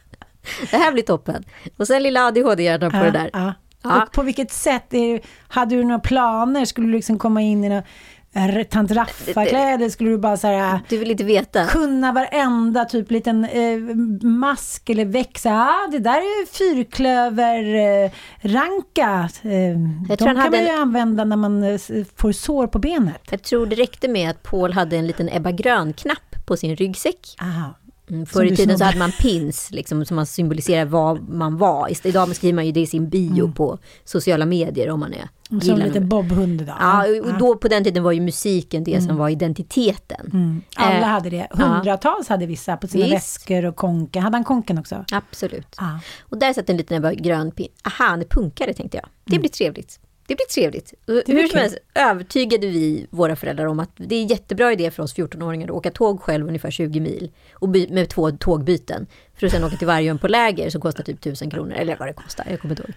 Det 0.71 0.77
här 0.77 0.91
blir 0.91 1.03
toppen. 1.03 1.43
Och 1.77 1.87
sen 1.87 2.03
lilla 2.03 2.25
ADHD-hjärnan 2.27 2.91
på 2.91 2.97
det 2.97 3.11
där. 3.11 3.29
Ja. 3.33 3.53
Ja. 3.83 4.03
Och 4.03 4.11
på 4.11 4.21
vilket 4.21 4.51
sätt, 4.51 4.93
är, 4.93 5.21
hade 5.47 5.75
du 5.75 5.83
några 5.83 5.99
planer? 5.99 6.65
Skulle 6.65 6.87
du 6.87 6.93
liksom 6.93 7.19
komma 7.19 7.41
in 7.41 7.63
i 7.63 7.75
eh, 7.75 7.83
tant 8.69 8.91
Raffa-kläder? 8.91 9.89
Skulle 9.89 10.09
du 10.09 10.17
bara 10.17 10.37
så 10.37 10.47
här, 10.47 10.79
Du 10.89 10.97
vill 10.97 11.11
inte 11.11 11.23
veta. 11.23 11.65
kunna 11.65 12.11
varenda 12.11 12.85
typ 12.85 13.11
liten 13.11 13.45
eh, 13.45 13.77
mask 14.27 14.89
eller 14.89 15.05
växa? 15.05 15.51
Ah, 15.51 15.87
det 15.91 15.99
där 15.99 16.17
är 16.17 16.45
fyrklöverranka. 16.45 19.29
Eh, 19.43 19.49
de 20.07 20.17
tror 20.17 20.27
kan 20.27 20.35
man 20.35 20.51
ju 20.53 20.57
en- 20.67 20.79
använda 20.81 21.23
när 21.23 21.35
man 21.35 21.63
eh, 21.63 21.79
får 22.15 22.31
sår 22.31 22.67
på 22.67 22.79
benet. 22.79 23.21
Jag 23.31 23.43
tror 23.43 23.65
det 23.65 23.75
räckte 23.75 24.07
med 24.07 24.29
att 24.29 24.43
Paul 24.43 24.73
hade 24.73 24.97
en 24.97 25.07
liten 25.07 25.29
Ebba 25.33 25.51
Grön-knapp 25.51 26.35
på 26.45 26.57
sin 26.57 26.75
ryggsäck. 26.75 27.35
Aha. 27.41 27.73
Mm, 28.09 28.25
Förr 28.25 28.45
i 28.45 28.55
tiden 28.55 28.77
så 28.77 28.83
hade 28.83 28.97
man 28.97 29.11
pins, 29.11 29.71
liksom, 29.71 30.05
som 30.05 30.15
man 30.15 30.25
symboliserar 30.25 30.85
vad 30.85 31.29
man 31.29 31.57
var. 31.57 32.07
Idag 32.07 32.35
skriver 32.35 32.55
man 32.55 32.65
ju 32.65 32.71
det 32.71 32.79
i 32.79 32.87
sin 32.87 33.09
bio 33.09 33.51
på 33.51 33.77
sociala 34.03 34.45
medier 34.45 34.89
om 34.89 34.99
man 34.99 35.13
är 35.13 35.29
Som 35.49 35.59
gillar 35.59 35.85
lite 35.85 35.99
bobhund 36.01 36.61
idag. 36.61 36.75
Ja, 36.79 37.05
och 37.23 37.37
då 37.39 37.55
på 37.55 37.67
den 37.67 37.83
tiden 37.83 38.03
var 38.03 38.11
ju 38.11 38.21
musiken 38.21 38.83
det 38.83 39.01
som 39.01 39.17
var 39.17 39.29
identiteten. 39.29 40.29
Mm. 40.33 40.61
Alla 40.75 40.97
Eh, 40.97 41.03
hade 41.03 41.29
det. 41.29 41.47
Hundratals 41.51 42.27
hade 42.29 42.45
vissa 42.45 42.77
på 42.77 42.87
sina 42.87 43.03
Visst. 43.03 43.15
väskor 43.15 43.65
och 43.65 43.75
konken. 43.75 44.23
Hade 44.23 44.37
han 44.37 44.43
konken 44.43 44.77
också? 44.77 45.05
Absolut. 45.11 45.75
Ja. 45.77 45.99
Och 46.21 46.37
där 46.37 46.53
satt 46.53 46.69
en 46.69 46.77
liten 46.77 47.15
grön 47.17 47.51
pin. 47.51 47.67
Aha, 47.85 48.09
han 48.09 48.21
är 48.21 48.25
punkare 48.25 48.73
tänkte 48.73 48.97
jag. 48.97 49.05
Det 49.25 49.39
blir 49.39 49.49
trevligt. 49.49 49.99
Det 50.27 50.35
blir 50.35 50.45
trevligt. 50.45 50.93
Blir 51.05 51.23
Hur 51.27 51.47
som 51.47 51.59
helst 51.59 51.77
övertygade 51.95 52.67
vi 52.67 53.07
våra 53.09 53.35
föräldrar 53.35 53.65
om 53.65 53.79
att 53.79 53.91
det 53.95 54.15
är 54.15 54.21
en 54.21 54.27
jättebra 54.27 54.71
idé 54.71 54.91
för 54.91 55.03
oss 55.03 55.15
14-åringar 55.15 55.65
att 55.67 55.71
åka 55.71 55.91
tåg 55.91 56.21
själv 56.21 56.47
ungefär 56.47 56.71
20 56.71 56.99
mil 56.99 57.31
och 57.53 57.69
med 57.69 58.09
två 58.09 58.31
tågbyten. 58.31 59.07
För 59.39 59.45
att 59.47 59.53
sen 59.53 59.63
åka 59.63 59.77
till 59.77 59.87
Vargön 59.87 60.17
på 60.17 60.27
läger 60.27 60.69
som 60.69 60.81
kostar 60.81 61.03
typ 61.03 61.19
1000 61.19 61.49
kronor, 61.51 61.73
eller 61.73 61.95
vad 61.99 62.07
det 62.07 62.13
kostar, 62.13 62.45
jag 62.49 62.61
kommer 62.61 62.71
inte 62.73 62.83
ihåg. 62.83 62.93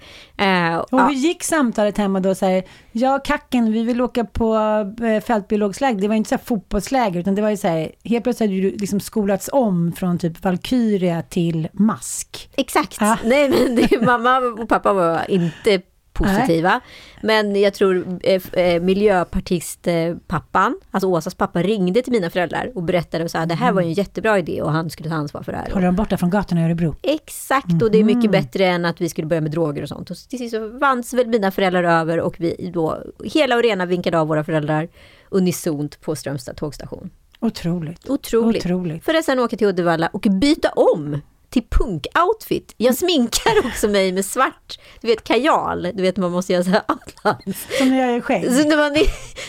Eh, 0.72 0.76
Och 0.78 0.89
ja, 0.91 1.07
hur 1.07 1.14
gick 1.14 1.43
samtalet 1.43 1.99
hemma 1.99 2.20
då? 2.20 2.35
Så 2.35 2.47
här, 2.47 2.64
ja, 2.93 3.18
kacken, 3.24 3.72
vi 3.72 3.83
vill 3.83 4.01
åka 4.01 4.24
på 4.24 4.55
eh, 5.03 5.22
fältbiologsläger. 5.22 6.01
Det 6.01 6.09
var 6.09 6.14
ju 6.14 6.18
inte 6.18 6.28
så 6.28 6.35
här 6.35 6.43
fotbollsläger, 6.45 7.20
utan 7.20 7.35
det 7.35 7.43
var 7.43 7.51
ju 7.51 7.57
så 7.57 7.68
här, 7.68 7.93
helt 8.05 8.24
plötsligt 8.24 8.51
hade 8.51 8.61
du 8.62 8.70
liksom 8.70 9.01
skolats 9.01 9.51
om 9.53 9.93
från 9.93 10.18
typ 10.18 10.45
Valkyria 10.45 11.22
till 11.22 11.68
mask. 11.72 12.51
Exakt. 12.57 12.97
Ja. 13.01 13.18
Nej, 13.24 13.49
men 13.49 13.76
det, 13.76 14.01
mamma 14.01 14.39
och 14.39 14.68
pappa 14.68 14.93
var 14.93 15.31
inte 15.31 15.81
positiva. 16.25 16.81
Men 17.23 17.61
jag 17.61 17.75
tror 17.75 18.18
eh, 18.23 18.43
eh, 18.53 18.83
miljöpartistpappan, 18.83 20.81
alltså 20.91 21.09
Åsas 21.09 21.35
pappa, 21.35 21.62
ringde 21.62 22.03
till 22.03 22.12
mina 22.12 22.31
föräldrar 22.31 22.73
och 22.75 22.83
berättade 22.83 23.25
och 23.25 23.31
sa 23.31 23.39
att 23.39 23.49
det 23.49 23.55
här 23.55 23.73
var 23.73 23.83
ju 23.83 23.89
en 23.89 23.93
jättebra 23.93 24.39
idé 24.39 24.62
och 24.62 24.73
han 24.73 24.91
skulle 24.91 25.09
ta 25.09 25.14
ansvar 25.14 25.43
för 25.43 25.53
det 25.53 25.59
här. 25.59 25.71
Håller 25.71 25.87
de 25.87 25.97
borta 25.97 26.16
från 26.16 26.31
gatorna 26.31 26.61
i 26.61 26.64
Örebro? 26.64 26.95
Exakt, 27.03 27.83
och 27.83 27.91
det 27.91 27.99
är 27.99 28.05
mycket 28.05 28.31
bättre 28.31 28.66
än 28.66 28.85
att 28.85 29.01
vi 29.01 29.09
skulle 29.09 29.27
börja 29.27 29.41
med 29.41 29.51
droger 29.51 29.83
och 29.83 29.89
sånt. 29.89 30.11
Och 30.11 30.16
till 30.16 30.39
sist 30.39 30.55
så 30.55 30.68
vanns 30.68 31.14
väl 31.14 31.27
mina 31.27 31.51
föräldrar 31.51 31.83
över 31.83 32.21
och 32.21 32.35
vi 32.39 32.71
då, 32.75 32.99
hela 33.25 33.57
och 33.57 33.62
rena 33.62 33.87
vinkade 33.87 34.18
av 34.18 34.29
våra 34.29 34.45
föräldrar 34.45 34.89
unisont 35.31 36.01
på 36.01 36.16
Strömstad 36.16 36.57
tågstation. 36.57 37.11
Otroligt. 37.41 38.11
Otroligt. 38.11 38.66
Otroligt. 38.66 39.05
För 39.05 39.14
att 39.14 39.25
sen 39.25 39.39
åka 39.39 39.57
till 39.57 39.66
Uddevalla 39.66 40.07
och 40.07 40.27
byta 40.31 40.68
om 40.68 41.21
till 41.51 41.63
punkoutfit. 41.71 42.75
Jag 42.77 42.95
sminkar 42.97 43.53
också 43.67 43.89
mig 43.89 44.13
med 44.13 44.25
svart, 44.25 44.79
du 45.01 45.09
vet 45.09 45.25
kajal, 45.25 45.83
du 45.95 46.03
vet 46.03 46.17
man 46.17 46.33
måste 46.33 46.53
göra 46.53 46.65
så 46.65 46.71
här 46.71 46.83
outlines. 46.89 47.67
Som 47.79 47.89
ni 47.89 47.99
gör 47.99 48.21
själv. 48.21 48.49
Så 48.57 48.69
när 48.69 48.77
man, 48.77 48.93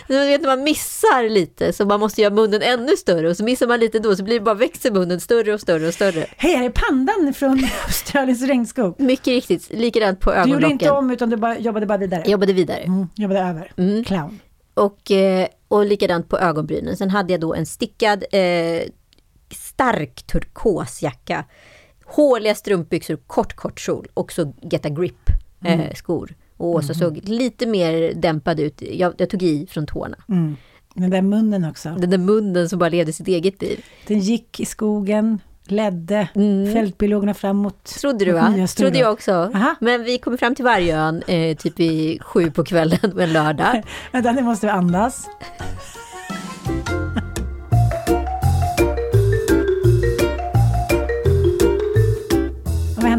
du 0.08 0.14
vet, 0.28 0.42
när 0.42 0.48
man 0.56 0.64
missar 0.64 1.30
lite 1.30 1.74
så 1.74 1.86
man 1.86 2.00
måste 2.00 2.22
göra 2.22 2.34
munnen 2.34 2.62
ännu 2.62 2.98
större 2.98 3.30
och 3.30 3.38
så 3.38 3.44
missar 3.44 3.68
man 3.68 3.80
lite 3.80 4.00
då 4.00 4.16
så 4.16 4.24
blir 4.24 4.40
det 4.40 4.46
bara 4.46 4.56
växer 4.56 4.92
munnen 4.92 5.20
större 5.20 5.54
och 5.54 5.62
större 5.62 5.88
och 5.88 5.94
större. 5.94 6.26
Hej, 6.38 6.56
här 6.56 6.66
är 6.66 6.70
pandan 6.70 7.34
från 7.34 7.64
Australiens 7.86 8.42
regnskog. 8.42 9.00
Mycket 9.00 9.28
riktigt, 9.28 9.70
likadant 9.70 10.20
på 10.20 10.30
Du 10.32 10.36
gjorde 10.38 10.50
ögonlocken. 10.50 10.72
inte 10.72 10.92
om, 10.92 11.12
utan 11.12 11.30
du 11.30 11.38
bara, 11.38 11.60
jobbade 11.60 11.86
bara 11.86 11.98
vidare. 11.98 12.22
Jag 12.26 12.32
jobbade 12.32 12.54
vidare. 12.54 12.80
Mm, 12.80 13.08
jobbade 13.16 13.40
över. 13.40 13.72
Mm. 13.78 14.04
Clown. 14.04 14.40
Och, 14.74 15.12
eh, 15.12 15.48
och 15.68 15.86
likadant 15.86 16.30
på 16.30 16.38
ögonbrynen. 16.40 16.98
Sen 16.98 17.10
hade 17.10 17.34
jag 17.34 17.42
då 17.42 17.54
en 17.54 17.66
stickad 17.66 18.24
eh, 18.32 18.82
stark 19.56 20.24
turkosjacka, 20.28 21.44
håliga 22.16 22.56
strumpbyxor, 22.56 23.16
kort 23.28 23.54
kort 23.54 23.80
kjol 23.80 24.08
och 24.14 24.32
så 24.32 24.54
Get 24.62 24.86
a 24.86 24.90
Grip 24.90 25.30
eh, 25.66 25.74
Mm. 25.74 25.96
skor. 25.96 26.36
Och 26.58 26.68
Åsa 26.70 26.94
såg 26.94 27.18
lite 27.24 27.66
mer 27.66 28.14
dämpad 28.16 28.60
ut. 28.60 28.82
Jag, 28.92 29.14
jag 29.18 29.30
tog 29.30 29.44
i 29.44 29.68
från 29.70 29.86
tårna. 29.86 30.18
Mm. 30.30 30.56
Den 30.96 31.10
där 31.10 31.22
munnen 31.22 31.66
också. 31.66 31.90
Den 31.90 32.10
där 32.10 32.18
munnen 32.18 32.70
som 32.70 32.80
bara 32.80 32.90
levde 32.90 33.14
sitt 33.14 33.28
eget 33.28 33.62
liv. 33.62 33.86
Den 34.08 34.20
gick 34.20 34.60
i 34.60 34.66
skogen, 34.66 35.40
ledde 35.66 36.30
Mm. 36.36 36.74
fältbiologerna 36.74 37.34
framåt. 37.34 37.86
Trodde 37.86 38.26
du 38.26 38.32
va? 38.32 38.68
Trodde 38.78 39.00
jag 39.00 39.14
också. 39.14 39.32
Aha. 39.54 39.76
Men 39.80 40.04
vi 40.04 40.18
kommer 40.18 40.38
fram 40.38 40.56
till 40.56 40.66
Vargön 40.66 41.22
eh, 41.28 41.58
typ 41.58 41.80
i 41.80 42.20
sju 42.22 42.52
på 42.52 42.64
kvällen 42.64 43.20
en 43.20 43.34
lördag. 43.34 43.84
Vänta, 44.12 44.32
nu 44.32 44.42
måste 44.42 44.66
vi 44.66 44.72
andas. 44.72 45.28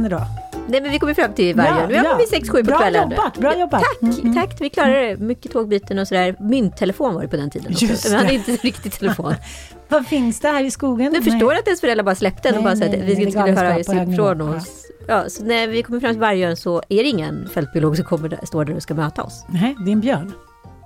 Händer 0.02 0.18
då? 0.18 0.26
Nej 0.68 0.80
men 0.80 0.90
vi 0.90 0.98
kommer 0.98 1.14
fram 1.14 1.32
till 1.32 1.56
Vargön. 1.56 1.76
Ja, 1.78 1.86
Nu 1.88 1.94
är 1.94 2.04
ja. 2.04 2.16
vi 2.20 2.26
sex, 2.26 2.48
sju 2.50 2.58
på 2.58 2.64
Bra 2.64 2.78
kvällen. 2.78 3.10
jobbat, 3.10 3.38
bra 3.38 3.58
jobbat. 3.60 3.82
Tack, 3.82 4.02
Mm, 4.02 4.18
mm. 4.20 4.34
tack. 4.34 4.60
Vi 4.60 4.70
klarade 4.70 5.00
det. 5.08 5.16
Mycket 5.16 5.52
tågbyten 5.52 5.98
och 5.98 6.08
sådär. 6.08 6.36
Mynttelefon 6.40 7.14
var 7.14 7.22
det 7.22 7.28
på 7.28 7.36
den 7.36 7.50
tiden 7.50 7.72
också. 7.72 7.84
Just 7.84 8.10
Vi 8.10 8.14
hade 8.14 8.34
inte 8.34 8.52
riktigt 8.52 8.92
telefon. 8.98 9.34
Vad 9.88 10.06
finns 10.06 10.40
det 10.40 10.48
här 10.48 10.64
i 10.64 10.70
skogen? 10.70 11.12
Du 11.12 11.22
förstår 11.22 11.54
att 11.54 11.66
ens 11.66 11.80
föräldrar 11.80 12.04
bara 12.04 12.14
släppte 12.14 12.48
den 12.48 12.58
och 12.58 12.64
bara 12.64 12.76
sa 12.76 12.84
att 12.84 12.90
vi 12.94 12.98
nej, 13.14 13.30
skulle 13.30 13.52
höra 13.52 13.78
ifrån 13.80 14.38
nivå. 14.38 14.52
oss. 14.56 14.86
Ja, 15.08 15.28
så 15.28 15.44
när 15.44 15.66
vi 15.68 15.82
kommer 15.82 16.00
fram 16.00 16.10
till 16.10 16.20
Vargön 16.20 16.56
så 16.56 16.82
är 16.88 17.02
det 17.02 17.08
ingen 17.08 17.48
fältbiolog 17.54 17.96
som 17.96 18.04
kommer 18.04 18.28
där, 18.28 18.40
står 18.46 18.64
där 18.64 18.74
och 18.76 18.82
ska 18.82 18.94
möta 18.94 19.22
oss. 19.22 19.44
Nej, 19.48 19.76
det 19.84 19.90
är 19.90 19.92
en 19.92 20.00
björn. 20.00 20.32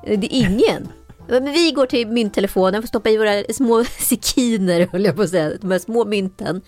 Det 0.06 0.12
är 0.36 0.40
ingen. 0.50 0.88
Men 1.28 1.44
vi 1.52 1.72
går 1.72 1.86
till 1.86 2.08
mynttelefonen, 2.08 2.82
får 2.82 2.86
stoppa 2.88 3.10
i 3.10 3.16
våra 3.16 3.42
små 3.54 3.84
sekiner, 3.98 4.88
höll 4.92 5.04
jag 5.04 5.16
på 5.16 5.22
att 5.22 5.30
säga, 5.30 5.50
de 5.60 5.70
här 5.70 5.78
små 5.78 6.04
mynten, 6.04 6.60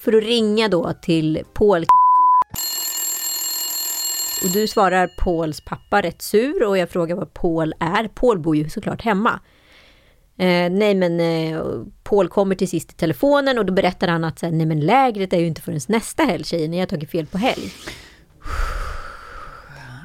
för 0.00 0.12
att 0.16 0.24
ringa 0.24 0.68
då 0.68 0.92
till 1.02 1.42
Paul 1.54 1.84
och 4.44 4.50
du 4.52 4.66
svarar 4.66 5.06
Pauls 5.18 5.60
pappa 5.60 6.02
rätt 6.02 6.22
sur 6.22 6.62
och 6.66 6.78
jag 6.78 6.90
frågar 6.90 7.16
vad 7.16 7.34
Paul 7.34 7.74
är. 7.80 8.08
Paul 8.08 8.38
bor 8.38 8.56
ju 8.56 8.68
såklart 8.70 9.02
hemma. 9.02 9.40
Eh, 10.38 10.70
nej 10.70 10.94
men 10.94 11.20
eh, 11.20 11.62
Paul 12.02 12.28
kommer 12.28 12.54
till 12.54 12.68
sist 12.68 12.90
i 12.92 12.94
telefonen 12.94 13.58
och 13.58 13.66
då 13.66 13.72
berättar 13.72 14.08
han 14.08 14.24
att 14.24 14.42
nej 14.42 14.66
men 14.66 14.80
lägret 14.80 15.32
är 15.32 15.38
ju 15.38 15.46
inte 15.46 15.62
förrän 15.62 15.80
nästa 15.88 16.22
helg 16.22 16.44
tjejer, 16.44 16.68
ni 16.68 16.78
har 16.78 16.86
tagit 16.86 17.10
fel 17.10 17.26
på 17.26 17.38
helg. 17.38 17.72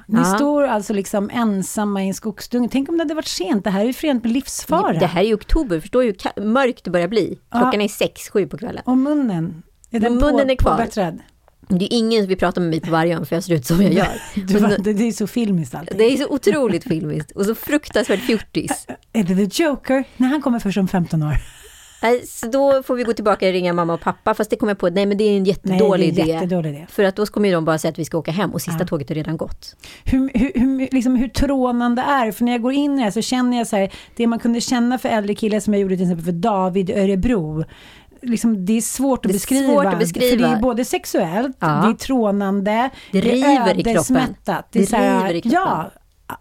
Ni 0.07 0.19
Ja. 0.19 0.23
står 0.35 0.63
alltså 0.63 0.93
liksom 0.93 1.29
ensamma 1.33 2.03
i 2.03 2.07
en 2.07 2.13
skogsdunge. 2.13 2.69
Tänk 2.71 2.89
om 2.89 2.97
det 2.97 3.03
hade 3.03 3.13
varit 3.13 3.27
sent. 3.27 3.63
Det 3.63 3.69
här 3.69 3.81
är 3.81 3.85
ju 3.85 3.93
förenat 3.93 4.23
med 4.23 4.31
livsfara. 4.31 4.93
Det 4.99 5.05
här 5.05 5.21
är 5.21 5.25
ju 5.27 5.33
oktober, 5.33 5.79
förstår 5.79 6.03
ju 6.03 6.13
mörkt 6.37 6.83
det 6.83 6.91
börjar 6.91 7.07
bli. 7.07 7.39
Klockan 7.51 7.73
Ja. 7.73 7.81
är 7.81 7.87
sex, 7.87 8.29
sju 8.29 8.47
på 8.47 8.57
kvällen. 8.57 8.83
Och 8.85 8.97
munnen? 8.97 9.63
Är 9.91 9.99
Men 9.99 10.15
munnen 10.15 10.45
på, 10.47 10.51
är 10.51 10.55
kvar. 10.55 10.71
påbättrad? 10.77 11.19
Det 11.69 11.85
är 11.85 11.97
ingen 11.97 12.21
som 12.21 12.27
vill 12.27 12.37
prata 12.37 12.59
med 12.59 12.69
mig 12.69 12.79
på 12.81 12.91
Vargön 12.91 13.25
för 13.25 13.35
jag 13.35 13.43
ser 13.43 13.53
ut 13.53 13.65
som 13.65 13.81
jag 13.81 13.93
gör. 14.01 14.21
Du, 14.47 14.57
var- 14.59 14.77
det, 14.83 14.93
det 14.93 15.07
är 15.07 15.11
så 15.11 15.27
filmiskt 15.27 15.75
allting. 15.75 15.97
Det 15.97 16.03
är 16.03 16.17
så 16.17 16.27
otroligt 16.27 16.83
filmiskt 16.83 17.31
och 17.31 17.45
så 17.45 17.55
fruktansvärt 17.55 18.19
fjortis. 18.19 18.87
Är 19.13 19.23
det 19.23 19.47
The 19.49 19.63
Joker? 19.63 20.03
Nej, 20.17 20.29
han 20.29 20.41
kommer 20.41 20.59
först 20.59 20.77
om 20.77 20.87
15 20.87 21.23
år. 21.23 21.33
Så 22.27 22.47
då 22.47 22.83
får 22.83 22.95
vi 22.95 23.03
gå 23.03 23.13
tillbaka 23.13 23.47
och 23.47 23.51
ringa 23.53 23.73
mamma 23.73 23.93
och 23.93 24.01
pappa, 24.01 24.33
fast 24.33 24.49
det 24.49 24.55
kommer 24.55 24.69
jag 24.71 24.77
på, 24.77 24.89
nej 24.89 25.05
men 25.05 25.17
det 25.17 25.23
är 25.23 25.37
en 25.37 25.43
jättedålig 25.45 26.13
Nej, 26.13 26.19
är 26.21 26.23
idé. 26.25 26.33
jättedålig 26.33 26.69
idé. 26.69 26.85
För 26.89 27.03
att 27.03 27.15
då 27.15 27.25
kommer 27.25 27.51
de 27.51 27.65
bara 27.65 27.77
säga 27.77 27.89
att 27.91 27.99
vi 27.99 28.05
ska 28.05 28.17
åka 28.17 28.31
hem 28.31 28.51
och 28.53 28.61
sista 28.61 28.79
Ja. 28.79 28.87
tåget 28.87 29.09
har 29.09 29.15
redan 29.15 29.37
gått. 29.37 29.75
hur, 30.05 30.31
hur, 30.33 30.51
hur, 30.55 30.87
liksom, 30.91 31.15
hur 31.15 31.27
trånande 31.27 32.01
är? 32.01 32.31
För 32.31 32.43
när 32.45 32.51
jag 32.51 32.61
går 32.61 32.73
in 32.73 32.93
i 32.93 32.97
det 32.97 33.03
här 33.03 33.11
så 33.11 33.21
känner 33.21 33.57
jag 33.57 33.67
så 33.67 33.75
här, 33.75 33.91
det 34.15 34.27
man 34.27 34.39
kunde 34.39 34.61
känna 34.61 34.97
för 34.97 35.09
äldre 35.09 35.35
killar 35.35 35.59
som 35.59 35.73
jag 35.73 35.81
gjorde 35.81 35.95
till 35.95 36.03
exempel 36.05 36.25
för 36.25 36.31
David 36.31 36.89
Örebro. 36.89 37.63
Liksom, 38.25 38.65
det 38.65 38.73
är 38.77 38.81
svårt 38.81 39.19
att, 39.19 39.23
Det 39.23 39.29
är 39.29 39.33
beskriva, 39.33 39.67
svårt 39.73 39.85
att 39.85 39.99
beskriva. 39.99 40.29
För 40.29 40.37
det 40.51 40.57
är 40.57 40.61
både 40.61 40.85
sexuellt, 40.85 41.57
Ja. 41.59 41.67
det 41.67 41.89
är 41.89 41.93
trånande, 41.93 42.89
Det 43.11 43.21
river 43.21 43.69
i 43.79 43.83
kroppen. 43.83 43.87
ödesmättat. 43.95 44.65
Det, 44.71 44.79
är 44.79 44.83
Det 44.83 44.87
så 44.89 44.95
här, 44.95 45.17
river 45.17 45.33
i 45.33 45.41
kroppen. 45.41 45.61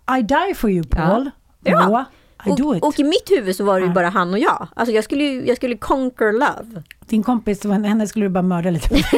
Ja, 0.07 0.19
I 0.19 0.23
die 0.23 0.55
for 0.57 0.71
you 0.71 0.85
Paul. 0.87 1.31
Ja. 1.65 1.89
Ja. 1.91 2.05
I 2.47 2.57
do 2.57 2.69
Och, 2.69 2.77
it. 2.77 2.83
och 2.85 3.01
i 3.01 3.05
mitt 3.05 3.31
huvud 3.31 3.57
så 3.57 3.65
var 3.65 3.81
det 3.81 3.87
ju 3.87 3.93
bara 3.93 4.09
han 4.09 4.33
och 4.33 4.39
jag. 4.39 4.69
Alltså 4.77 4.95
jag 4.95 5.05
skulle, 5.05 5.25
ju- 5.25 5.47
jag 5.47 5.57
skulle 5.57 5.77
conquer 5.77 6.33
love. 6.33 6.83
Din 7.07 7.23
kompis, 7.23 7.65
henne 7.65 8.07
skulle 8.07 8.25
du 8.25 8.29
bara 8.29 8.43
mörda 8.43 8.71
lite. 8.71 8.89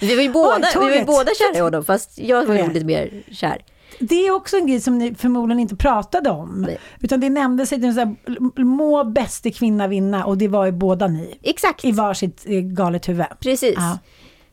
Det 0.00 0.06
vi 0.06 0.16
var 0.16 0.22
ju 0.22 0.30
båda, 0.32 0.66
vi 0.74 0.98
var 0.98 1.04
båda 1.06 1.30
kära 1.38 1.58
i 1.58 1.60
honom, 1.60 1.84
fast 1.84 2.18
jag 2.18 2.46
var 2.46 2.54
ju 2.54 2.72
lite 2.72 2.84
mer 2.86 3.22
kär. 3.32 3.62
Det 3.98 4.26
är 4.26 4.30
också 4.30 4.56
en 4.56 4.66
grej 4.66 4.80
som 4.80 4.98
ni 4.98 5.14
förmodligen 5.14 5.60
inte 5.60 5.76
pratade 5.76 6.30
om. 6.30 6.62
Nej. 6.66 6.78
Utan 7.00 7.20
det 7.20 7.30
nämndes 7.30 7.68
sig 7.68 7.80
till 7.80 7.94
så 7.94 8.00
här, 8.00 8.64
må 8.64 9.04
bäste 9.04 9.50
kvinna 9.50 9.86
vinna 9.86 10.24
och 10.24 10.38
det 10.38 10.48
var 10.48 10.66
ju 10.66 10.72
båda 10.72 11.06
ni. 11.06 11.38
Exakt, 11.42 11.84
I 11.84 11.92
varsitt 11.92 12.42
eh, 12.46 12.60
galet 12.60 13.08
huvud. 13.08 13.26
precis. 13.40 13.74
Ja. 13.76 13.98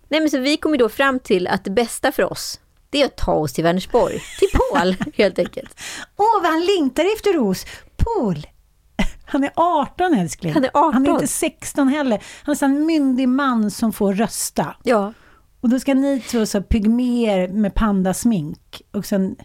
Nej 0.09 0.19
men 0.19 0.29
så 0.29 0.39
vi 0.39 0.57
kom 0.57 0.71
ju 0.71 0.77
då 0.77 0.89
fram 0.89 1.19
till 1.19 1.47
att 1.47 1.63
det 1.63 1.71
bästa 1.71 2.11
för 2.11 2.31
oss, 2.31 2.59
det 2.89 3.01
är 3.01 3.05
att 3.05 3.17
ta 3.17 3.31
oss 3.31 3.53
till 3.53 3.63
Vänersborg, 3.63 4.21
till 4.39 4.49
Paul 4.53 4.95
helt 5.13 5.39
enkelt. 5.39 5.79
Åh, 6.17 6.41
vad 6.41 6.51
han 6.51 6.65
längtar 6.65 7.05
efter 7.15 7.39
oss! 7.39 7.65
Paul! 7.97 8.47
Han 9.25 9.43
är 9.43 9.51
18 9.55 10.13
älskling. 10.13 10.53
Han 10.53 10.63
är 10.63 10.71
18. 10.73 10.93
Han 10.93 11.07
är 11.07 11.11
inte 11.11 11.27
16 11.27 11.88
heller. 11.88 12.23
Han 12.43 12.55
är 12.55 12.63
en 12.63 12.85
myndig 12.85 13.29
man 13.29 13.71
som 13.71 13.93
får 13.93 14.13
rösta. 14.13 14.75
Ja. 14.83 15.13
Och 15.61 15.69
då 15.69 15.79
ska 15.79 15.93
ni 15.93 16.19
två 16.19 16.45
så 16.45 16.61
pygmer 16.61 17.47
med 17.47 17.73
pandasmink. 17.73 18.81
Och 18.91 19.05
sen, 19.05 19.35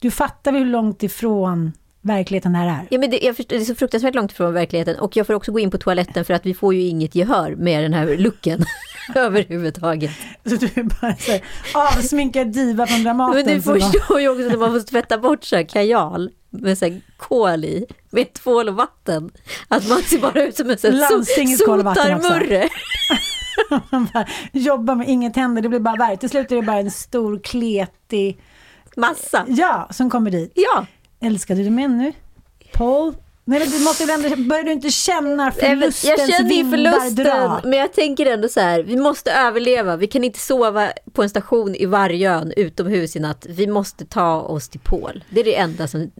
du 0.00 0.10
fattar 0.10 0.52
väl 0.52 0.62
hur 0.62 0.70
långt 0.70 1.02
ifrån 1.02 1.72
verkligheten 2.00 2.54
här 2.54 2.68
är? 2.68 2.86
Ja, 2.90 2.98
men 2.98 3.10
det, 3.10 3.18
jag 3.18 3.36
förstår, 3.36 3.56
det 3.56 3.62
är 3.62 3.64
så 3.64 3.74
fruktansvärt 3.74 4.14
långt 4.14 4.32
ifrån 4.32 4.54
verkligheten 4.54 4.98
och 4.98 5.16
jag 5.16 5.26
får 5.26 5.34
också 5.34 5.52
gå 5.52 5.58
in 5.58 5.70
på 5.70 5.78
toaletten 5.78 6.24
för 6.24 6.34
att 6.34 6.46
vi 6.46 6.54
får 6.54 6.74
ju 6.74 6.82
inget 6.82 7.14
gehör 7.14 7.54
med 7.54 7.82
den 7.82 7.94
här 7.94 8.16
looken 8.16 8.64
överhuvudtaget. 9.14 10.10
Så 10.44 10.56
du 10.56 10.66
är 10.66 11.00
bara 11.00 11.16
så 11.16 11.32
här, 11.32 11.42
avsminkad 11.74 12.52
diva 12.52 12.86
från 12.86 13.04
Dramaten. 13.04 13.46
Men 13.46 13.54
du 13.54 13.62
förstår 13.62 14.20
ju 14.20 14.28
också 14.28 14.52
att 14.52 14.58
man 14.58 14.72
måste 14.72 14.90
tvätta 14.90 15.18
bort 15.18 15.44
så 15.44 15.56
här 15.56 15.62
kajal 15.62 16.30
med 16.50 16.78
så 16.78 16.84
här 16.84 17.00
kol 17.16 17.64
i, 17.64 17.86
med 18.10 18.32
tvål 18.32 18.68
och 18.68 18.74
vatten. 18.74 19.30
Att 19.68 19.88
man 19.88 20.02
ser 20.02 20.18
bara 20.18 20.42
ut 20.42 20.56
som 20.56 20.70
en 20.70 20.78
sån 20.78 21.24
sotarmurre. 21.24 22.68
Man 23.90 24.08
bara 24.14 24.26
jobbar 24.52 24.94
med 24.94 25.08
inget 25.08 25.36
händer, 25.36 25.62
det 25.62 25.68
blir 25.68 25.80
bara 25.80 25.96
värre. 25.96 26.16
Till 26.16 26.30
slut 26.30 26.52
är 26.52 26.56
det 26.56 26.62
bara 26.62 26.78
en 26.78 26.90
stor 26.90 27.38
kletig, 27.38 28.40
Massa. 28.96 29.44
ja, 29.48 29.88
som 29.90 30.10
kommer 30.10 30.30
dit. 30.30 30.52
Ja, 30.54 30.86
Älskar 31.20 31.54
du 31.54 31.64
dem 31.64 31.78
ännu? 31.78 32.12
Paul? 32.72 33.14
Nej 33.48 33.60
men 33.60 33.70
du 33.70 33.84
måste 33.84 34.04
väl 34.04 34.24
ändå, 34.24 34.36
börjar 34.36 34.64
du 34.64 34.72
inte 34.72 34.90
känna 34.90 35.52
förlustens 35.52 36.04
jag 36.18 36.30
känner 36.30 36.54
ju 36.54 36.70
förlusten, 36.70 37.24
dra? 37.24 37.60
men 37.64 37.72
jag 37.72 37.92
tänker 37.92 38.26
ändå 38.26 38.48
så 38.48 38.60
här, 38.60 38.82
vi 38.82 38.96
måste 38.96 39.32
överleva. 39.32 39.96
Vi 39.96 40.06
kan 40.06 40.24
inte 40.24 40.38
sova 40.38 40.92
på 41.12 41.22
en 41.22 41.28
station 41.28 41.74
i 41.74 41.86
Vargön 41.86 42.52
utomhus 42.56 43.16
i 43.16 43.20
natt. 43.20 43.46
Vi 43.48 43.66
måste 43.66 44.04
ta 44.04 44.40
oss 44.40 44.68
till 44.68 44.80
Pol. 44.80 45.24
Det 45.30 45.40
är 45.40 45.44
det 45.44 45.56
enda 45.56 45.88
som 45.88 46.10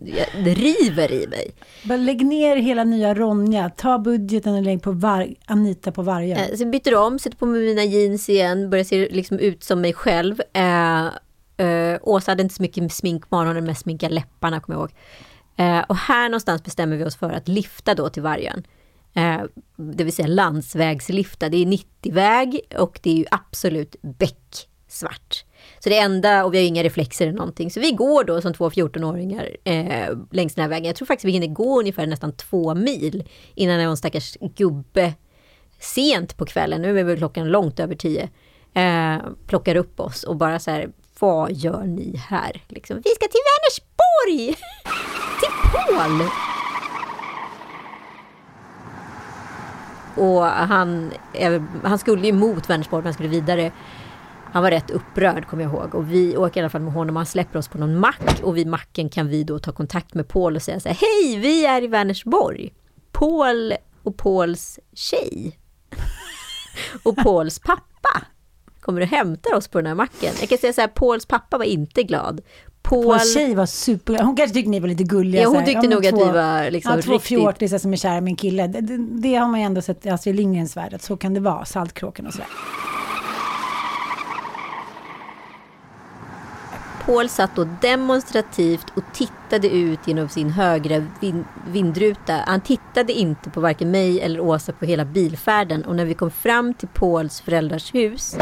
det 0.44 0.54
river 0.54 1.12
i 1.12 1.26
mig. 1.26 1.50
Bara 1.84 1.96
lägg 1.96 2.26
ner 2.26 2.56
hela 2.56 2.84
nya 2.84 3.14
Ronja, 3.14 3.70
ta 3.70 3.98
budgeten 3.98 4.54
och 4.54 4.62
lägg 4.62 4.82
på 4.82 4.92
var, 4.92 5.28
Anita 5.46 5.92
på 5.92 6.02
varje. 6.02 6.36
Eh, 6.36 6.60
jag 6.60 6.70
byter 6.70 6.94
om, 6.94 7.18
sätter 7.18 7.36
på 7.36 7.46
mig 7.46 7.60
mina 7.60 7.84
jeans 7.84 8.28
igen, 8.28 8.70
börjar 8.70 8.84
se 8.84 9.08
liksom 9.10 9.38
ut 9.38 9.64
som 9.64 9.80
mig 9.80 9.92
själv. 9.92 10.40
Eh, 10.52 11.06
eh, 11.66 11.98
Åsa 12.02 12.30
hade 12.30 12.42
inte 12.42 12.54
så 12.54 12.62
mycket 12.62 12.92
smink 12.92 13.30
på 13.30 13.36
morgonen, 13.36 13.64
mest 13.64 13.82
sminka 13.82 14.08
läpparna 14.08 14.60
kommer 14.60 14.78
jag 14.78 14.80
ihåg. 14.80 14.92
Eh, 15.56 15.80
och 15.80 15.96
här 15.96 16.28
någonstans 16.28 16.64
bestämmer 16.64 16.96
vi 16.96 17.04
oss 17.04 17.16
för 17.16 17.32
att 17.32 17.48
lifta 17.48 17.94
då 17.94 18.08
till 18.08 18.22
Vargön. 18.22 18.66
Eh, 19.14 19.42
det 19.76 20.04
vill 20.04 20.12
säga 20.12 20.28
landsvägslifta. 20.28 21.48
Det 21.48 21.56
är 21.56 21.66
90-väg 21.66 22.60
och 22.78 23.00
det 23.02 23.10
är 23.10 23.14
ju 23.14 23.24
absolut 23.30 23.96
becksvart. 24.02 25.44
Så 25.78 25.88
det 25.88 25.98
enda, 25.98 26.44
och 26.44 26.54
vi 26.54 26.58
har 26.58 26.62
ju 26.62 26.68
inga 26.68 26.82
reflexer 26.82 27.26
eller 27.26 27.38
någonting, 27.38 27.70
så 27.70 27.80
vi 27.80 27.90
går 27.90 28.24
då 28.24 28.40
som 28.40 28.54
två 28.54 28.70
14-åringar 28.70 29.56
eh, 29.64 30.16
längs 30.30 30.54
den 30.54 30.62
här 30.62 30.68
vägen. 30.68 30.84
Jag 30.86 30.96
tror 30.96 31.06
faktiskt 31.06 31.24
vi 31.24 31.32
hinner 31.32 31.46
gå 31.46 31.80
ungefär 31.80 32.06
nästan 32.06 32.32
två 32.32 32.74
mil 32.74 33.28
innan 33.54 33.84
någon 33.84 33.96
stackars 33.96 34.36
gubbe 34.40 35.14
sent 35.80 36.36
på 36.36 36.46
kvällen, 36.46 36.82
nu 36.82 37.00
är 37.00 37.04
väl 37.04 37.16
klockan 37.16 37.48
långt 37.48 37.80
över 37.80 37.94
tio, 37.94 38.28
eh, 38.74 39.18
plockar 39.46 39.76
upp 39.76 40.00
oss 40.00 40.24
och 40.24 40.36
bara 40.36 40.58
så 40.58 40.70
här, 40.70 40.90
vad 41.18 41.52
gör 41.52 41.84
ni 41.84 42.16
här? 42.28 42.62
Liksom, 42.68 42.96
vi 42.96 43.10
ska 43.10 43.26
till 43.26 43.40
Vänersborg! 43.44 43.85
Till 45.40 45.52
Paul! 45.72 46.28
Och 50.16 50.42
han, 50.44 51.12
han 51.82 51.98
skulle 51.98 52.26
ju 52.26 52.32
mot 52.32 52.70
Vänersborg, 52.70 53.00
men 53.00 53.06
han 53.06 53.14
skulle 53.14 53.28
vidare. 53.28 53.72
Han 54.52 54.62
var 54.62 54.70
rätt 54.70 54.90
upprörd 54.90 55.46
kommer 55.46 55.62
jag 55.62 55.72
ihåg 55.72 55.94
och 55.94 56.12
vi 56.12 56.36
åker 56.36 56.60
i 56.60 56.62
alla 56.62 56.70
fall 56.70 56.80
med 56.80 56.92
honom. 56.92 57.16
Han 57.16 57.26
släpper 57.26 57.58
oss 57.58 57.68
på 57.68 57.78
någon 57.78 57.98
mack 57.98 58.40
och 58.42 58.56
vid 58.56 58.66
macken 58.66 59.08
kan 59.08 59.28
vi 59.28 59.44
då 59.44 59.58
ta 59.58 59.72
kontakt 59.72 60.14
med 60.14 60.28
Paul 60.28 60.56
och 60.56 60.62
säga 60.62 60.80
så 60.80 60.88
här, 60.88 60.96
hej 61.00 61.38
vi 61.40 61.66
är 61.66 61.82
i 61.82 61.86
Vänersborg. 61.86 62.72
Paul 63.12 63.74
och 64.02 64.16
Pauls 64.16 64.78
tjej 64.92 65.58
och 67.02 67.16
Pauls 67.16 67.58
pappa 67.58 68.22
kommer 68.80 69.00
och 69.00 69.06
hämtar 69.06 69.54
oss 69.54 69.68
på 69.68 69.78
den 69.78 69.86
här 69.86 69.94
macken. 69.94 70.34
Jag 70.40 70.48
kan 70.48 70.58
säga 70.58 70.72
så 70.72 70.80
här, 70.80 70.88
Pauls 70.88 71.26
pappa 71.26 71.58
var 71.58 71.64
inte 71.64 72.02
glad. 72.02 72.40
Paul, 72.88 73.04
Paul 73.04 73.20
tjej 73.20 73.54
var 73.54 73.66
super, 73.66 74.18
hon 74.22 74.36
kanske 74.36 74.54
tyckte 74.54 74.70
ni 74.70 74.80
var 74.80 74.88
lite 74.88 75.04
gulliga. 75.04 75.42
Ja, 75.42 75.48
hon 75.48 75.64
tyckte 75.64 75.88
nog 75.88 76.06
att 76.06 76.14
två- 76.14 76.24
vi 76.24 76.30
var 76.32 76.70
liksom 76.70 76.92
ja, 76.96 77.02
två 77.02 77.12
riktigt- 77.12 77.28
fjortisar 77.28 77.78
som 77.78 77.92
är 77.92 77.96
kära 77.96 78.20
med 78.20 78.30
en 78.30 78.36
kille. 78.36 78.66
Det, 78.66 78.80
det, 78.80 78.96
det 78.96 79.34
har 79.34 79.48
man 79.48 79.60
ju 79.60 79.66
ändå 79.66 79.80
sett 79.82 80.06
i 80.06 80.08
Astrid 80.08 80.34
Lindgrens 80.36 80.76
värld, 80.76 80.94
att 80.94 81.02
så 81.02 81.16
kan 81.16 81.34
det 81.34 81.40
vara, 81.40 81.64
Saltkråkan 81.64 82.26
och 82.26 82.32
sådär. 82.32 82.48
Paul 87.06 87.28
satt 87.28 87.56
då 87.56 87.64
demonstrativt 87.82 88.86
och 88.96 89.02
tittade 89.14 89.68
ut 89.68 89.98
genom 90.06 90.28
sin 90.28 90.50
högra 90.50 91.04
vin- 91.20 91.44
vindruta. 91.68 92.32
Han 92.46 92.60
tittade 92.60 93.12
inte 93.12 93.50
på 93.50 93.60
varken 93.60 93.90
mig 93.90 94.20
eller 94.20 94.40
Åsa 94.40 94.72
på 94.72 94.84
hela 94.84 95.04
bilfärden 95.04 95.84
och 95.84 95.96
när 95.96 96.04
vi 96.04 96.14
kom 96.14 96.30
fram 96.30 96.74
till 96.74 96.88
Pauls 96.88 97.40
föräldrars 97.40 97.94
hus 97.94 98.36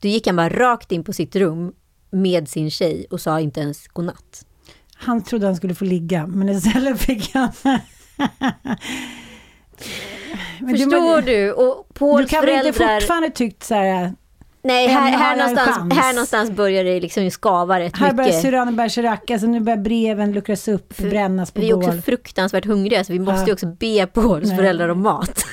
då 0.00 0.08
gick 0.08 0.26
han 0.26 0.36
bara 0.36 0.48
rakt 0.48 0.92
in 0.92 1.04
på 1.04 1.12
sitt 1.12 1.36
rum 1.36 1.72
med 2.12 2.48
sin 2.48 2.70
tjej 2.70 3.06
och 3.10 3.20
sa 3.20 3.40
inte 3.40 3.60
ens 3.60 3.88
godnatt. 3.88 4.46
Han 4.94 5.22
trodde 5.24 5.46
han 5.46 5.56
skulle 5.56 5.74
få 5.74 5.84
ligga, 5.84 6.26
men 6.26 6.48
istället 6.48 7.00
fick 7.00 7.34
han... 7.34 7.52
Förstår 10.70 11.16
men- 11.16 11.24
du? 11.24 11.52
Och 11.52 11.88
Pauls 11.94 12.22
Du 12.22 12.28
kan 12.36 12.44
väl 12.46 12.66
inte 12.66 12.72
föräldrar... 12.72 13.00
fortfarande 13.00 13.30
tyckt 13.30 13.62
så 13.64 13.74
här, 13.74 14.12
Nej, 14.64 14.86
här, 14.88 15.10
här, 15.10 15.36
någonstans, 15.36 15.94
här 15.94 16.12
någonstans 16.12 16.50
börjar 16.50 16.84
det 16.84 17.00
liksom 17.00 17.30
skava 17.30 17.80
rätt 17.80 17.96
här 17.96 18.12
börjar 18.12 18.28
mycket. 18.28 18.42
Cyrano 18.42 18.72
Bergerac, 18.72 19.20
alltså 19.30 19.46
nu 19.46 19.60
börjar 19.60 19.78
breven 19.78 20.32
luckras 20.32 20.68
upp, 20.68 20.96
brännas 20.96 21.50
på 21.50 21.60
Vi 21.60 21.70
är 21.70 21.74
också 21.74 21.90
bål. 21.90 22.02
fruktansvärt 22.02 22.64
hungriga 22.64 23.04
så 23.04 23.12
vi 23.12 23.18
måste 23.18 23.40
Ja. 23.40 23.46
ju 23.46 23.52
också 23.52 23.66
be 23.66 24.06
Pauls 24.06 24.50
föräldrar 24.56 24.88
om 24.88 25.02
mat. 25.02 25.44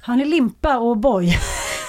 Han 0.00 0.20
är 0.20 0.24
limpa 0.24 0.78
och 0.78 0.96
boy. 0.96 1.38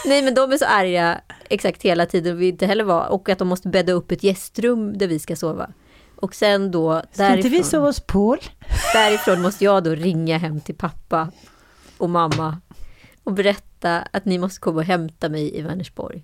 Nej 0.06 0.22
men 0.22 0.34
de 0.34 0.52
är 0.52 0.58
så 0.58 0.66
arga 0.66 1.22
exakt 1.54 1.82
hela 1.84 2.06
tiden 2.06 2.34
och 2.34 2.41
vi 2.41 2.47
inte 2.47 2.66
heller 2.66 2.84
var 2.84 3.08
och 3.08 3.30
att 3.30 3.39
de 3.39 3.47
måste 3.47 3.68
bädda 3.70 3.93
upp 3.93 4.12
ett 4.12 4.24
gästrum 4.24 4.97
där 4.97 5.08
vi 5.08 5.20
ska 5.20 5.36
sova. 5.36 5.70
Och 6.16 6.36
sen 6.36 6.72
då 6.72 7.01
Ska 7.12 7.36
inte 7.36 7.49
vi 7.49 7.64
sova 7.64 7.86
hos 7.88 7.99
Paul? 7.99 8.38
därifrån 8.93 9.41
måste 9.41 9.64
jag 9.64 9.84
då 9.84 9.91
ringa 9.91 10.38
hem 10.38 10.62
till 10.62 10.76
pappa 10.76 11.32
och 11.97 12.10
mamma 12.10 12.58
och 13.24 13.34
berätta 13.34 13.99
att 14.12 14.26
ni 14.26 14.38
måste 14.38 14.60
komma 14.60 14.78
och 14.78 14.84
hämta 14.86 15.30
mig 15.30 15.58
i 15.58 15.62
Vänersborg. 15.62 16.24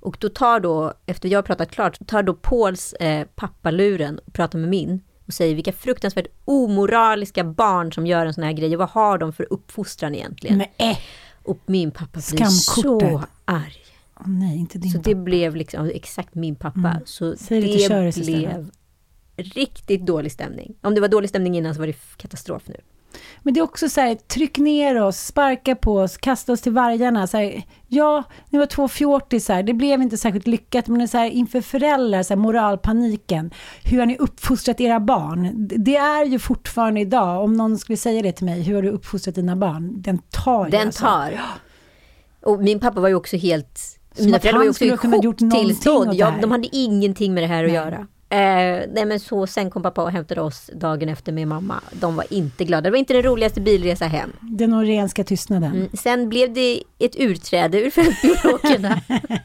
Och 0.00 0.16
då 0.20 0.28
tar 0.28 0.60
då, 0.60 0.92
efter 1.06 1.28
jag 1.28 1.38
har 1.38 1.42
pratat 1.42 1.70
klart, 1.70 2.06
tar 2.06 2.22
då 2.22 2.34
Pauls 2.34 2.92
eh, 2.92 3.26
pappa 3.34 3.70
luren 3.70 4.18
och 4.26 4.32
pratar 4.32 4.58
med 4.58 4.68
min 4.68 5.00
och 5.26 5.32
säger 5.34 5.54
vilka 5.54 5.72
fruktansvärt 5.72 6.26
omoraliska 6.44 7.44
barn 7.44 7.92
som 7.92 8.06
gör 8.06 8.26
en 8.26 8.34
sån 8.34 8.44
här 8.44 8.52
grej 8.52 8.72
och 8.74 8.78
vad 8.78 8.88
har 8.88 9.18
de 9.18 9.32
för 9.32 9.46
uppfostran 9.52 10.14
egentligen? 10.14 10.58
Nej, 10.78 11.00
Och 11.42 11.58
min 11.66 11.90
pappa 11.90 12.20
blir 12.30 12.44
så 12.46 13.22
arg. 13.44 13.83
Nej, 14.24 14.58
inte 14.58 14.78
din 14.78 14.90
Så 14.90 14.98
pappa. 14.98 15.08
det 15.10 15.14
blev 15.14 15.56
liksom 15.56 15.90
exakt 15.94 16.34
min 16.34 16.56
pappa. 16.56 16.78
Mm. 16.90 17.02
Så 17.04 17.36
Säg 17.36 17.60
det 17.60 17.66
det 17.66 17.88
blev 17.88 18.08
istället. 18.08 18.66
riktigt 19.36 20.06
dålig 20.06 20.32
stämning. 20.32 20.74
Om 20.82 20.94
det 20.94 21.00
var 21.00 21.08
dålig 21.08 21.28
stämning 21.30 21.56
innan 21.56 21.74
så 21.74 21.80
var 21.80 21.86
det 21.86 21.96
katastrof 22.16 22.62
nu. 22.66 22.76
Men 23.42 23.54
det 23.54 23.60
är 23.60 23.64
också 23.64 23.88
så 23.88 24.00
här, 24.00 24.14
tryck 24.14 24.58
ner 24.58 25.02
oss, 25.02 25.18
sparka 25.26 25.76
på 25.76 25.98
oss, 25.98 26.16
kasta 26.16 26.52
oss 26.52 26.60
till 26.60 26.72
vargarna. 26.72 27.26
Så 27.26 27.36
här, 27.36 27.62
ja, 27.88 28.22
ni 28.50 28.58
var 28.58 28.66
två 28.66 28.88
fjortisar, 28.88 29.62
det 29.62 29.72
blev 29.72 30.02
inte 30.02 30.16
särskilt 30.16 30.46
lyckat, 30.46 30.88
men 30.88 31.08
så 31.08 31.18
här, 31.18 31.30
inför 31.30 31.60
föräldrar, 31.60 32.22
så 32.22 32.34
här, 32.34 32.36
moralpaniken. 32.40 33.50
Hur 33.84 33.98
har 33.98 34.06
ni 34.06 34.16
uppfostrat 34.16 34.80
era 34.80 35.00
barn? 35.00 35.68
Det 35.84 35.96
är 35.96 36.24
ju 36.24 36.38
fortfarande 36.38 37.00
idag, 37.00 37.44
om 37.44 37.52
någon 37.52 37.78
skulle 37.78 37.96
säga 37.96 38.22
det 38.22 38.32
till 38.32 38.44
mig, 38.46 38.62
hur 38.62 38.74
har 38.74 38.82
du 38.82 38.88
uppfostrat 38.90 39.34
dina 39.34 39.56
barn? 39.56 40.02
Den 40.02 40.18
tar 40.18 40.64
ju 40.64 40.70
Den 40.70 40.86
alltså. 40.86 41.04
tar. 41.04 41.40
Och 42.42 42.62
min 42.62 42.80
pappa 42.80 43.00
var 43.00 43.08
ju 43.08 43.14
också 43.14 43.36
helt... 43.36 43.93
Mina 44.18 44.40
föräldrar 44.40 44.58
var 44.58 44.64
ju 44.64 44.70
också 44.70 44.84
i 44.84 44.96
chocktillstånd. 44.96 46.14
Ja, 46.14 46.34
de 46.40 46.50
hade 46.50 46.68
ingenting 46.72 47.34
med 47.34 47.42
det 47.42 47.46
här 47.46 47.64
att 47.64 47.70
Nej. 47.70 47.74
göra. 47.76 48.06
Eh, 48.34 48.82
nej 48.92 49.04
men 49.06 49.20
så, 49.20 49.46
sen 49.46 49.70
kom 49.70 49.82
pappa 49.82 50.02
och 50.02 50.10
hämtade 50.10 50.40
oss 50.40 50.70
dagen 50.74 51.08
efter 51.08 51.32
med 51.32 51.48
mamma. 51.48 51.80
De 51.92 52.16
var 52.16 52.24
inte 52.30 52.64
glada. 52.64 52.82
Det 52.82 52.90
var 52.90 52.98
inte 52.98 53.12
den 53.14 53.22
roligaste 53.22 53.60
bilresa 53.60 54.06
hem. 54.06 54.32
Den 54.40 54.70
norrenska 54.70 55.24
tystnaden. 55.24 55.72
Mm. 55.72 55.88
Sen 55.94 56.28
blev 56.28 56.52
det 56.54 56.82
ett 56.98 57.16
utträde 57.16 57.80
ur 57.80 57.90
fältbiologerna. 58.00 59.00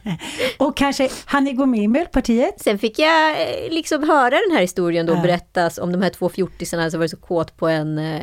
Och 0.58 0.76
kanske, 0.76 1.08
han 1.24 1.44
ni 1.44 1.52
gå 1.52 1.66
med 1.66 1.80
i 1.80 1.88
Miljöpartiet? 1.88 2.60
Sen 2.60 2.78
fick 2.78 2.98
jag 2.98 3.30
eh, 3.30 3.70
liksom 3.70 4.02
höra 4.02 4.30
den 4.30 4.52
här 4.52 4.60
historien 4.60 5.06
då 5.06 5.12
Ja. 5.12 5.20
berättas 5.22 5.78
om 5.78 5.92
de 5.92 6.02
här 6.02 6.10
två 6.10 6.28
fjortisarna 6.28 6.90
som 6.90 7.00
var 7.00 7.06
så 7.06 7.16
kåt 7.16 7.56
på 7.56 7.68
en 7.68 7.98
eh, 7.98 8.20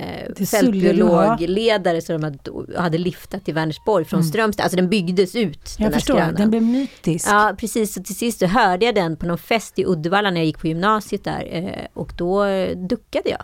fältbiologledare 0.51 2.01
som 2.01 2.21
de 2.21 2.23
hade, 2.23 2.81
hade 2.81 2.97
liftat 2.97 3.45
till 3.45 3.53
Vänersborg 3.53 4.05
från 4.05 4.23
Strömstad. 4.23 4.63
Alltså 4.63 4.75
den 4.77 4.89
byggdes 4.89 5.35
ut. 5.35 5.75
den 5.77 5.83
Jag 5.83 5.91
där 5.91 5.99
förstår, 5.99 6.33
den 6.37 6.49
blev 6.49 6.63
mytisk. 6.63 7.27
Ja, 7.29 7.55
precis. 7.59 7.97
Och 7.97 8.05
till 8.05 8.15
sist 8.15 8.39
så 8.39 8.45
hörde 8.45 8.85
jag 8.85 8.95
den 8.95 9.17
på 9.17 9.25
någon 9.25 9.37
fest 9.37 9.79
i 9.79 9.85
Uddevalla 9.85 10.31
när 10.31 10.37
jag 10.37 10.45
gick 10.45 10.56
på 10.57 10.67
gymnasiet 10.67 11.23
där. 11.23 11.47
Eh, 11.51 11.85
och 11.93 12.13
då 12.17 12.43
eh, 12.43 12.77
duckade 12.77 13.29
jag. 13.29 13.43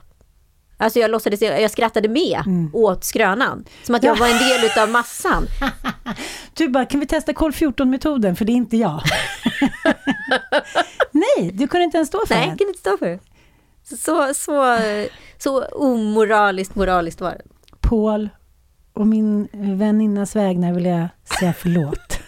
Alltså 0.78 1.00
jag 1.00 1.12
låtsades, 1.12 1.42
jag 1.42 1.72
skrattade 1.72 2.10
med 2.10 2.42
Mm. 2.46 2.70
åt 2.74 3.04
skrönan. 3.04 3.66
Som 3.84 3.96
att 3.96 4.04
jag 4.04 4.16
var 4.20 4.28
en 4.28 4.38
del 4.50 4.66
utav 4.66 4.90
massan. 4.90 5.46
Du 6.54 6.70
bara, 6.70 6.86
kan 6.86 7.00
vi 7.00 7.06
testa 7.08 7.34
kol 7.34 7.52
14-metoden? 7.52 8.36
För 8.36 8.46
det 8.46 8.52
är 8.52 8.56
inte 8.56 8.78
jag. 8.78 9.02
Nej, 11.12 11.52
du 11.54 11.68
kunde 11.68 11.84
inte 11.84 11.98
ens 11.98 12.08
stå 12.10 12.26
för 12.26 12.36
Nej, 12.36 12.42
den. 12.42 12.50
jag 12.50 12.58
kunde 12.58 12.70
inte 12.70 12.80
stå 12.80 12.98
för 12.98 13.10
det. 13.10 13.20
Så, 13.98 14.34
så, 14.34 14.78
så 15.38 15.66
omoraliskt 15.66 16.76
moraliskt 16.76 17.22
var 17.22 17.32
det. 17.32 17.42
Paul 17.80 18.30
och 18.94 19.08
min 19.08 19.48
väninnas 19.54 20.36
vägnar 20.36 20.74
vill 20.74 20.86
jag 20.86 21.08
säga 21.40 21.54
förlåt. 21.58 22.20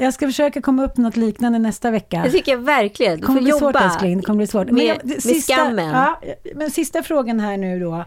Jag 0.00 0.14
ska 0.14 0.26
försöka 0.26 0.62
komma 0.62 0.84
upp 0.84 0.96
något 0.96 1.16
liknande 1.16 1.58
nästa 1.58 1.90
vecka. 1.90 2.22
Det 2.24 2.30
tycker 2.30 2.52
jag 2.52 2.58
verkligen. 2.58 3.20
Du 3.20 3.26
kommer 3.26 3.40
får 3.40 3.44
bli 3.44 3.52
svårt 3.52 3.62
jobba 3.62 3.84
älskling, 3.84 4.16
det 4.16 4.22
kommer 4.22 4.36
bli 4.36 4.46
svårt. 4.46 4.70
med, 4.70 4.84
jag- 4.84 5.06
med 5.06 5.42
skammen. 5.42 5.88
Ja, 5.90 6.20
men 6.54 6.70
sista 6.70 7.02
frågan 7.02 7.40
här 7.40 7.56
nu 7.56 7.80
då. 7.80 8.04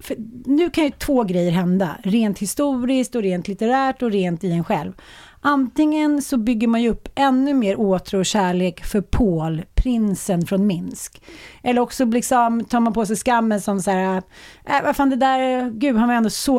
För 0.00 0.16
nu 0.46 0.70
kan 0.70 0.84
ju 0.84 0.90
två 0.90 1.24
grejer 1.24 1.50
hända, 1.50 1.96
rent 2.02 2.38
historiskt 2.38 3.14
och 3.14 3.22
rent 3.22 3.48
litterärt 3.48 4.02
och 4.02 4.10
rent 4.10 4.44
i 4.44 4.52
en 4.52 4.64
själv. 4.64 4.92
Antingen 5.40 6.22
så 6.22 6.36
bygger 6.36 6.68
man 6.68 6.82
ju 6.82 6.88
upp 6.90 7.08
ännu 7.14 7.54
mer 7.54 7.80
åtrå 7.80 8.18
och 8.18 8.26
kärlek 8.26 8.84
för 8.84 9.00
Paul, 9.00 9.62
prinsen 9.74 10.46
från 10.46 10.66
Minsk. 10.66 11.22
Eller 11.62 11.80
också 11.80 12.04
liksom 12.04 12.64
tar 12.64 12.80
man 12.80 12.92
på 12.92 13.06
sig 13.06 13.16
skammen 13.16 13.60
som 13.60 13.80
så 13.80 13.90
här, 13.90 14.22
äh, 14.64 14.82
vad 14.84 14.96
fan 14.96 15.10
det 15.10 15.16
där, 15.16 15.70
gud 15.70 15.96
han 15.96 16.08
var 16.08 16.14
ändå 16.14 16.30
så 16.30 16.58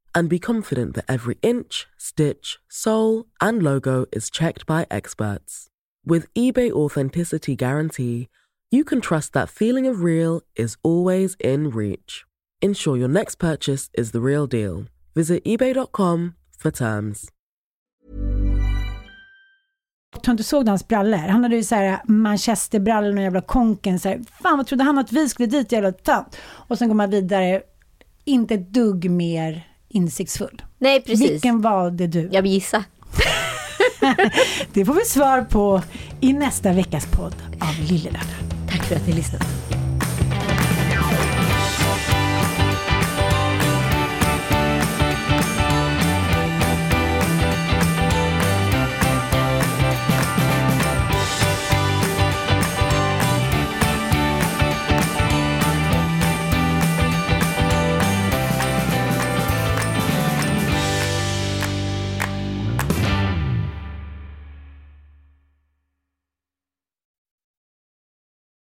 and 0.13 0.29
be 0.29 0.39
confident 0.39 0.95
that 0.95 1.05
every 1.07 1.37
inch, 1.41 1.87
stitch, 1.97 2.59
sole, 2.69 3.25
and 3.39 3.63
logo 3.63 4.05
is 4.11 4.29
checked 4.29 4.65
by 4.65 4.85
experts. 4.89 5.67
With 6.05 6.33
eBay 6.33 6.71
Authenticity 6.71 7.55
Guarantee, 7.55 8.27
you 8.71 8.83
can 8.83 9.01
trust 9.01 9.33
that 9.33 9.49
feeling 9.49 9.87
of 9.87 10.01
real 10.01 10.41
is 10.55 10.77
always 10.83 11.35
in 11.39 11.69
reach. 11.69 12.25
Ensure 12.61 12.97
your 12.97 13.07
next 13.07 13.35
purchase 13.35 13.89
is 13.93 14.11
the 14.11 14.21
real 14.21 14.47
deal. 14.47 14.85
Visit 15.15 15.43
eBay.com 15.45 16.35
for 16.57 16.71
terms. 16.71 17.29
jag 20.23 20.33
inte 20.33 20.43
såg 20.43 20.67
hans 20.67 20.87
brallor. 20.87 21.17
Han 21.17 21.43
hade 21.43 21.55
ju 21.55 21.63
så 21.63 21.75
här 21.75 22.01
manchesterbrallor 22.05 23.15
och 23.15 23.21
jävla 23.21 23.41
konken. 23.41 23.99
Så 23.99 24.09
här, 24.09 24.21
Fan 24.41 24.57
vad 24.57 24.67
trodde 24.67 24.83
han 24.83 24.97
att 24.97 25.11
vi 25.11 25.29
skulle 25.29 25.47
dit 25.47 25.71
jävla 25.71 25.91
tant? 25.91 26.37
Och 26.41 26.77
sen 26.77 26.87
går 26.87 26.95
man 26.95 27.09
vidare, 27.09 27.61
inte 28.25 28.53
ett 28.53 28.73
dugg 28.73 29.09
mer 29.09 29.70
insiktsfull. 29.93 30.61
Nej, 30.77 31.01
precis. 31.01 31.31
Vilken 31.31 31.61
valde 31.61 32.07
du? 32.07 32.29
Jag 32.31 32.41
vill 32.41 32.51
gissa. 32.51 32.83
Det 34.73 34.85
får 34.85 34.93
vi 34.93 35.05
svar 35.05 35.41
på 35.41 35.81
i 36.19 36.33
nästa 36.33 36.73
veckas 36.73 37.05
podd 37.05 37.35
av 37.59 37.89
Lillelördag. 37.89 38.21
Tack 38.69 38.83
för 38.85 38.95
att 38.95 39.07
ni 39.07 39.13
lyssnade. 39.13 39.45